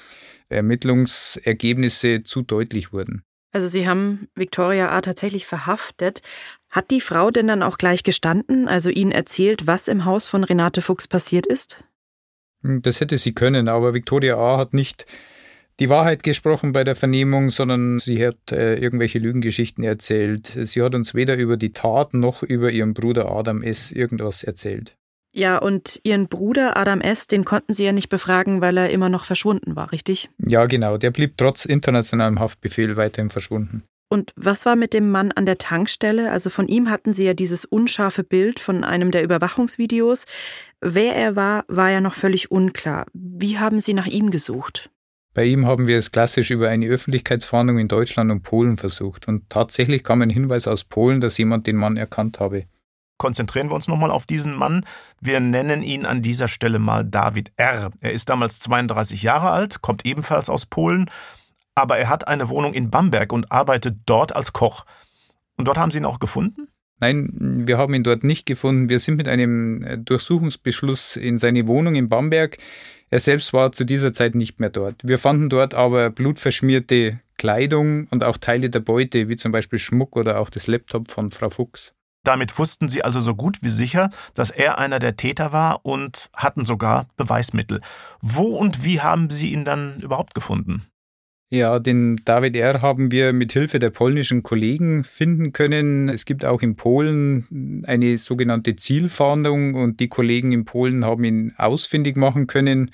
Ermittlungsergebnisse 0.50 2.22
zu 2.22 2.42
deutlich 2.42 2.92
wurden. 2.92 3.24
Also 3.54 3.68
Sie 3.68 3.88
haben 3.88 4.28
Victoria 4.34 4.90
A. 4.90 5.00
tatsächlich 5.00 5.46
verhaftet. 5.46 6.22
Hat 6.74 6.90
die 6.90 7.00
Frau 7.00 7.30
denn 7.30 7.46
dann 7.46 7.62
auch 7.62 7.78
gleich 7.78 8.02
gestanden, 8.02 8.66
also 8.66 8.90
Ihnen 8.90 9.12
erzählt, 9.12 9.68
was 9.68 9.86
im 9.86 10.04
Haus 10.04 10.26
von 10.26 10.42
Renate 10.42 10.82
Fuchs 10.82 11.06
passiert 11.06 11.46
ist? 11.46 11.84
Hm, 12.64 12.82
das 12.82 12.98
hätte 12.98 13.16
sie 13.16 13.32
können, 13.32 13.68
aber 13.68 13.94
Victoria 13.94 14.36
A. 14.36 14.58
hat 14.58 14.74
nicht 14.74 15.06
die 15.78 15.88
Wahrheit 15.88 16.24
gesprochen 16.24 16.72
bei 16.72 16.82
der 16.82 16.96
Vernehmung, 16.96 17.50
sondern 17.50 18.00
sie 18.00 18.26
hat 18.26 18.50
äh, 18.50 18.74
irgendwelche 18.74 19.20
Lügengeschichten 19.20 19.84
erzählt. 19.84 20.46
Sie 20.46 20.82
hat 20.82 20.96
uns 20.96 21.14
weder 21.14 21.36
über 21.36 21.56
die 21.56 21.72
Tat 21.72 22.12
noch 22.12 22.42
über 22.42 22.72
ihren 22.72 22.92
Bruder 22.92 23.30
Adam 23.30 23.62
S. 23.62 23.92
irgendwas 23.92 24.42
erzählt. 24.42 24.96
Ja, 25.32 25.58
und 25.58 26.00
Ihren 26.02 26.26
Bruder 26.26 26.76
Adam 26.76 27.00
S., 27.00 27.28
den 27.28 27.44
konnten 27.44 27.72
Sie 27.72 27.84
ja 27.84 27.92
nicht 27.92 28.08
befragen, 28.08 28.60
weil 28.60 28.76
er 28.76 28.90
immer 28.90 29.08
noch 29.08 29.26
verschwunden 29.26 29.76
war, 29.76 29.92
richtig? 29.92 30.28
Ja, 30.38 30.66
genau. 30.66 30.96
Der 30.96 31.12
blieb 31.12 31.36
trotz 31.36 31.66
internationalem 31.66 32.40
Haftbefehl 32.40 32.96
weiterhin 32.96 33.30
verschwunden. 33.30 33.84
Und 34.14 34.32
was 34.36 34.64
war 34.64 34.76
mit 34.76 34.94
dem 34.94 35.10
Mann 35.10 35.32
an 35.32 35.44
der 35.44 35.58
Tankstelle? 35.58 36.30
Also 36.30 36.48
von 36.48 36.68
ihm 36.68 36.88
hatten 36.88 37.12
Sie 37.12 37.24
ja 37.24 37.34
dieses 37.34 37.64
unscharfe 37.64 38.22
Bild 38.22 38.60
von 38.60 38.84
einem 38.84 39.10
der 39.10 39.24
Überwachungsvideos. 39.24 40.26
Wer 40.80 41.16
er 41.16 41.34
war, 41.34 41.64
war 41.66 41.90
ja 41.90 42.00
noch 42.00 42.14
völlig 42.14 42.52
unklar. 42.52 43.06
Wie 43.12 43.58
haben 43.58 43.80
Sie 43.80 43.92
nach 43.92 44.06
ihm 44.06 44.30
gesucht? 44.30 44.88
Bei 45.34 45.44
ihm 45.44 45.66
haben 45.66 45.88
wir 45.88 45.98
es 45.98 46.12
klassisch 46.12 46.52
über 46.52 46.68
eine 46.68 46.86
Öffentlichkeitsfahndung 46.86 47.80
in 47.80 47.88
Deutschland 47.88 48.30
und 48.30 48.44
Polen 48.44 48.76
versucht. 48.76 49.26
Und 49.26 49.50
tatsächlich 49.50 50.04
kam 50.04 50.22
ein 50.22 50.30
Hinweis 50.30 50.68
aus 50.68 50.84
Polen, 50.84 51.20
dass 51.20 51.36
jemand 51.36 51.66
den 51.66 51.76
Mann 51.76 51.96
erkannt 51.96 52.38
habe 52.38 52.66
konzentrieren 53.16 53.70
wir 53.70 53.74
uns 53.74 53.88
nochmal 53.88 54.10
auf 54.10 54.26
diesen 54.26 54.54
Mann. 54.54 54.84
Wir 55.20 55.40
nennen 55.40 55.82
ihn 55.82 56.04
an 56.04 56.20
dieser 56.20 56.48
Stelle 56.48 56.78
mal 56.78 57.04
David 57.04 57.52
R. 57.56 57.90
Er 58.00 58.12
ist 58.12 58.28
damals 58.28 58.58
32 58.58 59.22
Jahre 59.22 59.50
alt, 59.50 59.80
kommt 59.80 60.04
ebenfalls 60.04 60.50
aus 60.50 60.66
Polen, 60.66 61.08
aber 61.74 61.98
er 61.98 62.08
hat 62.08 62.28
eine 62.28 62.48
Wohnung 62.48 62.74
in 62.74 62.90
Bamberg 62.90 63.32
und 63.32 63.50
arbeitet 63.50 63.96
dort 64.06 64.34
als 64.34 64.52
Koch. 64.52 64.84
Und 65.56 65.66
dort 65.66 65.78
haben 65.78 65.90
Sie 65.90 65.98
ihn 65.98 66.04
auch 66.04 66.20
gefunden? 66.20 66.68
Nein, 67.00 67.66
wir 67.66 67.76
haben 67.76 67.94
ihn 67.94 68.04
dort 68.04 68.24
nicht 68.24 68.46
gefunden. 68.46 68.88
Wir 68.88 69.00
sind 69.00 69.16
mit 69.16 69.28
einem 69.28 69.82
äh, 69.82 69.98
Durchsuchungsbeschluss 69.98 71.16
in 71.16 71.38
seine 71.38 71.66
Wohnung 71.66 71.96
in 71.96 72.08
Bamberg. 72.08 72.56
Er 73.10 73.20
selbst 73.20 73.52
war 73.52 73.72
zu 73.72 73.84
dieser 73.84 74.12
Zeit 74.12 74.34
nicht 74.34 74.60
mehr 74.60 74.70
dort. 74.70 74.96
Wir 75.02 75.18
fanden 75.18 75.48
dort 75.48 75.74
aber 75.74 76.10
blutverschmierte 76.10 77.20
Kleidung 77.36 78.06
und 78.10 78.24
auch 78.24 78.38
Teile 78.38 78.70
der 78.70 78.80
Beute, 78.80 79.28
wie 79.28 79.36
zum 79.36 79.52
Beispiel 79.52 79.78
Schmuck 79.78 80.16
oder 80.16 80.40
auch 80.40 80.50
das 80.50 80.66
Laptop 80.66 81.10
von 81.10 81.30
Frau 81.30 81.50
Fuchs. 81.50 81.94
Damit 82.22 82.58
wussten 82.58 82.88
sie 82.88 83.04
also 83.04 83.20
so 83.20 83.34
gut 83.34 83.58
wie 83.60 83.68
sicher, 83.68 84.08
dass 84.34 84.50
er 84.50 84.78
einer 84.78 84.98
der 84.98 85.16
Täter 85.16 85.52
war 85.52 85.84
und 85.84 86.30
hatten 86.32 86.64
sogar 86.64 87.06
Beweismittel. 87.16 87.82
Wo 88.22 88.56
und 88.56 88.84
wie 88.84 89.00
haben 89.00 89.28
sie 89.28 89.52
ihn 89.52 89.64
dann 89.64 90.00
überhaupt 90.00 90.34
gefunden? 90.34 90.86
Ja, 91.54 91.78
den 91.78 92.16
David 92.24 92.56
R. 92.56 92.82
haben 92.82 93.12
wir 93.12 93.32
mit 93.32 93.52
Hilfe 93.52 93.78
der 93.78 93.90
polnischen 93.90 94.42
Kollegen 94.42 95.04
finden 95.04 95.52
können. 95.52 96.08
Es 96.08 96.24
gibt 96.24 96.44
auch 96.44 96.62
in 96.62 96.74
Polen 96.74 97.84
eine 97.86 98.18
sogenannte 98.18 98.74
Zielfahndung 98.74 99.74
und 99.74 100.00
die 100.00 100.08
Kollegen 100.08 100.50
in 100.50 100.64
Polen 100.64 101.04
haben 101.04 101.22
ihn 101.22 101.52
ausfindig 101.56 102.16
machen 102.16 102.48
können 102.48 102.90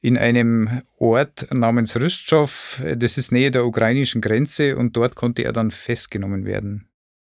in 0.00 0.18
einem 0.18 0.82
Ort 0.98 1.46
namens 1.54 1.94
Rystschow. 1.94 2.82
Das 2.96 3.16
ist 3.16 3.30
nähe 3.30 3.52
der 3.52 3.64
ukrainischen 3.64 4.20
Grenze 4.20 4.76
und 4.76 4.96
dort 4.96 5.14
konnte 5.14 5.44
er 5.44 5.52
dann 5.52 5.70
festgenommen 5.70 6.46
werden. 6.46 6.88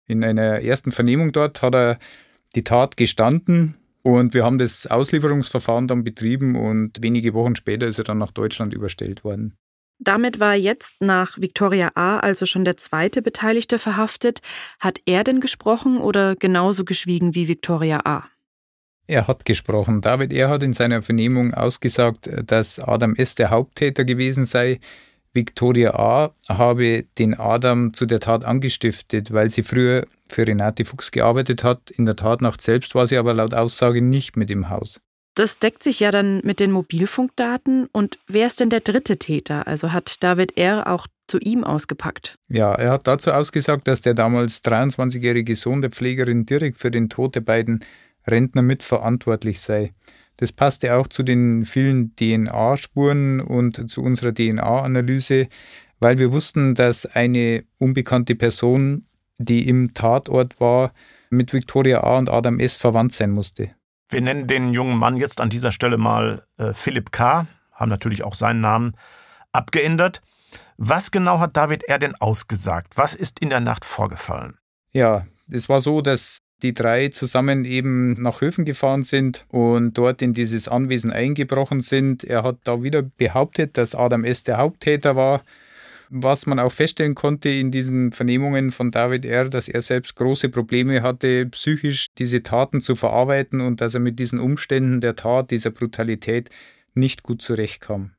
In 0.08 0.24
einer 0.24 0.62
ersten 0.62 0.90
Vernehmung 0.90 1.30
dort 1.30 1.62
hat 1.62 1.76
er 1.76 1.98
die 2.56 2.64
Tat 2.64 2.96
gestanden 2.96 3.76
und 4.02 4.34
wir 4.34 4.44
haben 4.44 4.58
das 4.58 4.88
Auslieferungsverfahren 4.88 5.86
dann 5.86 6.02
betrieben 6.02 6.56
und 6.56 7.00
wenige 7.04 7.34
Wochen 7.34 7.54
später 7.54 7.86
ist 7.86 7.98
er 7.98 8.04
dann 8.04 8.18
nach 8.18 8.32
Deutschland 8.32 8.74
überstellt 8.74 9.22
worden. 9.22 9.56
Damit 10.04 10.38
war 10.38 10.54
jetzt 10.54 11.00
nach 11.00 11.38
Victoria 11.40 11.90
A. 11.94 12.18
also 12.18 12.44
schon 12.44 12.64
der 12.64 12.76
zweite 12.76 13.22
Beteiligte 13.22 13.78
verhaftet. 13.78 14.40
Hat 14.78 15.00
er 15.06 15.24
denn 15.24 15.40
gesprochen 15.40 15.98
oder 15.98 16.36
genauso 16.36 16.84
geschwiegen 16.84 17.34
wie 17.34 17.48
Victoria 17.48 18.00
A.? 18.04 18.24
Er 19.06 19.26
hat 19.26 19.44
gesprochen. 19.44 20.00
David 20.00 20.32
R. 20.32 20.48
hat 20.48 20.62
in 20.62 20.74
seiner 20.74 21.02
Vernehmung 21.02 21.54
ausgesagt, 21.54 22.28
dass 22.46 22.78
Adam 22.78 23.14
S. 23.14 23.34
der 23.34 23.50
Haupttäter 23.50 24.04
gewesen 24.04 24.44
sei. 24.44 24.78
Victoria 25.34 25.94
A. 25.94 26.34
habe 26.48 27.04
den 27.18 27.38
Adam 27.38 27.92
zu 27.92 28.06
der 28.06 28.20
Tat 28.20 28.44
angestiftet, 28.44 29.32
weil 29.32 29.50
sie 29.50 29.62
früher 29.62 30.06
für 30.28 30.46
Renate 30.46 30.84
Fuchs 30.84 31.10
gearbeitet 31.10 31.64
hat. 31.64 31.90
In 31.90 32.06
der 32.06 32.16
Tatnacht 32.16 32.60
selbst 32.60 32.94
war 32.94 33.06
sie 33.06 33.16
aber 33.16 33.34
laut 33.34 33.52
Aussage 33.52 34.00
nicht 34.00 34.36
mit 34.36 34.50
im 34.50 34.68
Haus. 34.68 35.00
Das 35.34 35.58
deckt 35.58 35.82
sich 35.82 36.00
ja 36.00 36.12
dann 36.12 36.40
mit 36.44 36.60
den 36.60 36.70
Mobilfunkdaten. 36.70 37.88
Und 37.92 38.18
wer 38.28 38.46
ist 38.46 38.60
denn 38.60 38.70
der 38.70 38.80
dritte 38.80 39.18
Täter? 39.18 39.66
Also 39.66 39.92
hat 39.92 40.22
David 40.22 40.56
R. 40.56 40.86
auch 40.86 41.08
zu 41.26 41.38
ihm 41.38 41.64
ausgepackt? 41.64 42.38
Ja, 42.48 42.72
er 42.74 42.92
hat 42.92 43.06
dazu 43.06 43.32
ausgesagt, 43.32 43.88
dass 43.88 44.00
der 44.00 44.14
damals 44.14 44.62
23-jährige 44.62 45.56
Sohn 45.56 45.80
der 45.80 45.90
Pflegerin 45.90 46.46
direkt 46.46 46.78
für 46.78 46.90
den 46.90 47.08
Tod 47.08 47.34
der 47.34 47.40
beiden 47.40 47.84
Rentner 48.26 48.62
mitverantwortlich 48.62 49.60
sei. 49.60 49.92
Das 50.36 50.52
passte 50.52 50.94
auch 50.94 51.08
zu 51.08 51.22
den 51.22 51.64
vielen 51.64 52.14
DNA-Spuren 52.16 53.40
und 53.40 53.88
zu 53.88 54.02
unserer 54.02 54.34
DNA-Analyse, 54.34 55.48
weil 56.00 56.18
wir 56.18 56.32
wussten, 56.32 56.74
dass 56.74 57.06
eine 57.06 57.64
unbekannte 57.78 58.34
Person, 58.34 59.06
die 59.38 59.68
im 59.68 59.94
Tatort 59.94 60.60
war, 60.60 60.92
mit 61.30 61.52
Victoria 61.52 62.02
A. 62.02 62.18
und 62.18 62.30
Adam 62.30 62.58
S. 62.58 62.76
verwandt 62.76 63.12
sein 63.12 63.30
musste. 63.30 63.70
Wir 64.08 64.20
nennen 64.20 64.46
den 64.46 64.72
jungen 64.72 64.96
Mann 64.96 65.16
jetzt 65.16 65.40
an 65.40 65.50
dieser 65.50 65.72
Stelle 65.72 65.98
mal 65.98 66.42
äh, 66.58 66.72
Philipp 66.72 67.12
K., 67.12 67.46
haben 67.72 67.88
natürlich 67.88 68.22
auch 68.22 68.34
seinen 68.34 68.60
Namen 68.60 68.94
abgeändert. 69.52 70.22
Was 70.76 71.10
genau 71.10 71.38
hat 71.40 71.56
David 71.56 71.84
R. 71.84 71.98
denn 71.98 72.14
ausgesagt? 72.14 72.96
Was 72.96 73.14
ist 73.14 73.40
in 73.40 73.50
der 73.50 73.60
Nacht 73.60 73.84
vorgefallen? 73.84 74.58
Ja, 74.92 75.26
es 75.50 75.68
war 75.68 75.80
so, 75.80 76.00
dass 76.00 76.40
die 76.62 76.72
drei 76.72 77.08
zusammen 77.08 77.64
eben 77.64 78.20
nach 78.22 78.40
Höfen 78.40 78.64
gefahren 78.64 79.02
sind 79.02 79.44
und 79.48 79.94
dort 79.94 80.22
in 80.22 80.34
dieses 80.34 80.68
Anwesen 80.68 81.12
eingebrochen 81.12 81.80
sind. 81.80 82.24
Er 82.24 82.42
hat 82.42 82.58
da 82.64 82.82
wieder 82.82 83.02
behauptet, 83.02 83.76
dass 83.76 83.94
Adam 83.94 84.24
S. 84.24 84.44
der 84.44 84.58
Haupttäter 84.58 85.16
war. 85.16 85.42
Was 86.16 86.46
man 86.46 86.60
auch 86.60 86.70
feststellen 86.70 87.16
konnte 87.16 87.48
in 87.48 87.72
diesen 87.72 88.12
Vernehmungen 88.12 88.70
von 88.70 88.92
David 88.92 89.24
R., 89.24 89.48
dass 89.48 89.66
er 89.66 89.82
selbst 89.82 90.14
große 90.14 90.48
Probleme 90.48 91.02
hatte, 91.02 91.46
psychisch 91.46 92.14
diese 92.16 92.44
Taten 92.44 92.80
zu 92.80 92.94
verarbeiten 92.94 93.60
und 93.60 93.80
dass 93.80 93.94
er 93.94 94.00
mit 94.00 94.20
diesen 94.20 94.38
Umständen 94.38 95.00
der 95.00 95.16
Tat, 95.16 95.50
dieser 95.50 95.70
Brutalität 95.70 96.50
nicht 96.94 97.24
gut 97.24 97.42
zurechtkam. 97.42 98.12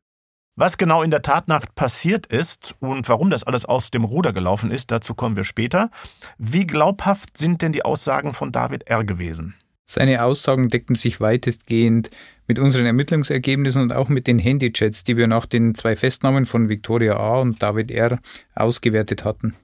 Was 0.57 0.77
genau 0.77 1.03
in 1.03 1.11
der 1.11 1.21
Tatnacht 1.21 1.73
passiert 1.75 2.25
ist 2.25 2.75
und 2.81 3.07
warum 3.07 3.29
das 3.29 3.45
alles 3.45 3.63
aus 3.63 3.91
dem 3.91 4.03
Ruder 4.03 4.33
gelaufen 4.33 4.71
ist, 4.71 4.91
dazu 4.91 5.15
kommen 5.15 5.37
wir 5.37 5.45
später. 5.45 5.89
Wie 6.37 6.67
glaubhaft 6.67 7.37
sind 7.37 7.61
denn 7.61 7.71
die 7.71 7.85
Aussagen 7.85 8.33
von 8.33 8.51
David 8.51 8.89
R. 8.89 9.05
gewesen? 9.05 9.55
Seine 9.85 10.23
Aussagen 10.23 10.69
deckten 10.69 10.95
sich 10.95 11.21
weitestgehend 11.21 12.09
mit 12.47 12.59
unseren 12.59 12.85
Ermittlungsergebnissen 12.85 13.81
und 13.81 13.91
auch 13.91 14.09
mit 14.09 14.27
den 14.27 14.39
Handychats, 14.39 15.03
die 15.03 15.15
wir 15.15 15.27
nach 15.27 15.45
den 15.45 15.75
zwei 15.75 15.95
Festnahmen 15.95 16.45
von 16.45 16.69
Victoria 16.69 17.17
A. 17.17 17.39
und 17.39 17.61
David 17.61 17.91
R. 17.91 18.19
ausgewertet 18.55 19.23
hatten. 19.23 19.55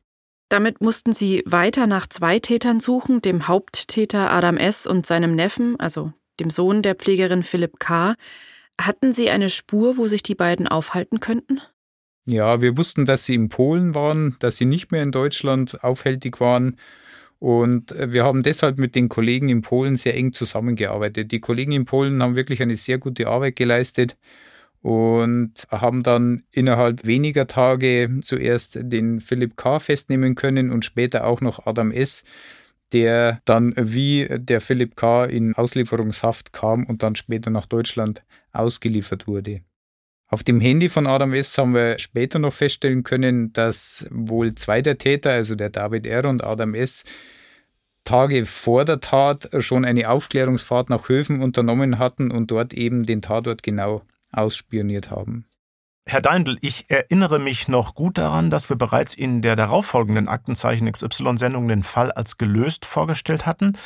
Damit 0.50 0.82
mussten 0.82 1.14
sie 1.14 1.44
weiter 1.46 1.88
nach 1.88 2.08
zwei 2.08 2.40
Tätern 2.40 2.80
suchen, 2.80 3.22
dem 3.22 3.48
Haupttäter 3.48 4.32
Adam 4.32 4.58
S. 4.58 4.86
und 4.86 5.06
seinem 5.06 5.34
Neffen, 5.34 5.80
also 5.80 6.14
dem 6.40 6.50
Sohn 6.50 6.82
der 6.82 6.96
Pflegerin 6.96 7.44
Philipp 7.44 7.80
K. 7.80 8.16
Hatten 8.80 9.14
Sie 9.14 9.30
eine 9.30 9.50
Spur, 9.50 9.98
wo 9.98 10.08
sich 10.08 10.24
die 10.24 10.36
beiden 10.36 10.68
aufhalten 10.68 11.20
könnten? 11.20 11.62
Ja, 12.26 12.62
wir 12.62 12.78
wussten, 12.78 13.06
dass 13.06 13.26
sie 13.26 13.36
in 13.36 13.50
Polen 13.50 13.96
waren, 13.96 14.36
dass 14.40 14.58
sie 14.58 14.66
nicht 14.66 14.92
mehr 14.92 15.04
in 15.04 15.12
Deutschland 15.12 15.84
aufhältig 15.84 16.40
waren. 16.40 16.78
Und 17.42 17.92
äh, 17.94 18.14
wir 18.14 18.24
haben 18.24 18.44
deshalb 18.44 18.78
mit 18.78 18.94
den 18.94 19.10
Kollegen 19.10 19.50
in 19.50 19.64
Polen 19.64 19.98
sehr 19.98 20.16
eng 20.16 20.32
zusammengearbeitet. 20.32 21.32
Die 21.32 21.40
Kollegen 21.40 21.72
in 21.72 21.86
Polen 21.86 22.22
haben 22.22 22.36
wirklich 22.36 22.62
eine 22.62 22.76
sehr 22.76 23.00
gute 23.00 23.28
Arbeit 23.28 23.56
geleistet 23.56 24.16
und 24.84 25.54
haben 25.72 26.04
dann 26.04 26.44
innerhalb 26.52 27.04
weniger 27.04 27.48
Tage 27.48 28.20
zuerst 28.22 28.78
den 28.84 29.20
Philipp 29.22 29.58
K. 29.58 29.80
festnehmen 29.80 30.36
können 30.36 30.70
und 30.70 30.86
später 30.86 31.26
auch 31.26 31.42
noch 31.42 31.66
Adam 31.66 31.92
S., 31.92 32.24
der 32.94 33.42
dann 33.46 33.74
wie 33.76 34.28
der 34.30 34.62
Philipp 34.62 34.96
K. 34.96 35.26
in 35.26 35.56
Auslieferungshaft 35.56 36.54
kam 36.54 36.86
und 36.86 37.02
dann 37.02 37.16
später 37.16 37.50
nach 37.50 37.66
Deutschland 37.66 38.24
ausgeliefert 38.52 39.26
wurde. 39.26 39.62
Auf 40.34 40.44
dem 40.46 40.62
Handy 40.62 40.88
von 40.88 41.08
Adam 41.08 41.34
S. 41.34 41.58
haben 41.58 41.76
wir 41.76 42.00
später 42.00 42.40
noch 42.40 42.54
feststellen 42.54 43.04
können, 43.04 43.52
dass 43.52 44.08
wohl 44.12 44.56
zwei 44.56 44.82
der 44.82 44.98
Täter, 44.98 45.32
also 45.32 45.56
der 45.56 45.70
David 45.70 46.06
R. 46.08 46.24
und 46.26 46.42
Adam 46.42 46.74
S., 46.74 47.04
Tage 48.06 48.46
vor 48.46 48.86
der 48.86 49.02
Tat 49.02 49.50
schon 49.60 49.84
eine 49.84 50.10
Aufklärungsfahrt 50.10 50.90
nach 50.90 51.10
Höfen 51.10 51.42
unternommen 51.42 52.00
hatten 52.00 52.32
und 52.32 52.50
dort 52.50 52.74
eben 52.74 53.06
den 53.06 53.22
Tatort 53.22 53.62
genau 53.62 54.04
ausspioniert 54.32 55.12
haben. 55.12 55.48
Herr 56.08 56.22
Deindl, 56.22 56.58
ich 56.62 56.90
erinnere 56.90 57.38
mich 57.38 57.68
noch 57.68 57.94
gut 57.94 58.18
daran, 58.18 58.50
dass 58.50 58.70
wir 58.70 58.78
bereits 58.78 59.14
in 59.14 59.42
der 59.42 59.58
darauffolgenden 59.58 60.30
Aktenzeichen 60.30 60.90
XY-Sendung 60.90 61.68
den 61.68 61.84
Fall 61.84 62.10
als 62.10 62.38
gelöst 62.38 62.86
vorgestellt 62.86 63.46
hatten. 63.46 63.78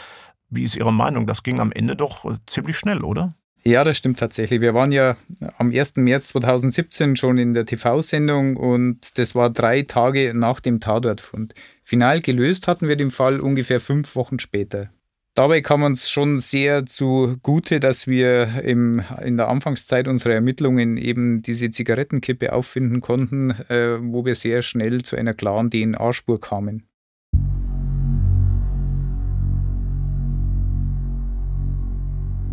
Wie 0.50 0.64
ist 0.64 0.76
Ihre 0.76 0.94
Meinung? 0.94 1.26
Das 1.26 1.42
ging 1.42 1.60
am 1.60 1.72
Ende 1.72 1.96
doch 1.96 2.38
ziemlich 2.46 2.78
schnell, 2.78 3.04
oder? 3.04 3.34
Ja, 3.68 3.84
das 3.84 3.98
stimmt 3.98 4.20
tatsächlich. 4.20 4.62
Wir 4.62 4.76
waren 4.76 4.92
ja 4.92 5.18
am 5.58 5.72
1. 5.72 5.96
März 5.96 6.28
2017 6.28 7.16
schon 7.16 7.40
in 7.40 7.56
der 7.56 7.66
TV-Sendung 7.66 8.58
und 8.58 9.18
das 9.18 9.34
war 9.34 9.50
drei 9.50 9.82
Tage 9.82 10.34
nach 10.36 10.60
dem 10.60 10.80
Tatortfund. 10.80 11.56
Final 11.84 12.22
gelöst 12.22 12.68
hatten 12.68 12.88
wir 12.88 12.96
den 12.96 13.10
Fall 13.10 13.40
ungefähr 13.40 13.82
fünf 13.82 14.16
Wochen 14.16 14.38
später. 14.38 14.92
Dabei 15.34 15.62
kam 15.62 15.82
uns 15.82 16.10
schon 16.10 16.40
sehr 16.40 16.86
zugute, 16.86 17.80
dass 17.80 18.06
wir 18.08 18.64
im, 18.64 19.02
in 19.24 19.36
der 19.36 19.50
Anfangszeit 19.50 20.08
unserer 20.08 20.34
Ermittlungen 20.34 20.98
eben 20.98 21.42
diese 21.42 21.72
Zigarettenkippe 21.72 22.54
auffinden 22.54 23.02
konnten, 23.02 23.50
äh, 23.68 23.98
wo 24.00 24.26
wir 24.26 24.36
sehr 24.36 24.62
schnell 24.62 25.02
zu 25.02 25.16
einer 25.18 25.34
klaren 25.34 25.72
DNA-Spur 25.72 26.40
kamen. 26.40 26.88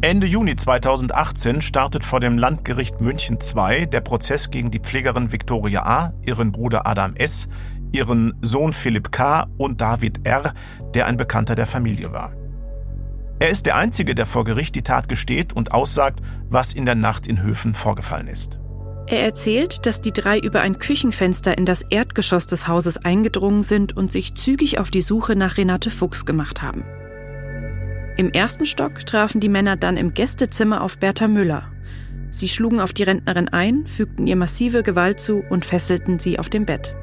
Ende 0.05 0.27
Juni 0.27 0.57
2018 0.57 1.63
startet 1.63 2.03
vor 2.03 2.19
dem 2.19 2.37
Landgericht 2.37 3.01
München 3.01 3.39
II 3.41 3.87
der 3.87 4.01
Prozess 4.01 4.51
gegen 4.51 4.73
die 4.73 4.81
Pflegerin 4.81 5.31
Viktoria 5.31 5.85
A., 5.85 6.13
ihren 6.27 6.51
Bruder 6.51 6.89
Adam 6.89 7.15
S., 7.15 7.49
ihren 7.93 8.35
Sohn 8.43 8.73
Philipp 8.73 9.13
K. 9.13 9.47
und 9.59 9.81
David 9.81 10.27
R., 10.27 10.55
der 10.93 11.07
ein 11.07 11.17
Bekannter 11.17 11.55
der 11.55 11.67
Familie 11.67 12.13
war. 12.13 12.33
Er 13.39 13.51
ist 13.51 13.65
der 13.67 13.77
Einzige, 13.77 14.17
der 14.17 14.27
vor 14.27 14.43
Gericht 14.43 14.75
die 14.75 14.83
Tat 14.83 15.09
gesteht 15.09 15.53
und 15.53 15.71
aussagt, 15.71 16.19
was 16.49 16.73
in 16.73 16.85
der 16.85 16.97
Nacht 16.97 17.29
in 17.29 17.41
Höfen 17.41 17.73
vorgefallen 17.73 18.27
ist. 18.27 18.59
Er 19.07 19.23
erzählt, 19.23 19.87
dass 19.87 20.01
die 20.01 20.13
drei 20.13 20.41
über 20.41 20.63
ein 20.63 20.81
Küchenfenster 20.81 21.57
in 21.57 21.65
das 21.65 21.83
Erdgeschoss 21.83 22.49
des 22.49 22.67
Hauses 22.67 23.05
eingedrungen 23.05 23.63
sind 23.63 23.97
und 23.97 24.11
sich 24.11 24.35
zügig 24.35 24.81
auf 24.81 24.91
die 24.91 25.01
Suche 25.01 25.37
nach 25.37 25.59
Renate 25.59 25.91
Fuchs 25.91 26.27
gemacht 26.27 26.61
haben. 26.61 26.83
Im 28.17 28.31
ersten 28.31 28.67
Stock 28.67 29.07
trafen 29.07 29.41
die 29.41 29.49
Männer 29.49 29.77
dann 29.77 29.97
im 29.97 30.13
Gästezimmer 30.13 30.83
auf 30.83 30.99
Bertha 30.99 31.29
Müller. 31.29 31.73
Sie 32.31 32.49
schlugen 32.49 32.81
auf 32.81 32.93
die 32.93 33.05
Rentnerin 33.05 33.49
ein, 33.49 33.87
fügten 33.87 34.27
ihr 34.27 34.37
massive 34.37 34.83
Gewalt 34.83 35.19
zu 35.19 35.43
und 35.49 35.65
fesselten 35.65 36.19
sie 36.19 36.39
auf 36.39 36.51
dem 36.51 36.67
Bett. 36.67 36.95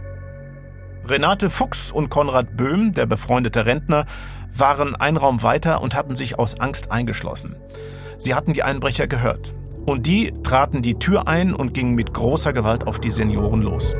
Renate 1.05 1.49
Fuchs 1.49 1.91
und 1.91 2.09
Konrad 2.09 2.55
Böhm, 2.55 2.93
der 2.93 3.07
befreundete 3.07 3.65
Rentner, 3.65 4.05
waren 4.55 4.95
ein 4.95 5.17
Raum 5.17 5.41
weiter 5.41 5.81
und 5.81 5.95
hatten 5.95 6.15
sich 6.15 6.37
aus 6.37 6.59
Angst 6.59 6.91
eingeschlossen. 6.91 7.55
Sie 8.19 8.35
hatten 8.35 8.53
die 8.53 8.63
Einbrecher 8.63 9.07
gehört. 9.07 9.55
Und 9.85 10.05
die 10.05 10.33
traten 10.43 10.83
die 10.83 10.99
Tür 10.99 11.27
ein 11.27 11.55
und 11.55 11.73
gingen 11.73 11.95
mit 11.95 12.13
großer 12.13 12.53
Gewalt 12.53 12.85
auf 12.85 12.99
die 12.99 13.11
Senioren 13.11 13.63
los. 13.63 13.95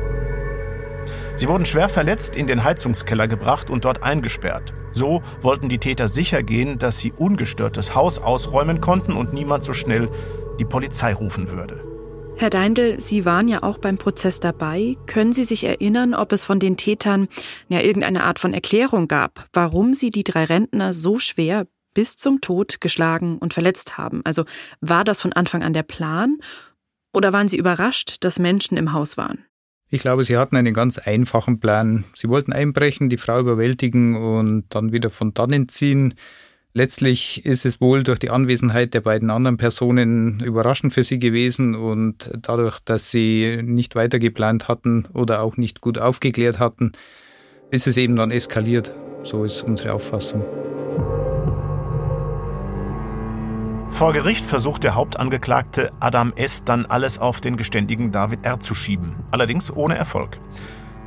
Sie 1.40 1.48
wurden 1.48 1.64
schwer 1.64 1.88
verletzt 1.88 2.36
in 2.36 2.46
den 2.46 2.64
Heizungskeller 2.64 3.26
gebracht 3.26 3.70
und 3.70 3.86
dort 3.86 4.02
eingesperrt. 4.02 4.74
So 4.92 5.22
wollten 5.40 5.70
die 5.70 5.78
Täter 5.78 6.06
sicher 6.06 6.42
gehen, 6.42 6.76
dass 6.76 6.98
sie 6.98 7.12
ungestört 7.12 7.78
das 7.78 7.94
Haus 7.94 8.18
ausräumen 8.18 8.82
konnten 8.82 9.14
und 9.14 9.32
niemand 9.32 9.64
so 9.64 9.72
schnell 9.72 10.10
die 10.58 10.66
Polizei 10.66 11.14
rufen 11.14 11.50
würde. 11.50 11.82
Herr 12.36 12.50
Deindl, 12.50 13.00
Sie 13.00 13.24
waren 13.24 13.48
ja 13.48 13.62
auch 13.62 13.78
beim 13.78 13.96
Prozess 13.96 14.38
dabei. 14.38 14.98
Können 15.06 15.32
Sie 15.32 15.46
sich 15.46 15.64
erinnern, 15.64 16.12
ob 16.12 16.32
es 16.32 16.44
von 16.44 16.60
den 16.60 16.76
Tätern 16.76 17.26
ja 17.68 17.80
irgendeine 17.80 18.24
Art 18.24 18.38
von 18.38 18.52
Erklärung 18.52 19.08
gab, 19.08 19.48
warum 19.54 19.94
sie 19.94 20.10
die 20.10 20.24
drei 20.24 20.44
Rentner 20.44 20.92
so 20.92 21.18
schwer 21.18 21.66
bis 21.94 22.16
zum 22.16 22.42
Tod 22.42 22.82
geschlagen 22.82 23.38
und 23.38 23.54
verletzt 23.54 23.96
haben? 23.96 24.20
Also 24.24 24.44
war 24.82 25.04
das 25.04 25.22
von 25.22 25.32
Anfang 25.32 25.62
an 25.62 25.72
der 25.72 25.84
Plan 25.84 26.36
oder 27.14 27.32
waren 27.32 27.48
Sie 27.48 27.56
überrascht, 27.56 28.24
dass 28.24 28.38
Menschen 28.38 28.76
im 28.76 28.92
Haus 28.92 29.16
waren? 29.16 29.46
Ich 29.92 30.02
glaube, 30.02 30.22
sie 30.22 30.36
hatten 30.36 30.56
einen 30.56 30.72
ganz 30.72 30.98
einfachen 30.98 31.58
Plan. 31.58 32.04
Sie 32.14 32.28
wollten 32.28 32.52
einbrechen, 32.52 33.08
die 33.08 33.16
Frau 33.16 33.40
überwältigen 33.40 34.14
und 34.14 34.64
dann 34.70 34.92
wieder 34.92 35.10
von 35.10 35.34
dannen 35.34 35.68
ziehen. 35.68 36.14
Letztlich 36.72 37.44
ist 37.44 37.66
es 37.66 37.80
wohl 37.80 38.04
durch 38.04 38.20
die 38.20 38.30
Anwesenheit 38.30 38.94
der 38.94 39.00
beiden 39.00 39.30
anderen 39.30 39.56
Personen 39.56 40.38
überraschend 40.44 40.92
für 40.92 41.02
sie 41.02 41.18
gewesen 41.18 41.74
und 41.74 42.30
dadurch, 42.40 42.78
dass 42.78 43.10
sie 43.10 43.60
nicht 43.64 43.96
weiter 43.96 44.20
geplant 44.20 44.68
hatten 44.68 45.08
oder 45.12 45.42
auch 45.42 45.56
nicht 45.56 45.80
gut 45.80 45.98
aufgeklärt 45.98 46.60
hatten, 46.60 46.92
ist 47.72 47.88
es 47.88 47.96
eben 47.96 48.14
dann 48.14 48.30
eskaliert. 48.30 48.94
So 49.24 49.42
ist 49.42 49.62
unsere 49.62 49.92
Auffassung. 49.92 50.44
Vor 53.90 54.12
Gericht 54.14 54.46
versucht 54.46 54.84
der 54.84 54.94
Hauptangeklagte 54.94 55.92
Adam 56.00 56.32
S. 56.34 56.64
dann 56.64 56.86
alles 56.86 57.18
auf 57.18 57.40
den 57.40 57.56
geständigen 57.56 58.12
David 58.12 58.44
R. 58.44 58.58
zu 58.58 58.74
schieben, 58.74 59.16
allerdings 59.30 59.74
ohne 59.74 59.96
Erfolg. 59.96 60.38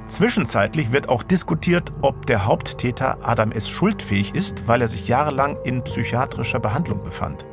Zwischenzeitlich 0.05 0.91
wird 0.91 1.09
auch 1.09 1.23
diskutiert, 1.23 1.91
ob 2.01 2.25
der 2.25 2.45
Haupttäter 2.45 3.17
Adam 3.23 3.51
S. 3.51 3.69
schuldfähig 3.69 4.35
ist, 4.35 4.67
weil 4.67 4.81
er 4.81 4.89
sich 4.89 5.07
jahrelang 5.07 5.57
in 5.63 5.83
psychiatrischer 5.83 6.59
Behandlung 6.59 7.01
befand. 7.03 7.45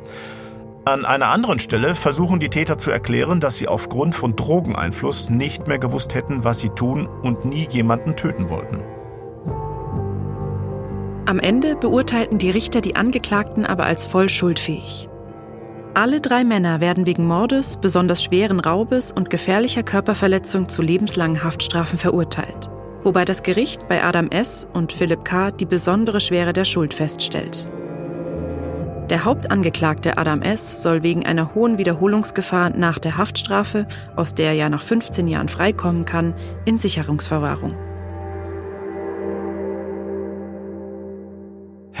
An 0.83 1.05
einer 1.05 1.27
anderen 1.27 1.59
Stelle 1.59 1.95
versuchen 1.95 2.39
die 2.39 2.49
Täter 2.49 2.77
zu 2.77 2.91
erklären, 2.91 3.39
dass 3.39 3.57
sie 3.57 3.67
aufgrund 3.67 4.15
von 4.15 4.35
Drogeneinfluss 4.35 5.29
nicht 5.29 5.67
mehr 5.67 5.79
gewusst 5.79 6.13
hätten, 6.13 6.43
was 6.43 6.59
sie 6.59 6.69
tun 6.69 7.07
und 7.07 7.45
nie 7.45 7.67
jemanden 7.69 8.15
töten 8.15 8.49
wollten. 8.49 8.81
Am 11.27 11.39
Ende 11.39 11.75
beurteilten 11.75 12.39
die 12.39 12.49
Richter 12.49 12.81
die 12.81 12.95
Angeklagten 12.95 13.65
aber 13.65 13.85
als 13.85 14.05
voll 14.07 14.27
schuldfähig. 14.27 15.07
Alle 15.93 16.21
drei 16.21 16.45
Männer 16.45 16.79
werden 16.79 17.05
wegen 17.05 17.27
Mordes, 17.27 17.75
besonders 17.75 18.23
schweren 18.23 18.61
Raubes 18.61 19.11
und 19.11 19.29
gefährlicher 19.29 19.83
Körperverletzung 19.83 20.69
zu 20.69 20.81
lebenslangen 20.81 21.43
Haftstrafen 21.43 21.99
verurteilt. 21.99 22.69
Wobei 23.03 23.25
das 23.25 23.43
Gericht 23.43 23.89
bei 23.89 24.01
Adam 24.01 24.29
S. 24.29 24.65
und 24.71 24.93
Philipp 24.93 25.25
K. 25.25 25.51
die 25.51 25.65
besondere 25.65 26.21
Schwere 26.21 26.53
der 26.53 26.63
Schuld 26.63 26.93
feststellt. 26.93 27.67
Der 29.09 29.25
Hauptangeklagte 29.25 30.17
Adam 30.17 30.41
S. 30.41 30.81
soll 30.81 31.03
wegen 31.03 31.25
einer 31.25 31.53
hohen 31.55 31.77
Wiederholungsgefahr 31.77 32.69
nach 32.69 32.97
der 32.97 33.17
Haftstrafe, 33.17 33.85
aus 34.15 34.33
der 34.33 34.47
er 34.47 34.53
ja 34.53 34.69
nach 34.69 34.81
15 34.81 35.27
Jahren 35.27 35.49
freikommen 35.49 36.05
kann, 36.05 36.33
in 36.63 36.77
Sicherungsverwahrung. 36.77 37.75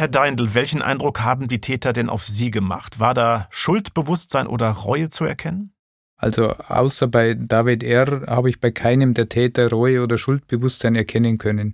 Herr 0.01 0.07
Deindl, 0.07 0.55
welchen 0.55 0.81
Eindruck 0.81 1.21
haben 1.21 1.47
die 1.47 1.61
Täter 1.61 1.93
denn 1.93 2.09
auf 2.09 2.23
Sie 2.23 2.49
gemacht? 2.49 2.99
War 2.99 3.13
da 3.13 3.47
Schuldbewusstsein 3.51 4.47
oder 4.47 4.71
Reue 4.71 5.09
zu 5.09 5.25
erkennen? 5.25 5.75
Also 6.17 6.53
außer 6.53 7.07
bei 7.07 7.35
David 7.35 7.83
R. 7.83 8.25
habe 8.25 8.49
ich 8.49 8.59
bei 8.59 8.71
keinem 8.71 9.13
der 9.13 9.29
Täter 9.29 9.69
Reue 9.69 10.01
oder 10.01 10.17
Schuldbewusstsein 10.17 10.95
erkennen 10.95 11.37
können. 11.37 11.73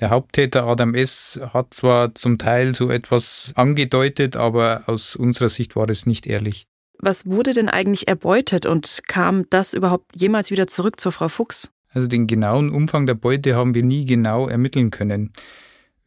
Der 0.00 0.10
Haupttäter 0.10 0.66
Adam 0.66 0.92
S. 0.94 1.40
hat 1.54 1.72
zwar 1.72 2.14
zum 2.14 2.36
Teil 2.36 2.74
so 2.74 2.90
etwas 2.90 3.54
angedeutet, 3.56 4.36
aber 4.36 4.82
aus 4.84 5.16
unserer 5.16 5.48
Sicht 5.48 5.76
war 5.76 5.88
es 5.88 6.04
nicht 6.04 6.26
ehrlich. 6.26 6.66
Was 6.98 7.24
wurde 7.24 7.54
denn 7.54 7.70
eigentlich 7.70 8.06
erbeutet 8.06 8.66
und 8.66 9.00
kam 9.08 9.48
das 9.48 9.72
überhaupt 9.72 10.14
jemals 10.14 10.50
wieder 10.50 10.66
zurück 10.66 11.00
zur 11.00 11.12
Frau 11.12 11.30
Fuchs? 11.30 11.70
Also 11.88 12.06
den 12.06 12.26
genauen 12.26 12.68
Umfang 12.68 13.06
der 13.06 13.14
Beute 13.14 13.56
haben 13.56 13.74
wir 13.74 13.82
nie 13.82 14.04
genau 14.04 14.46
ermitteln 14.46 14.90
können. 14.90 15.32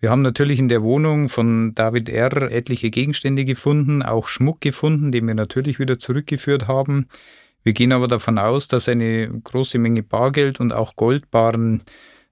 Wir 0.01 0.11
haben 0.11 0.21
natürlich 0.21 0.59
in 0.59 0.69
der 0.69 0.81
Wohnung 0.81 1.27
von 1.27 1.75
David 1.75 2.07
R. 2.07 2.51
etliche 2.51 2.89
Gegenstände 2.89 3.43
gefunden, 3.43 4.01
auch 4.01 4.29
Schmuck 4.29 4.61
gefunden, 4.61 5.11
den 5.11 5.27
wir 5.27 5.35
natürlich 5.35 5.77
wieder 5.77 5.99
zurückgeführt 5.99 6.69
haben. 6.69 7.07
Wir 7.63 7.73
gehen 7.73 7.91
aber 7.91 8.07
davon 8.07 8.37
aus, 8.37 8.69
dass 8.69 8.87
eine 8.87 9.27
große 9.27 9.77
Menge 9.77 10.01
Bargeld 10.01 10.61
und 10.61 10.71
auch 10.71 10.95
Goldbarren 10.95 11.83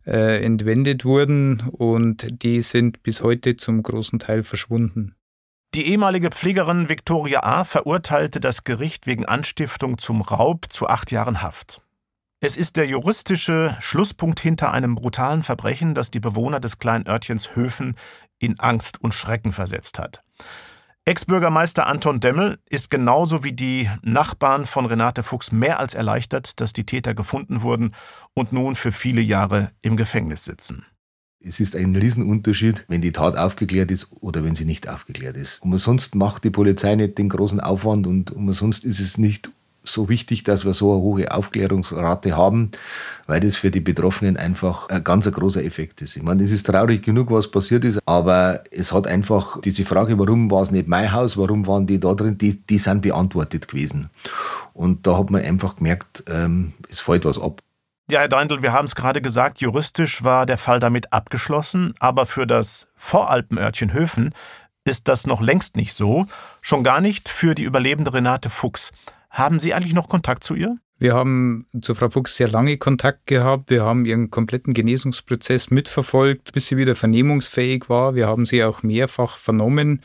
äh, 0.05 0.41
entwendet 0.43 1.03
wurden 1.03 1.61
und 1.73 2.41
die 2.41 2.61
sind 2.61 3.03
bis 3.03 3.21
heute 3.21 3.57
zum 3.57 3.83
großen 3.83 4.19
Teil 4.19 4.43
verschwunden. 4.43 5.15
Die 5.75 5.87
ehemalige 5.87 6.29
Pflegerin 6.29 6.87
Victoria 6.87 7.43
A. 7.43 7.65
verurteilte 7.65 8.39
das 8.39 8.63
Gericht 8.63 9.05
wegen 9.05 9.25
Anstiftung 9.25 9.97
zum 9.97 10.21
Raub 10.21 10.67
zu 10.69 10.87
acht 10.87 11.11
Jahren 11.11 11.41
Haft. 11.41 11.81
Es 12.39 12.55
ist 12.55 12.77
der 12.77 12.85
juristische 12.85 13.75
Schlusspunkt 13.79 14.39
hinter 14.39 14.71
einem 14.71 14.93
brutalen 14.93 15.41
Verbrechen, 15.41 15.95
das 15.95 16.11
die 16.11 16.19
Bewohner 16.19 16.59
des 16.59 16.77
kleinen 16.77 17.07
Örtchens 17.07 17.55
Höfen 17.55 17.95
in 18.37 18.59
Angst 18.59 19.01
und 19.01 19.15
Schrecken 19.15 19.51
versetzt 19.51 19.97
hat. 19.97 20.21
Ex-Bürgermeister 21.05 21.87
Anton 21.87 22.19
Demmel 22.19 22.59
ist 22.69 22.91
genauso 22.91 23.43
wie 23.43 23.53
die 23.53 23.89
Nachbarn 24.03 24.67
von 24.67 24.85
Renate 24.85 25.23
Fuchs 25.23 25.51
mehr 25.51 25.79
als 25.79 25.95
erleichtert, 25.95 26.61
dass 26.61 26.73
die 26.73 26.85
Täter 26.85 27.15
gefunden 27.15 27.63
wurden 27.63 27.95
und 28.35 28.53
nun 28.53 28.75
für 28.75 28.91
viele 28.91 29.21
Jahre 29.21 29.71
im 29.81 29.97
Gefängnis 29.97 30.43
sitzen. 30.43 30.85
Es 31.39 31.59
ist 31.59 31.75
ein 31.75 31.95
Riesenunterschied, 31.95 32.85
wenn 32.87 33.01
die 33.01 33.13
Tat 33.13 33.35
aufgeklärt 33.35 33.89
ist 33.89 34.11
oder 34.11 34.43
wenn 34.43 34.53
sie 34.53 34.65
nicht 34.65 34.89
aufgeklärt 34.89 35.37
ist. 35.37 35.63
Umsonst 35.63 36.13
macht 36.13 36.43
die 36.43 36.49
Polizei 36.51 36.93
nicht 36.95 37.17
den 37.17 37.29
großen 37.29 37.61
Aufwand 37.61 38.05
und 38.05 38.29
umsonst 38.31 38.83
ist 38.83 38.99
es 38.99 39.17
nicht 39.17 39.49
so 39.87 40.09
wichtig, 40.09 40.43
dass 40.43 40.65
wir 40.65 40.73
so 40.73 40.93
eine 40.93 41.01
hohe 41.01 41.31
Aufklärungsrate 41.31 42.35
haben, 42.35 42.71
weil 43.25 43.39
das 43.39 43.57
für 43.57 43.71
die 43.71 43.79
Betroffenen 43.79 44.37
einfach 44.37 44.89
ein 44.89 45.03
ganz 45.03 45.29
großer 45.29 45.63
Effekt 45.63 46.01
ist. 46.01 46.15
Ich 46.15 46.23
meine, 46.23 46.43
es 46.43 46.51
ist 46.51 46.65
traurig 46.65 47.03
genug, 47.03 47.31
was 47.31 47.49
passiert 47.49 47.83
ist, 47.83 47.99
aber 48.05 48.63
es 48.71 48.91
hat 48.91 49.07
einfach 49.07 49.59
diese 49.61 49.85
Frage, 49.85 50.17
warum 50.19 50.51
war 50.51 50.61
es 50.61 50.71
nicht 50.71 50.87
mein 50.87 51.11
Haus, 51.11 51.37
warum 51.37 51.67
waren 51.67 51.87
die 51.87 51.99
da 51.99 52.13
drin, 52.13 52.37
die, 52.37 52.57
die 52.57 52.77
sind 52.77 53.01
beantwortet 53.01 53.67
gewesen. 53.67 54.09
Und 54.73 55.07
da 55.07 55.17
hat 55.17 55.29
man 55.29 55.41
einfach 55.41 55.77
gemerkt, 55.77 56.23
ähm, 56.27 56.73
es 56.89 56.99
fällt 56.99 57.25
was 57.25 57.39
ab. 57.39 57.61
Ja, 58.09 58.21
Herr 58.21 58.29
Deindl, 58.29 58.61
wir 58.61 58.71
haben 58.71 58.85
es 58.85 58.95
gerade 58.95 59.21
gesagt, 59.21 59.59
juristisch 59.59 60.23
war 60.23 60.45
der 60.45 60.57
Fall 60.57 60.79
damit 60.79 61.11
abgeschlossen, 61.11 61.93
aber 61.99 62.25
für 62.25 62.47
das 62.47 62.87
Voralpenörtchen 62.95 63.91
Höfen 63.91 64.33
ist 64.85 65.09
das 65.09 65.27
noch 65.27 65.41
längst 65.41 65.75
nicht 65.75 65.93
so, 65.93 66.25
schon 66.61 66.83
gar 66.83 67.01
nicht 67.01 67.27
für 67.27 67.53
die 67.53 67.63
überlebende 67.63 68.13
Renate 68.13 68.49
Fuchs. 68.49 68.91
Haben 69.37 69.59
Sie 69.59 69.75
eigentlich 69.75 69.93
noch 69.93 70.09
Kontakt 70.09 70.43
zu 70.43 70.55
ihr? 70.55 70.77
Wir 70.97 71.13
haben 71.13 71.67
zu 71.79 71.93
Frau 71.93 72.09
Fuchs 72.09 72.35
sehr 72.35 72.47
lange 72.47 72.77
Kontakt 72.77 73.27
gehabt. 73.27 73.69
Wir 73.69 73.83
haben 73.83 74.05
ihren 74.05 74.31
kompletten 74.31 74.73
Genesungsprozess 74.73 75.69
mitverfolgt, 75.69 76.53
bis 76.53 76.65
sie 76.65 76.77
wieder 76.77 76.95
vernehmungsfähig 76.95 77.87
war. 77.87 78.15
Wir 78.15 78.25
haben 78.25 78.47
sie 78.47 78.63
auch 78.63 78.81
mehrfach 78.81 79.37
vernommen. 79.37 80.01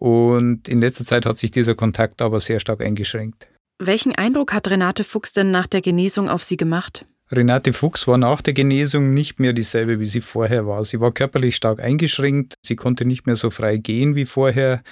Und 0.00 0.68
in 0.68 0.80
letzter 0.80 1.04
Zeit 1.04 1.24
hat 1.24 1.38
sich 1.38 1.52
dieser 1.52 1.76
Kontakt 1.76 2.20
aber 2.20 2.40
sehr 2.40 2.58
stark 2.58 2.82
eingeschränkt. 2.82 3.46
Welchen 3.78 4.12
Eindruck 4.12 4.52
hat 4.52 4.68
Renate 4.68 5.04
Fuchs 5.04 5.32
denn 5.32 5.52
nach 5.52 5.68
der 5.68 5.80
Genesung 5.80 6.28
auf 6.28 6.42
Sie 6.42 6.56
gemacht? 6.56 7.06
Renate 7.30 7.72
Fuchs 7.72 8.08
war 8.08 8.18
nach 8.18 8.42
der 8.42 8.54
Genesung 8.54 9.14
nicht 9.14 9.38
mehr 9.38 9.52
dieselbe, 9.52 10.00
wie 10.00 10.06
sie 10.06 10.20
vorher 10.20 10.66
war. 10.66 10.84
Sie 10.84 10.98
war 10.98 11.12
körperlich 11.12 11.54
stark 11.54 11.78
eingeschränkt, 11.78 12.54
sie 12.60 12.74
konnte 12.74 13.04
nicht 13.04 13.24
mehr 13.24 13.36
so 13.36 13.50
frei 13.50 13.76
gehen 13.76 14.16
wie 14.16 14.26
vorher 14.26 14.82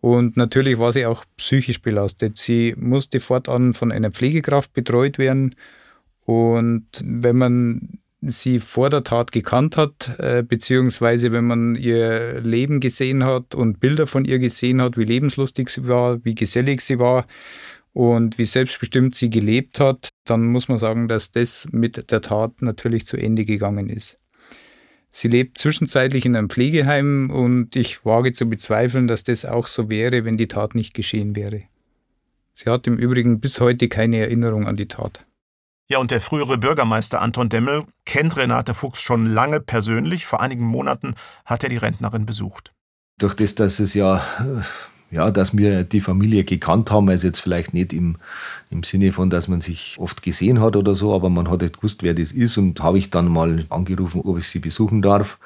und 0.00 0.36
natürlich 0.36 0.78
war 0.78 0.92
sie 0.92 1.06
auch 1.06 1.24
psychisch 1.36 1.82
belastet. 1.82 2.36
Sie 2.36 2.74
musste 2.78 3.20
fortan 3.20 3.74
von 3.74 3.92
einer 3.92 4.10
Pflegekraft 4.10 4.72
betreut 4.72 5.18
werden. 5.18 5.54
Und 6.24 6.86
wenn 7.02 7.36
man 7.36 7.98
sie 8.22 8.60
vor 8.60 8.90
der 8.90 9.04
Tat 9.04 9.32
gekannt 9.32 9.76
hat, 9.76 10.18
äh, 10.18 10.42
beziehungsweise 10.42 11.32
wenn 11.32 11.46
man 11.46 11.74
ihr 11.74 12.40
Leben 12.40 12.80
gesehen 12.80 13.24
hat 13.24 13.54
und 13.54 13.80
Bilder 13.80 14.06
von 14.06 14.24
ihr 14.24 14.38
gesehen 14.38 14.80
hat, 14.82 14.96
wie 14.96 15.04
lebenslustig 15.04 15.68
sie 15.70 15.88
war, 15.88 16.22
wie 16.24 16.34
gesellig 16.34 16.82
sie 16.82 16.98
war 16.98 17.26
und 17.92 18.38
wie 18.38 18.44
selbstbestimmt 18.44 19.14
sie 19.14 19.30
gelebt 19.30 19.80
hat, 19.80 20.10
dann 20.24 20.46
muss 20.46 20.68
man 20.68 20.78
sagen, 20.78 21.08
dass 21.08 21.30
das 21.30 21.66
mit 21.72 22.10
der 22.10 22.20
Tat 22.20 22.60
natürlich 22.60 23.06
zu 23.06 23.16
Ende 23.16 23.44
gegangen 23.44 23.88
ist. 23.88 24.18
Sie 25.10 25.28
lebt 25.28 25.58
zwischenzeitlich 25.58 26.24
in 26.24 26.36
einem 26.36 26.48
Pflegeheim 26.48 27.30
und 27.30 27.74
ich 27.74 28.04
wage 28.06 28.32
zu 28.32 28.48
bezweifeln, 28.48 29.08
dass 29.08 29.24
das 29.24 29.44
auch 29.44 29.66
so 29.66 29.90
wäre, 29.90 30.24
wenn 30.24 30.36
die 30.36 30.48
Tat 30.48 30.74
nicht 30.74 30.94
geschehen 30.94 31.34
wäre. 31.34 31.62
Sie 32.54 32.70
hat 32.70 32.86
im 32.86 32.96
Übrigen 32.96 33.40
bis 33.40 33.60
heute 33.60 33.88
keine 33.88 34.18
Erinnerung 34.18 34.66
an 34.66 34.76
die 34.76 34.88
Tat. 34.88 35.26
Ja, 35.88 35.98
und 35.98 36.12
der 36.12 36.20
frühere 36.20 36.56
Bürgermeister 36.56 37.20
Anton 37.20 37.48
Demmel 37.48 37.84
kennt 38.04 38.36
Renate 38.36 38.74
Fuchs 38.74 39.02
schon 39.02 39.26
lange 39.26 39.58
persönlich. 39.58 40.24
Vor 40.24 40.40
einigen 40.40 40.64
Monaten 40.64 41.16
hat 41.44 41.64
er 41.64 41.68
die 41.68 41.78
Rentnerin 41.78 42.26
besucht. 42.26 42.72
Durch 43.18 43.34
das, 43.34 43.56
dass 43.56 43.80
es 43.80 43.94
ja 43.94 44.24
ja, 45.10 45.30
dass 45.30 45.56
wir 45.56 45.82
die 45.82 46.00
Familie 46.00 46.44
gekannt 46.44 46.90
haben, 46.90 47.08
also 47.08 47.26
jetzt 47.26 47.40
vielleicht 47.40 47.74
nicht 47.74 47.92
im, 47.92 48.16
im 48.70 48.82
Sinne 48.84 49.12
von, 49.12 49.28
dass 49.28 49.48
man 49.48 49.60
sich 49.60 49.96
oft 49.98 50.22
gesehen 50.22 50.60
hat 50.60 50.76
oder 50.76 50.94
so, 50.94 51.14
aber 51.14 51.28
man 51.30 51.50
hat 51.50 51.62
halt 51.62 51.76
gewusst, 51.78 52.02
wer 52.02 52.14
das 52.14 52.30
ist 52.30 52.56
und 52.56 52.80
habe 52.82 52.98
ich 52.98 53.10
dann 53.10 53.28
mal 53.28 53.66
angerufen, 53.70 54.20
ob 54.24 54.38
ich 54.38 54.48
sie 54.48 54.60
besuchen 54.60 55.02
darf 55.02 55.38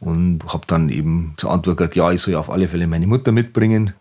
und 0.00 0.40
habe 0.46 0.66
dann 0.66 0.88
eben 0.88 1.34
zur 1.36 1.52
Antwort 1.52 1.76
gesagt, 1.76 1.96
ja, 1.96 2.10
ich 2.10 2.22
soll 2.22 2.34
auf 2.36 2.50
alle 2.50 2.68
Fälle 2.68 2.86
meine 2.86 3.06
Mutter 3.06 3.32
mitbringen, 3.32 3.92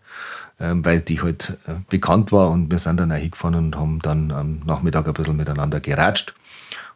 ähm, 0.59 0.85
weil 0.85 1.01
die 1.01 1.21
halt 1.21 1.57
äh, 1.67 1.73
bekannt 1.89 2.31
war 2.31 2.49
und 2.49 2.71
wir 2.71 2.79
sind 2.79 2.97
dann 2.97 3.11
auch 3.11 3.17
hingefahren 3.17 3.55
und 3.55 3.75
haben 3.75 3.99
dann 4.01 4.31
am 4.31 4.59
Nachmittag 4.65 5.07
ein 5.07 5.13
bisschen 5.13 5.35
miteinander 5.35 5.81
geratscht 5.81 6.33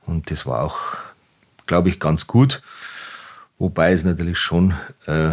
und 0.05 0.31
das 0.31 0.45
war 0.45 0.63
auch, 0.63 0.77
glaube 1.65 1.89
ich, 1.89 1.99
ganz 1.99 2.27
gut, 2.27 2.61
wobei 3.57 3.91
es 3.91 4.05
natürlich 4.05 4.37
schon 4.37 4.73
äh, 5.05 5.31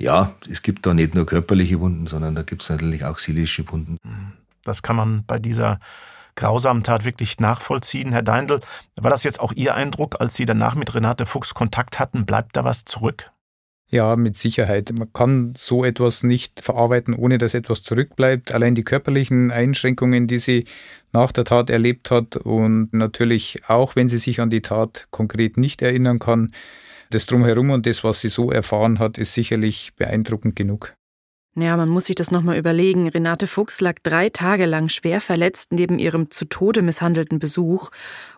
ja, 0.00 0.34
es 0.50 0.62
gibt 0.62 0.86
da 0.86 0.94
nicht 0.94 1.14
nur 1.14 1.26
körperliche 1.26 1.78
Wunden, 1.78 2.06
sondern 2.06 2.34
da 2.34 2.42
gibt 2.42 2.62
es 2.62 2.70
natürlich 2.70 3.04
auch 3.04 3.18
seelische 3.18 3.70
Wunden. 3.70 3.98
Das 4.64 4.82
kann 4.82 4.96
man 4.96 5.24
bei 5.26 5.38
dieser 5.38 5.78
grausamen 6.36 6.82
Tat 6.82 7.04
wirklich 7.04 7.38
nachvollziehen. 7.38 8.12
Herr 8.12 8.22
Deindl, 8.22 8.60
war 8.96 9.10
das 9.10 9.24
jetzt 9.24 9.40
auch 9.40 9.52
Ihr 9.52 9.74
Eindruck, 9.74 10.20
als 10.20 10.34
Sie 10.34 10.46
danach 10.46 10.74
mit 10.74 10.94
Renate 10.94 11.26
Fuchs 11.26 11.52
Kontakt 11.52 11.98
hatten? 11.98 12.24
Bleibt 12.24 12.56
da 12.56 12.64
was 12.64 12.84
zurück? 12.86 13.30
Ja, 13.90 14.16
mit 14.16 14.36
Sicherheit. 14.36 14.92
Man 14.92 15.12
kann 15.12 15.52
so 15.56 15.84
etwas 15.84 16.22
nicht 16.22 16.62
verarbeiten, 16.62 17.12
ohne 17.12 17.38
dass 17.38 17.54
etwas 17.54 17.82
zurückbleibt. 17.82 18.54
Allein 18.54 18.76
die 18.76 18.84
körperlichen 18.84 19.50
Einschränkungen, 19.50 20.28
die 20.28 20.38
sie 20.38 20.64
nach 21.12 21.32
der 21.32 21.44
Tat 21.44 21.68
erlebt 21.70 22.10
hat 22.10 22.36
und 22.36 22.94
natürlich 22.94 23.62
auch, 23.66 23.96
wenn 23.96 24.08
sie 24.08 24.18
sich 24.18 24.40
an 24.40 24.48
die 24.48 24.62
Tat 24.62 25.08
konkret 25.10 25.56
nicht 25.56 25.82
erinnern 25.82 26.20
kann, 26.20 26.52
das 27.10 27.26
Drumherum 27.26 27.70
und 27.70 27.86
das, 27.86 28.04
was 28.04 28.20
sie 28.20 28.28
so 28.28 28.50
erfahren 28.50 28.98
hat, 28.98 29.18
ist 29.18 29.34
sicherlich 29.34 29.92
beeindruckend 29.96 30.56
genug. 30.56 30.94
Ja, 31.56 31.76
man 31.76 31.88
muss 31.88 32.06
sich 32.06 32.14
das 32.14 32.30
nochmal 32.30 32.56
überlegen. 32.56 33.08
Renate 33.08 33.48
Fuchs 33.48 33.80
lag 33.80 33.96
drei 34.02 34.28
Tage 34.28 34.66
lang 34.66 34.88
schwer 34.88 35.20
verletzt 35.20 35.72
neben 35.72 35.98
ihrem 35.98 36.30
zu 36.30 36.44
Tode 36.44 36.80
misshandelten 36.80 37.40
Besuch. 37.40 37.90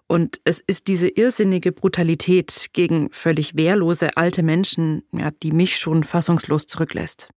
Und 0.07 0.41
es 0.45 0.61
ist 0.61 0.89
diese 0.89 1.09
irrsinnige 1.09 1.73
Brutalität 1.73 2.71
gegen 2.73 3.11
völlig 3.11 3.57
wehrlose 3.57 4.17
alte 4.17 4.43
Menschen, 4.43 5.03
ja, 5.13 5.31
die 5.31 5.53
mich 5.53 5.79
schon 5.79 6.05
fassungslos 6.05 6.67
zurücklässt. 6.67 7.29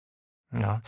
Ja. 0.53 0.81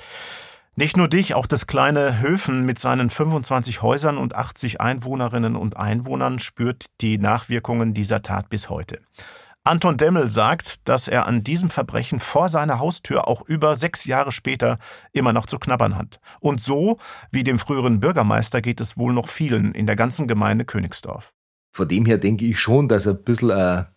Nicht 0.76 0.96
nur 0.96 1.10
dich, 1.10 1.34
auch 1.34 1.48
das 1.48 1.68
kleine 1.68 2.22
Höfen 2.22 2.64
mit 2.64 2.80
seinen 2.80 3.10
25 3.10 3.82
Häusern 3.82 4.18
und 4.18 4.36
80 4.36 4.80
Einwohnerinnen 4.80 5.56
und 5.56 5.76
Einwohnern 5.76 6.40
spürt 6.40 6.86
die 7.02 7.18
Nachwirkungen 7.18 7.94
dieser 7.94 8.22
Tat 8.22 8.50
bis 8.50 8.70
heute. 8.70 9.02
Anton 9.68 9.98
Demmel 9.98 10.30
sagt, 10.30 10.88
dass 10.88 11.10
er 11.10 11.28
an 11.28 11.44
diesem 11.44 11.70
Verbrechen 11.70 12.22
vor 12.22 12.48
seiner 12.48 12.80
Haustür 12.80 13.28
auch 13.28 13.46
über 13.46 13.76
sechs 13.76 14.06
Jahre 14.06 14.32
später 14.32 14.80
immer 15.12 15.34
noch 15.34 15.46
zu 15.46 15.60
knabbern 15.60 15.98
hat. 15.98 16.22
Und 16.40 16.62
so, 16.62 17.00
wie 17.34 17.44
dem 17.44 17.60
früheren 17.60 18.00
Bürgermeister, 18.00 18.62
geht 18.62 18.80
es 18.80 18.98
wohl 18.98 19.12
noch 19.12 19.28
vielen 19.28 19.74
in 19.74 19.86
der 19.86 19.98
ganzen 19.98 20.26
Gemeinde 20.26 20.64
Königsdorf. 20.64 21.34
Von 21.74 21.90
dem 21.90 22.06
her 22.06 22.18
denke 22.18 22.46
ich 22.46 22.62
schon, 22.62 22.88
dass 22.88 23.08
ein 23.08 23.22
bisschen 23.22 23.52
eine, 23.52 23.88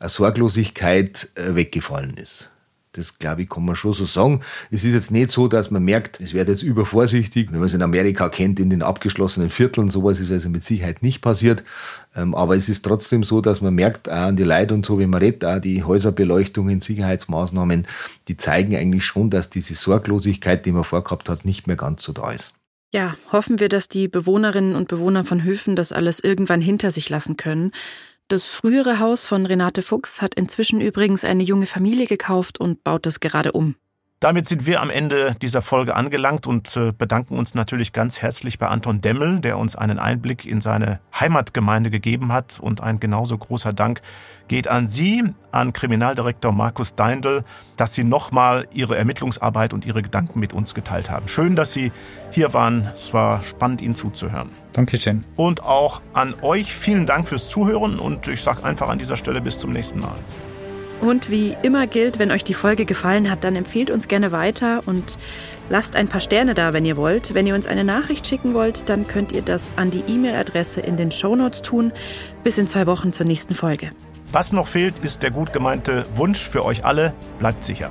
eine 0.00 0.08
Sorglosigkeit 0.08 1.28
äh, 1.36 1.54
weggefallen 1.54 2.16
ist. 2.16 2.50
Das 2.92 3.18
glaube 3.20 3.42
ich, 3.42 3.48
kann 3.48 3.64
man 3.64 3.76
schon 3.76 3.92
so 3.92 4.04
sagen. 4.06 4.40
Es 4.72 4.82
ist 4.82 4.94
jetzt 4.94 5.12
nicht 5.12 5.30
so, 5.30 5.46
dass 5.46 5.70
man 5.70 5.84
merkt, 5.84 6.20
es 6.20 6.34
wird 6.34 6.48
jetzt 6.48 6.64
übervorsichtig, 6.64 7.52
wenn 7.52 7.60
man 7.60 7.66
es 7.66 7.74
in 7.74 7.82
Amerika 7.82 8.28
kennt, 8.28 8.58
in 8.58 8.68
den 8.68 8.82
abgeschlossenen 8.82 9.48
Vierteln. 9.48 9.90
Sowas 9.90 10.18
ist 10.18 10.32
also 10.32 10.50
mit 10.50 10.64
Sicherheit 10.64 11.00
nicht 11.00 11.20
passiert. 11.20 11.62
Ähm, 12.16 12.34
aber 12.34 12.56
es 12.56 12.68
ist 12.68 12.84
trotzdem 12.84 13.22
so, 13.22 13.40
dass 13.40 13.60
man 13.60 13.74
merkt, 13.74 14.08
auch 14.08 14.14
an 14.14 14.36
die 14.36 14.42
Leute 14.42 14.74
und 14.74 14.84
so, 14.84 14.98
wenn 14.98 15.10
man 15.10 15.22
redet, 15.22 15.44
auch 15.44 15.60
die 15.60 15.84
Häuserbeleuchtungen, 15.84 16.80
Sicherheitsmaßnahmen, 16.80 17.86
die 18.28 18.36
zeigen 18.36 18.76
eigentlich 18.76 19.04
schon, 19.04 19.30
dass 19.30 19.50
diese 19.50 19.74
Sorglosigkeit, 19.74 20.66
die 20.66 20.72
man 20.72 20.84
vorgehabt 20.84 21.28
hat, 21.28 21.44
nicht 21.44 21.66
mehr 21.66 21.76
ganz 21.76 22.02
so 22.02 22.12
da 22.12 22.32
ist. 22.32 22.52
Ja, 22.92 23.16
hoffen 23.30 23.60
wir, 23.60 23.68
dass 23.68 23.88
die 23.88 24.08
Bewohnerinnen 24.08 24.74
und 24.74 24.88
Bewohner 24.88 25.22
von 25.22 25.44
Höfen 25.44 25.76
das 25.76 25.92
alles 25.92 26.18
irgendwann 26.18 26.60
hinter 26.60 26.90
sich 26.90 27.08
lassen 27.08 27.36
können. 27.36 27.70
Das 28.26 28.46
frühere 28.46 28.98
Haus 28.98 29.26
von 29.26 29.46
Renate 29.46 29.82
Fuchs 29.82 30.20
hat 30.20 30.34
inzwischen 30.34 30.80
übrigens 30.80 31.24
eine 31.24 31.44
junge 31.44 31.66
Familie 31.66 32.06
gekauft 32.06 32.58
und 32.58 32.82
baut 32.82 33.06
es 33.06 33.20
gerade 33.20 33.52
um. 33.52 33.76
Damit 34.22 34.46
sind 34.46 34.66
wir 34.66 34.82
am 34.82 34.90
Ende 34.90 35.34
dieser 35.40 35.62
Folge 35.62 35.96
angelangt 35.96 36.46
und 36.46 36.76
äh, 36.76 36.92
bedanken 36.92 37.38
uns 37.38 37.54
natürlich 37.54 37.94
ganz 37.94 38.20
herzlich 38.20 38.58
bei 38.58 38.66
Anton 38.66 39.00
Demmel, 39.00 39.40
der 39.40 39.56
uns 39.56 39.76
einen 39.76 39.98
Einblick 39.98 40.44
in 40.44 40.60
seine 40.60 41.00
Heimatgemeinde 41.18 41.88
gegeben 41.88 42.30
hat. 42.30 42.60
Und 42.60 42.82
ein 42.82 43.00
genauso 43.00 43.38
großer 43.38 43.72
Dank 43.72 44.02
geht 44.46 44.68
an 44.68 44.88
Sie, 44.88 45.24
an 45.52 45.72
Kriminaldirektor 45.72 46.52
Markus 46.52 46.94
Deindl, 46.94 47.44
dass 47.78 47.94
Sie 47.94 48.04
nochmal 48.04 48.68
Ihre 48.74 48.94
Ermittlungsarbeit 48.98 49.72
und 49.72 49.86
Ihre 49.86 50.02
Gedanken 50.02 50.38
mit 50.38 50.52
uns 50.52 50.74
geteilt 50.74 51.10
haben. 51.10 51.26
Schön, 51.26 51.56
dass 51.56 51.72
Sie 51.72 51.90
hier 52.30 52.52
waren. 52.52 52.90
Es 52.92 53.14
war 53.14 53.42
spannend, 53.42 53.80
Ihnen 53.80 53.94
zuzuhören. 53.94 54.50
Dankeschön. 54.74 55.24
Und 55.36 55.62
auch 55.62 56.02
an 56.12 56.34
euch 56.42 56.74
vielen 56.74 57.06
Dank 57.06 57.26
fürs 57.26 57.48
Zuhören 57.48 57.98
und 57.98 58.28
ich 58.28 58.42
sage 58.42 58.64
einfach 58.64 58.90
an 58.90 58.98
dieser 58.98 59.16
Stelle 59.16 59.40
bis 59.40 59.58
zum 59.58 59.70
nächsten 59.70 60.00
Mal. 60.00 60.16
Und 61.00 61.30
wie 61.30 61.56
immer 61.62 61.86
gilt, 61.86 62.18
wenn 62.18 62.30
euch 62.30 62.44
die 62.44 62.54
Folge 62.54 62.84
gefallen 62.84 63.30
hat, 63.30 63.42
dann 63.44 63.56
empfehlt 63.56 63.90
uns 63.90 64.06
gerne 64.06 64.32
weiter 64.32 64.82
und 64.84 65.16
lasst 65.70 65.96
ein 65.96 66.08
paar 66.08 66.20
Sterne 66.20 66.54
da, 66.54 66.72
wenn 66.72 66.84
ihr 66.84 66.96
wollt. 66.96 67.32
Wenn 67.32 67.46
ihr 67.46 67.54
uns 67.54 67.66
eine 67.66 67.84
Nachricht 67.84 68.26
schicken 68.26 68.52
wollt, 68.52 68.88
dann 68.88 69.06
könnt 69.06 69.32
ihr 69.32 69.42
das 69.42 69.70
an 69.76 69.90
die 69.90 70.04
E-Mail-Adresse 70.06 70.80
in 70.80 70.96
den 70.96 71.10
Shownotes 71.10 71.62
tun. 71.62 71.92
Bis 72.44 72.58
in 72.58 72.66
zwei 72.66 72.86
Wochen 72.86 73.12
zur 73.12 73.24
nächsten 73.26 73.54
Folge. 73.54 73.92
Was 74.32 74.52
noch 74.52 74.68
fehlt, 74.68 74.98
ist 75.02 75.22
der 75.22 75.30
gut 75.30 75.52
gemeinte 75.52 76.04
Wunsch 76.12 76.40
für 76.40 76.64
euch 76.64 76.84
alle. 76.84 77.14
Bleibt 77.38 77.64
sicher. 77.64 77.90